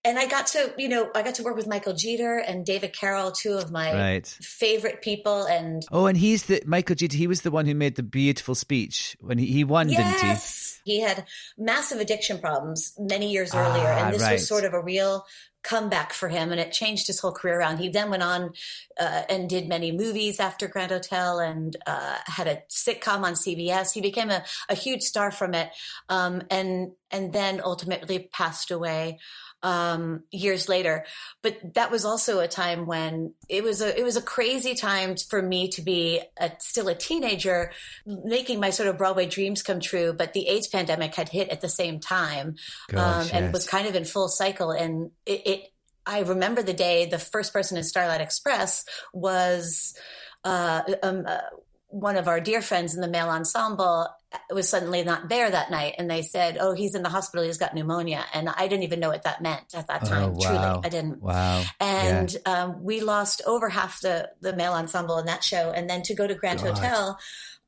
And 0.05 0.19
I 0.19 0.27
got 0.27 0.45
to, 0.47 0.71
you 0.77 0.87
know, 0.87 1.09
I 1.15 1.23
got 1.23 1.35
to 1.35 1.43
work 1.43 1.55
with 1.55 1.67
Michael 1.67 1.93
Jeter 1.93 2.37
and 2.37 2.63
David 2.65 2.93
Carroll, 2.93 3.31
two 3.31 3.53
of 3.53 3.71
my 3.71 3.91
Right. 3.91 4.27
favorite 4.27 5.01
people. 5.01 5.43
And 5.45 5.83
Oh, 5.91 6.05
and 6.05 6.15
he's 6.17 6.43
the 6.45 6.61
Michael 6.65 6.95
G. 6.95 7.09
He 7.11 7.25
was 7.27 7.41
the 7.41 7.51
one 7.51 7.65
who 7.65 7.73
made 7.73 7.95
the 7.95 8.03
beautiful 8.03 8.53
speech 8.53 9.17
when 9.19 9.39
he, 9.39 9.47
he 9.47 9.63
won, 9.63 9.87
didn't 9.87 10.05
he? 10.21 10.27
yes, 10.27 10.79
he 10.85 10.99
had 11.01 11.25
massive 11.57 11.99
addiction 11.99 12.37
problems 12.39 12.93
many 12.99 13.31
years 13.31 13.49
Ah, 13.53 13.57
earlier. 13.67 13.87
And 13.87 14.13
this 14.13 14.21
right. 14.21 14.33
was 14.33 14.47
sort 14.47 14.63
of 14.63 14.73
a 14.73 14.81
real 14.81 15.25
comeback 15.63 16.13
for 16.13 16.29
him. 16.29 16.51
And 16.51 16.61
it 16.61 16.71
changed 16.71 17.07
his 17.07 17.19
whole 17.19 17.31
career 17.31 17.57
around. 17.59 17.79
He 17.79 17.89
then 17.89 18.11
went 18.11 18.21
on 18.21 18.51
uh, 18.99 19.23
and 19.27 19.49
did 19.49 19.67
many 19.67 19.91
movies 19.91 20.39
after 20.39 20.67
Grand 20.67 20.91
Hotel 20.91 21.39
and 21.39 21.75
uh, 21.87 22.17
had 22.27 22.45
a 22.47 22.61
sitcom 22.69 23.23
on 23.23 23.33
CBS. 23.33 23.91
He 23.91 24.01
became 24.01 24.29
a, 24.29 24.43
a 24.69 24.75
huge 24.75 25.01
star 25.01 25.31
from 25.31 25.55
it. 25.55 25.71
Um, 26.09 26.43
and, 26.51 26.91
and 27.09 27.33
then 27.33 27.61
ultimately 27.63 28.29
passed 28.31 28.69
away 28.69 29.17
um, 29.65 30.21
years 30.29 30.69
later. 30.69 31.05
But 31.41 31.73
that 31.73 31.89
was 31.89 32.05
also 32.05 32.39
a 32.39 32.47
time 32.47 32.85
when 32.85 33.33
it 33.49 33.63
was 33.63 33.81
a 33.81 33.99
it 33.99 34.03
was 34.03 34.15
a 34.15 34.21
crazy 34.21 34.75
time 34.75 35.15
for 35.17 35.41
me 35.41 35.69
to 35.69 35.81
be 35.81 36.21
a, 36.39 36.51
still 36.59 36.87
a 36.87 36.93
teenager, 36.93 37.71
making 38.05 38.59
my 38.59 38.69
sort 38.69 38.87
of 38.87 38.97
Broadway 38.97 39.25
dreams 39.25 39.63
come 39.63 39.79
true. 39.79 40.13
But 40.13 40.33
the 40.33 40.47
AIDS 40.47 40.67
pandemic 40.67 41.15
had 41.15 41.29
hit 41.29 41.49
at 41.49 41.61
the 41.61 41.69
same 41.69 41.99
time, 41.99 42.57
Gosh, 42.91 43.31
um, 43.31 43.35
and 43.35 43.45
yes. 43.45 43.53
was 43.53 43.67
kind 43.67 43.87
of 43.87 43.95
in 43.95 44.05
full 44.05 44.29
cycle. 44.29 44.69
And 44.69 45.09
it, 45.25 45.47
it 45.47 45.73
I 46.05 46.19
remember 46.19 46.61
the 46.61 46.73
day 46.73 47.07
the 47.07 47.17
first 47.17 47.51
person 47.51 47.75
in 47.75 47.83
Starlight 47.83 48.21
Express 48.21 48.85
was. 49.13 49.97
Uh, 50.43 50.83
um, 51.01 51.23
uh, 51.25 51.39
one 51.87 52.17
of 52.17 52.27
our 52.27 52.39
dear 52.39 52.61
friends 52.61 52.93
in 52.93 53.01
the 53.01 53.07
male 53.07 53.29
ensemble 53.29 54.07
was 54.51 54.69
suddenly 54.69 55.03
not 55.03 55.29
there 55.29 55.49
that 55.49 55.71
night 55.71 55.95
and 55.97 56.09
they 56.09 56.21
said 56.21 56.57
oh 56.59 56.73
he's 56.73 56.95
in 56.95 57.03
the 57.03 57.09
hospital. 57.09 57.45
He's 57.45 57.57
got 57.57 57.73
pneumonia. 57.73 58.25
And 58.33 58.49
i 58.49 58.67
didn't 58.67 58.83
even 58.83 58.99
know 58.99 59.09
what 59.09 59.23
that 59.23 59.41
meant 59.41 59.73
at 59.73 59.87
that 59.87 60.05
time. 60.05 60.33
Oh, 60.35 60.39
truly 60.39 60.57
i 60.57 60.89
didn't. 60.89 61.21
Wow. 61.21 61.63
and 61.79 62.35
um, 62.45 62.83
we 62.83 63.01
lost 63.01 63.41
over 63.45 63.69
half 63.69 64.01
the 64.01 64.29
the 64.41 64.55
male 64.55 64.73
ensemble 64.73 65.17
in 65.17 65.25
that 65.25 65.43
show. 65.43 65.71
And 65.71 65.89
then 65.89 66.01
to 66.03 66.15
go 66.15 66.27
to 66.27 66.35
grand 66.35 66.61
God. 66.61 66.77
hotel 66.77 67.19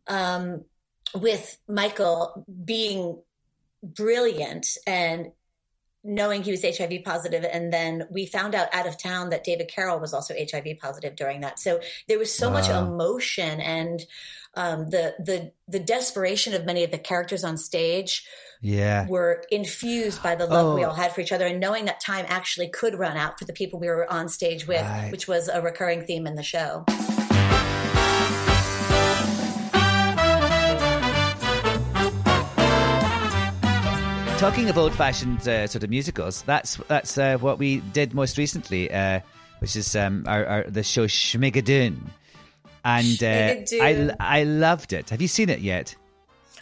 um, 0.07 0.65
with 1.15 1.57
michael 1.67 2.45
being 2.65 3.21
brilliant 3.83 4.67
and 4.85 5.31
knowing 6.03 6.41
he 6.41 6.51
was 6.51 6.63
hiv 6.63 6.91
positive 7.03 7.45
and 7.51 7.73
then 7.73 8.07
we 8.09 8.25
found 8.25 8.55
out 8.55 8.73
out 8.73 8.87
of 8.87 8.97
town 8.97 9.29
that 9.29 9.43
david 9.43 9.67
carroll 9.67 9.99
was 9.99 10.13
also 10.13 10.33
hiv 10.33 10.65
positive 10.79 11.15
during 11.15 11.41
that. 11.41 11.59
So 11.59 11.81
there 12.07 12.17
was 12.17 12.33
so 12.33 12.49
much 12.49 12.69
emotion 12.69 13.59
and 13.59 13.99
um, 14.57 14.89
the 14.89 15.13
the 15.19 15.51
the 15.67 15.79
desperation 15.79 16.53
of 16.53 16.65
many 16.65 16.83
of 16.83 16.91
the 16.91 16.97
characters 16.97 17.43
on 17.43 17.55
stage 17.57 18.25
Yeah. 18.61 19.05
were 19.07 19.43
infused 19.51 20.21
by 20.23 20.33
the 20.35 20.47
love 20.47 20.75
we 20.75 20.83
Oh. 20.83 20.89
all 20.89 20.95
had 20.95 21.11
for 21.13 21.21
each 21.21 21.31
other 21.31 21.45
and 21.45 21.59
knowing 21.59 21.85
that 21.85 21.99
time 22.01 22.25
actually 22.27 22.69
could 22.69 22.95
run 22.97 23.15
out 23.17 23.37
for 23.37 23.45
the 23.45 23.53
people 23.53 23.79
we 23.79 23.87
were 23.87 24.11
on 24.11 24.27
stage 24.29 24.67
with, 24.67 24.81
Right. 24.81 25.11
which 25.11 25.27
was 25.27 25.47
a 25.47 25.61
recurring 25.61 26.05
theme 26.05 26.25
in 26.27 26.35
the 26.35 26.43
show. 26.43 26.83
Talking 34.37 34.69
of 34.69 34.77
old-fashioned 34.77 35.47
uh, 35.47 35.65
sort 35.65 35.83
of 35.83 35.89
musicals, 35.89 36.43
that's 36.43 36.75
that's 36.87 37.17
uh, 37.17 37.37
what 37.39 37.57
we 37.57 37.77
did 37.91 38.13
most 38.13 38.37
recently, 38.37 38.91
uh, 38.91 39.19
which 39.57 39.75
is 39.75 39.95
um, 39.95 40.25
our, 40.27 40.45
our 40.45 40.63
the 40.69 40.83
show 40.83 41.07
Schmigadoon, 41.07 41.97
and 42.87 43.23
uh, 43.23 43.83
I 43.83 44.15
I 44.19 44.43
loved 44.43 44.93
it. 44.93 45.09
Have 45.09 45.21
you 45.21 45.27
seen 45.27 45.49
it 45.49 45.59
yet? 45.59 45.95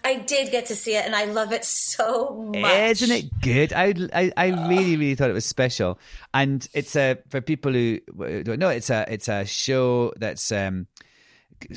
I 0.04 0.18
did 0.18 0.52
get 0.52 0.68
to 0.68 0.76
see 0.76 0.96
it 0.96 1.04
and 1.04 1.16
I 1.16 1.26
love 1.26 1.52
it 1.52 1.66
so 1.66 2.52
much. 2.56 3.02
Isn't 3.02 3.12
it 3.12 3.42
good? 3.42 3.74
I, 3.74 3.96
I, 4.14 4.32
I 4.38 4.48
really, 4.70 4.98
really 4.98 5.16
thought 5.16 5.32
it 5.32 5.34
was 5.34 5.46
special, 5.46 5.98
and 6.32 6.68
it's 6.74 6.96
a 6.96 7.18
for 7.30 7.42
people 7.42 7.74
who 7.74 8.00
don't 8.44 8.60
know. 8.60 8.70
It's 8.70 8.92
a 8.92 9.06
it's 9.08 9.28
a 9.28 9.46
show 9.46 10.14
that's 10.18 10.52
um, 10.52 10.86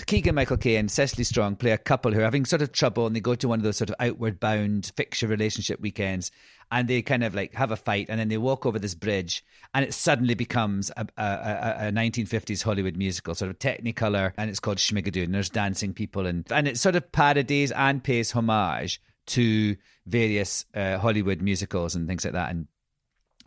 Keegan 0.07 0.35
Michael 0.35 0.57
Key 0.57 0.77
and 0.77 0.91
Cecily 0.91 1.25
Strong 1.25 1.57
play 1.57 1.71
a 1.73 1.79
couple 1.79 2.13
who 2.13 2.21
are 2.21 2.25
having 2.25 2.45
sort 2.45 2.63
of 2.63 2.73
trouble, 2.73 3.07
and 3.07 3.15
they 3.17 3.21
go 3.21 3.35
to 3.35 3.49
one 3.49 3.59
of 3.59 3.63
those 3.63 3.77
sort 3.77 3.91
of 3.91 3.97
outward 4.01 4.39
bound 4.41 4.93
fixture 4.97 5.27
relationship 5.27 5.81
weekends, 5.81 6.31
and 6.71 6.87
they 6.89 7.01
kind 7.03 7.25
of 7.25 7.35
like 7.35 7.55
have 7.55 7.71
a 7.71 7.77
fight, 7.77 8.07
and 8.09 8.19
then 8.21 8.29
they 8.29 8.39
walk 8.39 8.67
over 8.67 8.79
this 8.79 8.95
bridge, 8.95 9.45
and 9.75 9.85
it 9.85 9.95
suddenly 9.95 10.35
becomes 10.35 10.91
a, 10.97 11.07
a, 11.17 11.23
a, 11.25 11.89
a 11.89 11.93
1950s 11.93 12.63
Hollywood 12.63 12.97
musical, 12.97 13.35
sort 13.35 13.51
of 13.51 13.59
Technicolor, 13.59 14.33
and 14.37 14.51
it's 14.51 14.61
called 14.61 14.79
Schmigadoon. 14.79 15.25
And 15.25 15.35
there's 15.35 15.51
dancing 15.51 15.93
people, 15.95 16.27
and 16.27 16.51
and 16.53 16.69
it 16.69 16.79
sort 16.79 16.97
of 16.97 17.11
parodies 17.13 17.73
and 17.73 18.03
pays 18.03 18.31
homage 18.33 19.01
to 19.27 19.77
various 20.07 20.65
uh, 20.75 20.99
Hollywood 20.99 21.43
musicals 21.43 21.95
and 21.95 22.09
things 22.09 22.25
like 22.25 22.33
that. 22.35 22.51
And 22.51 22.67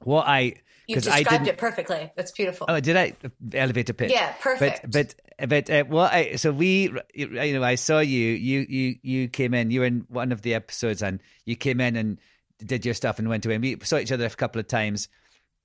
what 0.04 0.28
I 0.28 0.56
You 0.88 0.96
I 0.98 1.00
described 1.00 1.30
didn't- 1.30 1.48
it 1.48 1.58
perfectly. 1.58 2.12
It's 2.18 2.32
beautiful. 2.32 2.66
Oh, 2.70 2.80
did 2.80 2.98
I 2.98 3.14
elevator 3.54 3.94
pitch? 3.94 4.12
Yeah, 4.12 4.32
perfect. 4.42 4.82
But 4.84 4.92
but 4.92 5.16
but 5.48 5.70
uh, 5.70 5.84
what 5.86 6.12
I 6.12 6.36
so 6.36 6.52
we 6.52 6.92
you 7.14 7.28
know 7.28 7.64
I 7.64 7.76
saw 7.76 8.00
you 8.00 8.30
you 8.30 8.66
you 8.68 8.96
you 9.02 9.28
came 9.28 9.54
in 9.54 9.72
you 9.72 9.82
were 9.82 9.86
in 9.86 10.06
one 10.10 10.32
of 10.32 10.42
the 10.42 10.54
episodes 10.54 11.02
and 11.02 11.22
you 11.46 11.56
came 11.56 11.82
in 11.82 11.96
and 11.96 12.20
did 12.66 12.86
your 12.86 12.94
stuff 12.94 13.20
and 13.20 13.28
went 13.30 13.46
away. 13.46 13.56
And 13.56 13.64
we 13.64 13.78
saw 13.84 13.98
each 13.98 14.12
other 14.12 14.26
a 14.26 14.30
couple 14.30 14.60
of 14.60 14.68
times 14.68 15.10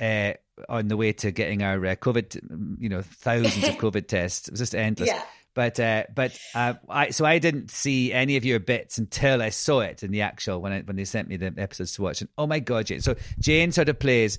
uh, 0.00 0.32
on 0.68 0.88
the 0.88 0.96
way 0.96 1.12
to 1.12 1.30
getting 1.30 1.62
our 1.62 1.84
uh, 1.84 1.94
COVID 1.96 2.78
you 2.80 2.88
know 2.88 3.02
thousands 3.02 3.68
of 3.68 3.74
COVID 3.76 4.08
tests. 4.08 4.48
It 4.48 4.52
was 4.52 4.60
just 4.60 4.74
endless. 4.74 5.08
Yeah. 5.08 5.22
But 5.54 5.80
uh, 5.80 6.04
but 6.14 6.38
uh, 6.54 6.74
I 6.88 7.10
so 7.10 7.24
I 7.24 7.38
didn't 7.38 7.70
see 7.70 8.12
any 8.12 8.36
of 8.36 8.44
your 8.44 8.60
bits 8.60 8.98
until 8.98 9.40
I 9.40 9.48
saw 9.48 9.80
it 9.80 10.02
in 10.02 10.10
the 10.10 10.20
actual 10.20 10.60
when 10.60 10.72
I, 10.72 10.80
when 10.82 10.96
they 10.96 11.06
sent 11.06 11.28
me 11.28 11.38
the 11.38 11.54
episodes 11.56 11.92
to 11.94 12.02
watch. 12.02 12.20
And 12.20 12.28
oh 12.36 12.46
my 12.46 12.58
god, 12.60 12.86
Jane! 12.86 13.00
So 13.00 13.16
Jane 13.38 13.72
sort 13.72 13.88
of 13.88 13.98
plays 13.98 14.38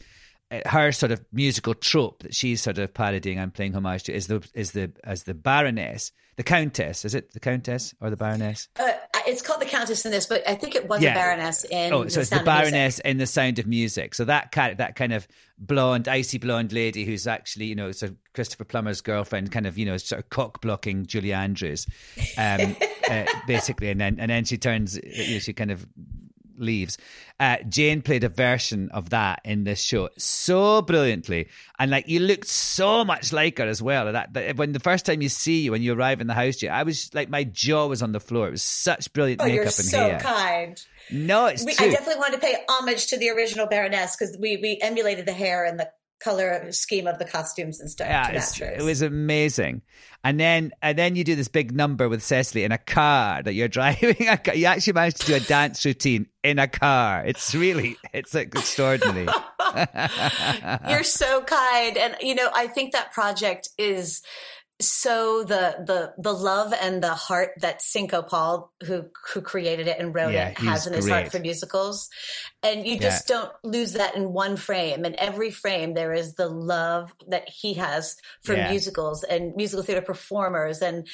her 0.65 0.91
sort 0.91 1.11
of 1.11 1.23
musical 1.31 1.73
trope 1.73 2.23
that 2.23 2.33
she's 2.33 2.61
sort 2.61 2.77
of 2.77 2.93
parodying 2.93 3.37
and 3.37 3.53
playing 3.53 3.73
homage 3.73 4.03
to 4.03 4.13
is 4.13 4.27
the 4.27 4.47
is 4.53 4.71
the 4.71 4.91
as 5.03 5.23
the 5.23 5.33
Baroness, 5.33 6.11
the 6.37 6.43
Countess. 6.43 7.03
Is 7.05 7.13
it 7.15 7.33
the 7.33 7.39
Countess 7.39 7.93
or 7.99 8.09
the 8.09 8.15
Baroness? 8.17 8.69
Uh, 8.79 8.91
it's 9.27 9.41
called 9.41 9.59
the 9.59 9.65
Countess 9.65 10.05
in 10.05 10.11
this, 10.11 10.25
but 10.25 10.47
I 10.47 10.55
think 10.55 10.73
it 10.73 10.87
was 10.87 11.01
Yeah. 11.01 11.11
a 11.11 11.15
Baroness 11.15 11.65
in 11.65 11.91
Oh, 11.91 12.07
so 12.07 12.21
it's 12.21 12.29
the 12.29 12.39
of. 12.39 12.45
Baroness 12.45 12.99
in 12.99 13.17
the 13.17 13.25
Sound 13.27 13.59
of 13.59 13.67
Music. 13.67 14.15
So 14.15 14.23
that 14.23 14.53
kind 14.53 14.77
that 14.77 14.95
kind 14.95 15.11
of 15.11 15.27
blonde, 15.57 16.07
icy 16.07 16.37
blonde 16.37 16.71
lady 16.71 17.03
who's 17.03 17.27
actually, 17.27 17.65
you 17.65 17.75
know, 17.75 17.91
so 17.91 18.09
Christopher 18.33 18.63
Plummer's 18.63 19.01
girlfriend, 19.01 19.51
kind 19.51 19.65
of, 19.67 19.77
you 19.77 19.85
know, 19.85 19.97
sort 19.97 20.19
of 20.23 20.29
cock 20.29 20.61
blocking 20.61 21.05
Julie 21.05 21.33
Andrews, 21.33 21.87
um, 22.37 22.75
uh, 23.09 23.25
basically, 23.47 23.89
and 23.89 23.99
then 23.99 24.17
and 24.17 24.31
then 24.31 24.45
she 24.45 24.57
turns, 24.57 24.95
you 25.03 25.33
know, 25.33 25.39
she 25.39 25.51
kind 25.51 25.71
of 25.71 25.85
leaves. 26.57 26.97
Uh, 27.39 27.57
Jane 27.69 28.01
played 28.01 28.23
a 28.23 28.29
version 28.29 28.89
of 28.91 29.11
that 29.11 29.41
in 29.45 29.63
this 29.63 29.81
show 29.81 30.09
so 30.17 30.81
brilliantly, 30.81 31.47
and 31.77 31.91
like 31.91 32.07
you 32.07 32.19
looked 32.19 32.47
so 32.47 33.05
much 33.05 33.31
like 33.31 33.59
her 33.59 33.67
as 33.67 33.81
well. 33.81 34.11
That, 34.11 34.33
that 34.33 34.57
when 34.57 34.71
the 34.73 34.79
first 34.79 35.05
time 35.05 35.21
you 35.21 35.29
see 35.29 35.61
you 35.61 35.71
when 35.71 35.81
you 35.81 35.93
arrive 35.93 36.19
in 36.21 36.27
the 36.27 36.33
house, 36.33 36.55
Jane, 36.57 36.71
I 36.71 36.83
was 36.83 37.13
like 37.13 37.29
my 37.29 37.43
jaw 37.43 37.87
was 37.87 38.01
on 38.01 38.11
the 38.11 38.19
floor. 38.19 38.47
It 38.47 38.51
was 38.51 38.63
such 38.63 39.11
brilliant 39.13 39.41
Oh, 39.41 39.45
makeup 39.45 39.55
you're 39.55 39.63
and 39.65 39.73
so 39.73 39.97
hair. 39.99 40.19
kind. 40.19 40.81
No, 41.11 41.45
it's 41.45 41.63
We. 41.63 41.71
I 41.79 41.89
definitely 41.89 42.15
wanted 42.19 42.41
to 42.41 42.41
pay 42.41 42.55
homage 42.67 43.07
to 43.07 43.17
the 43.17 43.29
original 43.29 43.65
Baroness 43.67 44.15
because 44.17 44.37
we, 44.39 44.57
we 44.57 44.77
emulated 44.81 45.25
the 45.25 45.31
hair 45.33 45.63
and 45.63 45.79
the 45.79 45.89
color 46.19 46.71
scheme 46.71 47.07
of 47.07 47.19
the 47.19 47.25
costumes 47.25 47.79
and 47.79 47.89
stuff. 47.89 48.07
Yeah, 48.07 48.31
it 48.31 48.83
was 48.83 49.01
amazing. 49.01 49.81
And 50.23 50.39
then 50.39 50.71
and 50.81 50.97
then 50.97 51.15
you 51.15 51.23
do 51.23 51.35
this 51.35 51.47
big 51.47 51.71
number 51.71 52.09
with 52.09 52.23
Cecily 52.23 52.63
in 52.63 52.71
a 52.71 52.77
car 52.77 53.41
that 53.43 53.53
you're 53.53 53.67
driving. 53.67 54.27
A 54.27 54.37
car. 54.37 54.55
You 54.55 54.65
actually 54.65 54.93
managed 54.93 55.21
to 55.21 55.27
do 55.27 55.35
a 55.35 55.39
dance 55.39 55.85
routine 55.85 56.27
in 56.43 56.59
a 56.59 56.67
car. 56.67 57.23
It's 57.25 57.53
really 57.53 57.97
it's 58.13 58.33
like 58.33 58.47
extraordinary. 58.47 59.27
You're 60.89 61.03
so 61.03 61.41
kind. 61.41 61.97
And 61.97 62.15
you 62.21 62.35
know, 62.35 62.49
I 62.55 62.67
think 62.67 62.93
that 62.93 63.13
project 63.13 63.69
is 63.77 64.21
so 64.79 65.43
the 65.43 65.75
the 65.85 66.13
the 66.21 66.33
love 66.33 66.71
and 66.73 67.01
the 67.03 67.15
heart 67.15 67.51
that 67.61 67.81
Cinco 67.81 68.21
Paul, 68.21 68.71
who 68.85 69.05
who 69.33 69.41
created 69.41 69.87
it 69.87 69.97
and 69.99 70.13
wrote 70.13 70.33
Yeah, 70.33 70.49
it, 70.49 70.57
has 70.59 70.85
in 70.85 70.93
his 70.93 71.09
heart 71.09 71.31
for 71.31 71.39
musicals. 71.39 72.09
And 72.61 72.85
you 72.85 72.99
just 72.99 73.27
don't 73.27 73.51
lose 73.63 73.93
that 73.93 74.15
in 74.15 74.33
one 74.33 74.55
frame. 74.55 75.03
In 75.05 75.19
every 75.19 75.49
frame 75.49 75.93
there 75.95 76.13
is 76.13 76.35
the 76.35 76.47
love 76.47 77.13
that 77.27 77.49
he 77.49 77.73
has 77.75 78.17
for 78.43 78.53
Yeah. 78.55 78.69
musicals 78.69 79.23
and 79.23 79.55
musical 79.55 79.83
theater 79.83 80.01
performers 80.01 80.81
and 80.81 81.07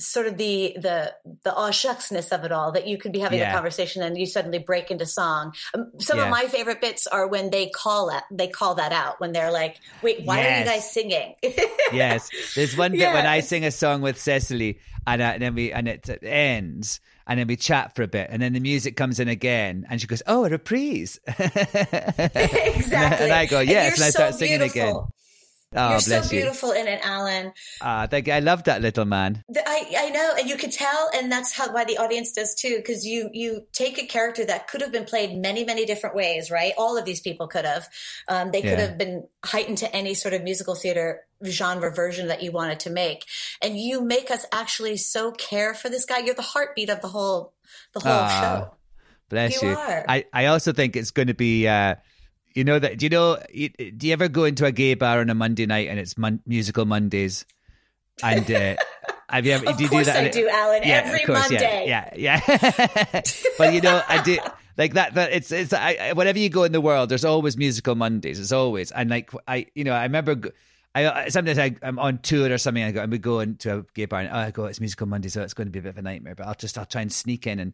sort 0.00 0.26
of 0.26 0.36
the 0.36 0.74
the 0.80 1.14
the 1.44 1.54
aw 1.54 1.70
shucksness 1.70 2.32
of 2.32 2.44
it 2.44 2.52
all 2.52 2.72
that 2.72 2.86
you 2.88 2.98
could 2.98 3.12
be 3.12 3.18
having 3.20 3.38
Yeah. 3.38 3.50
a 3.50 3.54
conversation 3.54 4.02
and 4.02 4.18
you 4.18 4.26
suddenly 4.26 4.58
break 4.58 4.90
into 4.90 5.06
song. 5.06 5.52
Um, 5.74 5.92
some 5.98 6.18
Yeah. 6.18 6.24
of 6.24 6.30
my 6.30 6.46
favorite 6.46 6.80
bits 6.80 7.06
are 7.06 7.26
when 7.28 7.50
they 7.50 7.68
call 7.68 8.10
it 8.10 8.24
they 8.30 8.48
call 8.48 8.74
that 8.76 8.92
out 8.92 9.20
when 9.20 9.32
they're 9.32 9.52
like, 9.52 9.76
"Wait, 10.02 10.24
why 10.24 10.44
are 10.46 10.58
you 10.58 10.64
guys 10.64 10.90
singing?" 10.90 11.34
yes, 11.92 12.28
there's 12.54 12.76
one 12.76 12.92
bit 12.92 13.12
when 13.12 13.26
I 13.26 13.40
sing 13.40 13.64
a 13.64 13.70
song 13.70 14.00
with 14.02 14.18
Cecily, 14.18 14.80
and, 15.06 15.22
uh, 15.22 15.24
and 15.26 15.42
then 15.42 15.54
we 15.54 15.72
and 15.72 15.86
it 15.88 16.08
ends, 16.22 17.00
and 17.26 17.38
then 17.38 17.46
we 17.46 17.56
chat 17.56 17.94
for 17.94 18.02
a 18.02 18.08
bit, 18.08 18.28
and 18.30 18.40
then 18.42 18.52
the 18.54 18.60
music 18.60 18.96
comes 18.96 19.20
in 19.20 19.28
again, 19.28 19.86
and 19.90 20.00
she 20.00 20.06
goes, 20.06 20.22
"Oh, 20.26 20.44
a 20.44 20.48
reprise." 20.48 21.18
exactly. 21.28 23.24
And 23.24 23.32
I 23.32 23.46
go, 23.46 23.60
"Yes," 23.60 23.98
you're 23.98 24.04
and 24.04 24.04
I 24.04 24.10
start 24.10 24.32
so 24.34 24.38
singing 24.38 24.62
again. 24.62 24.94
Oh, 25.76 25.90
you're 25.90 26.00
so 26.00 26.16
you. 26.16 26.28
beautiful 26.28 26.72
in 26.72 26.88
it, 26.88 27.00
Alan. 27.04 27.52
Ah, 27.80 28.08
thank 28.10 28.26
you. 28.26 28.32
I 28.32 28.40
love 28.40 28.64
that 28.64 28.82
little 28.82 29.04
man. 29.04 29.44
I, 29.54 29.86
I 29.96 30.10
know, 30.10 30.34
and 30.36 30.48
you 30.48 30.56
could 30.56 30.72
tell, 30.72 31.08
and 31.14 31.30
that's 31.30 31.52
how 31.52 31.72
why 31.72 31.84
the 31.84 31.98
audience 31.98 32.32
does 32.32 32.56
too, 32.56 32.76
because 32.76 33.06
you 33.06 33.30
you 33.32 33.66
take 33.72 33.96
a 34.02 34.06
character 34.06 34.44
that 34.44 34.66
could 34.66 34.80
have 34.80 34.90
been 34.90 35.04
played 35.04 35.36
many 35.38 35.64
many 35.64 35.86
different 35.86 36.16
ways, 36.16 36.50
right? 36.50 36.72
All 36.76 36.98
of 36.98 37.04
these 37.04 37.20
people 37.20 37.46
could 37.46 37.64
have. 37.64 37.88
Um, 38.26 38.50
they 38.50 38.62
could 38.62 38.80
Yeah. 38.80 38.86
have 38.86 38.98
been 38.98 39.28
heightened 39.44 39.78
to 39.78 39.94
any 39.94 40.14
sort 40.14 40.34
of 40.34 40.42
musical 40.42 40.74
theater 40.74 41.22
genre 41.44 41.94
version 41.94 42.26
that 42.28 42.42
you 42.42 42.50
wanted 42.50 42.80
to 42.80 42.90
make, 42.90 43.24
and 43.62 43.78
you 43.78 44.00
make 44.02 44.32
us 44.32 44.44
actually 44.52 44.96
so 44.96 45.30
care 45.30 45.72
for 45.72 45.88
this 45.88 46.04
guy. 46.04 46.18
You're 46.18 46.34
the 46.34 46.42
heartbeat 46.42 46.90
of 46.90 47.00
the 47.00 47.08
whole 47.08 47.54
the 47.94 48.00
whole 48.00 48.12
Ah, 48.12 48.40
show. 48.40 48.74
Bless 49.28 49.62
You 49.62 49.68
you. 49.68 49.74
are. 49.76 50.04
I, 50.08 50.24
I 50.32 50.46
also 50.46 50.72
think 50.72 50.96
it's 50.96 51.12
going 51.12 51.28
to 51.28 51.34
be, 51.34 51.68
uh, 51.68 51.94
you 52.54 52.64
know, 52.64 52.78
that, 52.78 52.98
do 52.98 53.06
you 53.06 53.10
know, 53.10 53.38
you, 53.52 53.68
do 53.70 54.06
you 54.06 54.12
ever 54.12 54.28
go 54.28 54.44
into 54.44 54.64
a 54.66 54.72
gay 54.72 54.94
bar 54.94 55.20
on 55.20 55.30
a 55.30 55.34
Monday 55.34 55.66
night 55.66 55.88
and 55.88 55.98
it's 55.98 56.16
mon- 56.18 56.42
musical 56.46 56.84
Mondays? 56.84 57.44
And, 58.22 58.50
uh, 58.50 58.76
have 59.28 59.46
you 59.46 59.52
ever, 59.52 59.68
Of 59.70 59.76
do 59.76 59.84
you 59.84 59.88
course 59.88 60.06
do 60.06 60.12
that? 60.12 60.24
I 60.24 60.28
do, 60.28 60.48
Alan. 60.48 60.82
Yeah, 60.84 61.02
Every 61.04 61.24
course, 61.24 61.50
Monday. 61.50 61.84
Yeah, 61.86 62.10
yeah. 62.16 62.40
yeah. 62.46 63.20
but 63.58 63.72
you 63.72 63.80
know, 63.80 64.02
I 64.08 64.22
do 64.22 64.38
like 64.76 64.94
that. 64.94 65.14
That 65.14 65.32
it's 65.32 65.50
it's 65.52 65.72
I, 65.72 66.12
wherever 66.14 66.38
you 66.38 66.48
go 66.50 66.64
in 66.64 66.72
the 66.72 66.80
world, 66.80 67.08
there's 67.08 67.24
always 67.24 67.56
musical 67.56 67.94
Mondays. 67.94 68.38
It's 68.40 68.52
always 68.52 68.90
and 68.90 69.08
like 69.10 69.30
I, 69.46 69.66
you 69.74 69.84
know, 69.84 69.92
I 69.92 70.02
remember. 70.02 70.34
g- 70.34 70.50
I 70.94 71.28
sometimes 71.28 71.58
I, 71.58 71.76
I'm 71.82 71.98
on 71.98 72.18
tour 72.18 72.52
or 72.52 72.58
something. 72.58 72.82
I 72.82 72.90
go 72.90 73.02
and 73.02 73.12
we 73.12 73.18
go 73.18 73.40
into 73.40 73.78
a 73.78 73.82
gay 73.94 74.06
bar 74.06 74.20
and 74.20 74.30
oh, 74.30 74.36
I 74.36 74.50
go, 74.50 74.64
it's 74.64 74.80
musical 74.80 75.06
Monday, 75.06 75.28
so 75.28 75.42
it's 75.42 75.54
going 75.54 75.68
to 75.68 75.72
be 75.72 75.78
a 75.78 75.82
bit 75.82 75.90
of 75.90 75.98
a 75.98 76.02
nightmare. 76.02 76.34
But 76.34 76.46
I'll 76.46 76.54
just 76.54 76.76
I'll 76.76 76.86
try 76.86 77.02
and 77.02 77.12
sneak 77.12 77.46
in 77.46 77.60
and. 77.60 77.72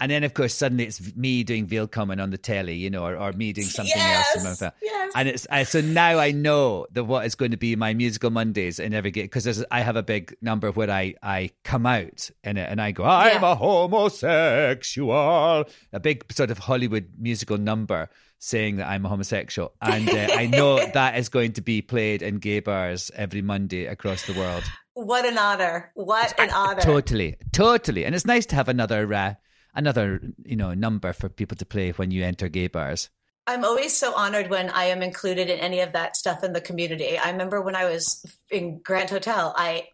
And 0.00 0.10
then, 0.10 0.24
of 0.24 0.34
course, 0.34 0.52
suddenly 0.52 0.86
it's 0.86 1.14
me 1.14 1.44
doing 1.44 1.68
Willkommen 1.68 2.18
on 2.20 2.30
the 2.30 2.38
telly, 2.38 2.74
you 2.74 2.90
know, 2.90 3.06
or, 3.06 3.16
or 3.16 3.32
me 3.32 3.52
doing 3.52 3.68
something 3.68 3.94
else. 3.94 4.26
Yes, 4.34 4.58
film. 4.58 4.72
yes. 4.82 5.12
And 5.14 5.28
it's 5.28 5.46
I, 5.48 5.62
so 5.62 5.80
now 5.82 6.18
I 6.18 6.32
know 6.32 6.88
that 6.90 7.04
what 7.04 7.24
is 7.26 7.36
going 7.36 7.52
to 7.52 7.56
be 7.56 7.76
my 7.76 7.94
musical 7.94 8.30
Mondays 8.30 8.80
in 8.80 8.92
every 8.92 9.12
gig 9.12 9.26
because 9.26 9.64
I 9.70 9.82
have 9.82 9.94
a 9.94 10.02
big 10.02 10.36
number 10.42 10.72
where 10.72 10.90
I 10.90 11.14
I 11.22 11.50
come 11.62 11.86
out 11.86 12.28
in 12.42 12.56
it 12.56 12.68
and 12.68 12.80
I 12.80 12.90
go 12.90 13.04
I'm 13.04 13.40
Yeah. 13.40 13.52
a 13.52 13.54
homosexual 13.54 15.64
a 15.92 16.00
big 16.00 16.24
sort 16.32 16.50
of 16.50 16.58
Hollywood 16.58 17.10
musical 17.16 17.58
number 17.58 18.08
saying 18.38 18.76
that 18.76 18.88
I'm 18.88 19.04
a 19.04 19.08
homosexual 19.08 19.72
and 19.82 20.08
uh, 20.08 20.28
I 20.32 20.46
know 20.46 20.84
that 20.84 21.18
is 21.18 21.28
going 21.28 21.52
to 21.54 21.62
be 21.62 21.82
played 21.82 22.22
in 22.22 22.38
gay 22.38 22.60
bars 22.60 23.10
every 23.14 23.42
Monday 23.42 23.86
across 23.86 24.26
the 24.26 24.34
world. 24.34 24.64
What 24.94 25.24
an 25.24 25.38
honor! 25.38 25.90
What 25.94 26.38
an 26.38 26.50
honor! 26.50 26.80
Totally, 26.80 27.36
totally, 27.52 28.04
and 28.04 28.14
it's 28.14 28.26
nice 28.26 28.46
to 28.46 28.54
have 28.54 28.68
another 28.68 29.12
uh, 29.12 29.34
another 29.74 30.20
you 30.44 30.56
know 30.56 30.72
number 30.74 31.12
for 31.12 31.28
people 31.28 31.56
to 31.56 31.66
play 31.66 31.90
when 31.90 32.10
you 32.10 32.22
enter 32.22 32.48
gay 32.48 32.68
bars. 32.68 33.10
I'm 33.46 33.64
always 33.64 33.94
so 33.94 34.14
honored 34.14 34.48
when 34.48 34.70
I 34.70 34.84
am 34.84 35.02
included 35.02 35.50
in 35.50 35.58
any 35.58 35.80
of 35.80 35.92
that 35.92 36.16
stuff 36.16 36.42
in 36.42 36.52
the 36.54 36.60
community. 36.60 37.18
I 37.18 37.30
remember 37.30 37.60
when 37.60 37.76
I 37.76 37.84
was 37.84 38.24
in 38.50 38.78
Grand 38.78 39.10
Hotel, 39.10 39.52
I, 39.56 39.88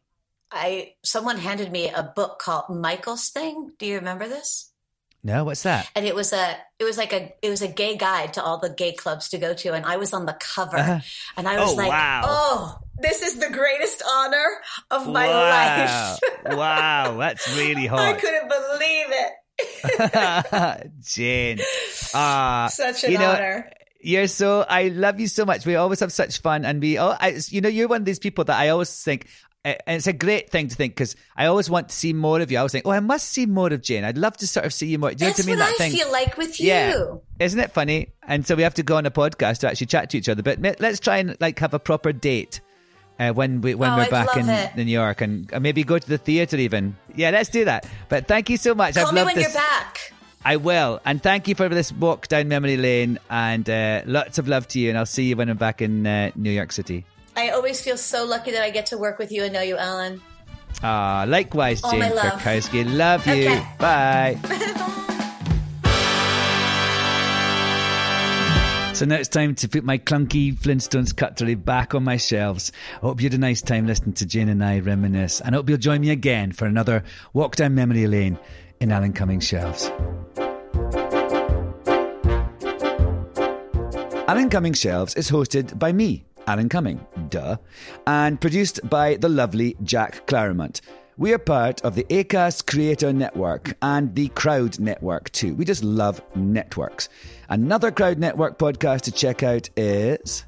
I, 0.53 0.95
someone 1.03 1.39
handed 1.39 1.73
me 1.73 1.89
a 1.89 2.05
book 2.05 2.39
called 2.39 2.71
Michael's 2.71 3.29
Thing. 3.29 3.73
Do 3.79 3.87
you 3.87 3.97
remember 3.97 4.29
this? 4.29 4.71
No, 5.23 5.45
what's 5.45 5.63
that? 5.65 5.91
And 5.95 6.07
it 6.07 6.15
was 6.15 6.33
a, 6.33 6.57
it 6.79 6.85
was 6.85 6.97
like 6.97 7.13
a, 7.13 7.33
it 7.43 7.51
was 7.51 7.61
a 7.63 7.69
gay 7.69 7.97
guide 7.97 8.33
to 8.35 8.43
all 8.43 8.59
the 8.59 8.71
gay 8.71 8.93
clubs 8.93 9.29
to 9.31 9.39
go 9.39 9.53
to, 9.53 9.75
and 9.75 9.85
I 9.85 9.97
was 9.97 10.15
on 10.15 10.25
the 10.27 10.33
cover, 10.41 10.79
Uh-huh. 10.79 11.01
and 11.37 11.47
I 11.47 11.61
was 11.61 11.73
Oh, 11.73 11.75
like, 11.77 11.91
wow. 11.91 12.23
oh, 12.25 12.79
this 12.99 13.21
is 13.23 13.37
the 13.37 13.51
greatest 13.51 14.03
honor 14.09 14.47
of 14.91 15.07
my 15.07 15.27
wow. 15.29 16.17
life. 16.17 16.21
wow, 16.57 17.17
that's 17.19 17.55
really 17.57 17.87
hard. 17.87 18.17
I 18.17 18.19
couldn't 18.19 18.49
believe 18.49 19.07
it. 19.11 20.93
Jane. 21.03 21.61
Ah, 22.15 22.69
Such 22.73 23.05
an 23.05 23.13
you 23.13 23.19
know, 23.19 23.31
honor. 23.31 23.71
You're 24.03 24.27
so. 24.29 24.63
I 24.67 24.89
love 24.89 25.21
you 25.21 25.27
so 25.27 25.45
much. 25.45 25.67
We 25.67 25.77
always 25.77 26.01
have 26.01 26.13
such 26.13 26.41
fun, 26.41 26.65
and 26.65 26.81
we. 26.81 26.99
Oh, 26.99 27.15
I, 27.21 27.39
you 27.49 27.61
know, 27.61 27.69
you're 27.69 27.89
one 27.89 28.01
of 28.01 28.05
these 28.07 28.19
people 28.19 28.45
that 28.45 28.59
I 28.59 28.71
always 28.71 29.03
think. 29.03 29.27
And 29.63 29.77
it's 29.89 30.07
a 30.07 30.15
great 30.15 30.49
thing 30.49 30.69
to 30.69 30.75
think 30.75 30.95
because 30.95 31.17
I 31.37 31.45
always 31.47 31.69
want 31.69 31.91
to 31.91 31.95
see 31.95 32.15
more 32.15 32.41
of 32.41 32.51
you. 32.51 32.57
I 32.57 32.61
always 32.61 32.73
think, 32.73 32.87
oh, 32.87 32.93
I 32.93 33.01
must 33.01 33.29
see 33.29 33.45
more 33.45 33.71
of 33.71 33.83
Jane. 33.83 34.05
I'd 34.05 34.17
love 34.17 34.35
to 34.39 34.47
sort 34.47 34.65
of 34.65 34.73
see 34.73 34.87
you 34.87 34.99
more. 34.99 35.13
Do 35.13 35.23
you 35.25 35.31
That's 35.31 35.47
know 35.47 35.53
what 35.53 35.61
I 35.61 35.65
mean? 35.65 35.69
what 35.73 35.79
that 35.79 35.85
I 35.85 35.89
thing. 35.91 35.99
feel 35.99 36.11
like 36.13 36.37
with 36.39 36.59
you. 36.61 36.67
Yeah, 36.69 37.05
isn't 37.41 37.61
it 37.61 37.71
funny? 37.73 38.09
And 38.27 38.47
so 38.47 38.55
we 38.55 38.63
have 38.63 38.73
to 38.75 38.83
go 38.83 38.97
on 38.97 39.05
a 39.05 39.11
podcast 39.11 39.59
to 39.59 39.69
actually 39.69 39.89
chat 39.89 40.09
to 40.11 40.17
each 40.19 40.31
other. 40.31 40.43
But 40.43 40.61
let's 40.81 40.99
try 40.99 41.19
and 41.19 41.37
like 41.41 41.59
have 41.59 41.75
a 41.75 41.79
proper 41.79 42.11
date 42.13 42.63
uh, 43.19 43.33
when 43.33 43.61
we 43.61 43.75
when 43.75 43.91
Oh, 43.91 43.97
we're 43.97 44.03
I'd 44.05 44.11
back 44.11 44.35
love 44.35 44.49
in. 44.49 44.87
New 44.87 44.91
York, 44.91 45.21
and 45.21 45.51
maybe 45.61 45.85
go 45.85 45.99
to 45.99 46.09
the 46.09 46.17
theater 46.17 46.57
even. 46.57 46.97
Yeah, 47.15 47.29
let's 47.29 47.51
do 47.51 47.67
that. 47.67 47.87
But 48.09 48.27
thank 48.29 48.49
you 48.49 48.57
so 48.57 48.75
much. 48.75 48.95
Call 48.95 49.09
I've 49.09 49.13
me 49.13 49.21
loved 49.21 49.27
when 49.35 49.37
this. 49.45 49.53
you're 49.53 49.63
back. 49.63 50.15
I 50.43 50.57
will. 50.57 51.03
And 51.05 51.23
thank 51.23 51.49
you 51.49 51.55
for 51.55 51.69
this 51.69 51.93
walk 51.93 52.29
down 52.29 52.49
memory 52.49 52.79
lane. 52.79 53.19
And 53.29 53.69
uh, 53.69 54.01
lots 54.07 54.39
of 54.39 54.49
love 54.49 54.67
to 54.69 54.79
you. 54.81 54.89
And 54.89 54.97
I'll 54.97 55.05
see 55.05 55.25
you 55.25 55.37
when 55.37 55.51
I'm 55.51 55.59
back 55.59 55.83
in 55.83 56.07
uh, 56.07 56.31
New 56.35 56.51
York 56.51 56.73
City. 56.73 57.05
I 57.41 57.51
always 57.51 57.81
feel 57.81 57.97
so 57.97 58.27
lucky 58.27 58.51
that 58.51 58.63
I 58.63 58.69
get 58.69 58.87
to 58.87 58.99
work 58.99 59.19
with 59.19 59.33
you 59.33 59.45
and 59.45 59.53
know 59.55 59.63
you, 59.63 59.79
Alan. 59.79 60.21
Ah, 60.83 61.25
likewise, 61.27 61.83
All 61.83 61.93
Jane 61.93 62.15
love. 62.15 62.41
Krakowski. 62.41 62.85
Love 62.85 63.27
you. 63.27 63.49
Okay. 63.49 63.67
Bye. 63.79 64.39
So 68.93 69.07
now 69.07 69.15
it's 69.15 69.31
time 69.31 69.55
to 69.55 69.69
put 69.69 69.83
my 69.83 69.97
clunky 69.97 70.53
Flintstones 70.55 71.17
cutlery 71.17 71.55
back 71.55 71.95
on 71.95 72.05
my 72.05 72.19
shelves. 72.19 72.71
I 72.97 73.07
hope 73.07 73.23
you 73.23 73.31
had 73.31 73.33
a 73.33 73.39
nice 73.39 73.63
time 73.63 73.87
listening 73.87 74.13
to 74.15 74.27
Jane 74.27 74.51
and 74.51 74.63
I 74.63 74.81
reminisce. 74.81 75.41
And 75.41 75.55
I 75.55 75.57
hope 75.57 75.71
you'll 75.71 75.79
join 75.79 76.03
me 76.03 76.11
again 76.11 76.53
for 76.53 76.67
another 76.67 77.03
walk 77.33 77.57
down 77.57 77.75
memory 77.75 78.07
lane 78.07 78.39
in 78.79 78.93
Alan 78.93 79.15
Cumming's 79.15 79.47
shelves. 79.47 79.91
Alan 84.29 84.51
Cumming 84.51 84.75
Shelves 84.75 85.15
is 85.15 85.31
hosted 85.31 85.79
by 85.79 85.93
me, 85.93 86.25
Alan 86.47 86.69
Cumming, 86.69 87.05
duh, 87.29 87.57
and 88.07 88.41
produced 88.41 88.81
by 88.89 89.17
the 89.17 89.29
lovely 89.29 89.77
Jack 89.83 90.27
Claremont. 90.27 90.81
We 91.17 91.35
are 91.35 91.39
part 91.39 91.83
of 91.83 91.95
the 91.95 92.05
ACAST 92.05 92.67
Creator 92.67 93.13
Network 93.13 93.77
and 93.83 94.15
the 94.15 94.29
Crowd 94.29 94.79
Network 94.81 95.31
too. 95.33 95.55
We 95.55 95.67
just 95.67 95.85
love 95.85 96.23
networks. 96.35 97.11
Another 97.51 97.91
Crowd 97.91 98.19
Network 98.19 98.59
podcast 98.59 99.03
to 99.03 99.13
check 99.13 99.43
out 99.43 99.69
is 99.77 100.45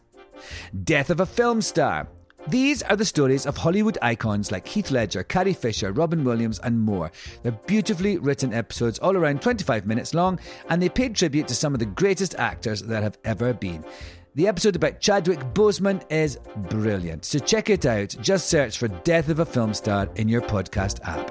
Death 0.84 1.10
of 1.10 1.20
a 1.20 1.26
Film 1.26 1.60
Star. 1.60 2.08
These 2.48 2.82
are 2.82 2.96
the 2.96 3.04
stories 3.04 3.46
of 3.46 3.56
Hollywood 3.56 3.98
icons 4.02 4.50
like 4.50 4.66
Heath 4.66 4.90
Ledger, 4.90 5.22
Carrie 5.22 5.52
Fisher, 5.52 5.92
Robin 5.92 6.24
Williams, 6.24 6.58
and 6.58 6.80
more. 6.80 7.12
They're 7.42 7.52
beautifully 7.52 8.18
written 8.18 8.52
episodes, 8.52 8.98
all 8.98 9.16
around 9.16 9.42
25 9.42 9.86
minutes 9.86 10.12
long, 10.12 10.40
and 10.68 10.82
they 10.82 10.88
paid 10.88 11.14
tribute 11.14 11.46
to 11.48 11.54
some 11.54 11.72
of 11.72 11.78
the 11.78 11.86
greatest 11.86 12.34
actors 12.36 12.82
that 12.82 13.04
have 13.04 13.18
ever 13.24 13.52
been. 13.52 13.84
The 14.34 14.48
episode 14.48 14.76
about 14.76 14.98
Chadwick 14.98 15.40
Boseman 15.52 16.02
is 16.10 16.38
brilliant, 16.70 17.26
so 17.26 17.38
check 17.38 17.68
it 17.68 17.84
out. 17.84 18.16
Just 18.22 18.48
search 18.48 18.78
for 18.78 18.88
Death 18.88 19.28
of 19.28 19.40
a 19.40 19.44
Film 19.44 19.74
Star 19.74 20.08
in 20.16 20.26
your 20.26 20.40
podcast 20.40 21.00
app. 21.04 21.30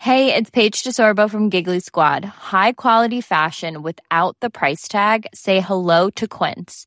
Hey, 0.00 0.34
it's 0.34 0.50
Paige 0.50 0.82
DeSorbo 0.82 1.30
from 1.30 1.48
Giggly 1.48 1.78
Squad. 1.78 2.24
High 2.24 2.72
quality 2.72 3.20
fashion 3.20 3.82
without 3.82 4.36
the 4.40 4.50
price 4.50 4.88
tag. 4.88 5.26
Say 5.32 5.60
hello 5.60 6.10
to 6.10 6.26
Quince. 6.26 6.86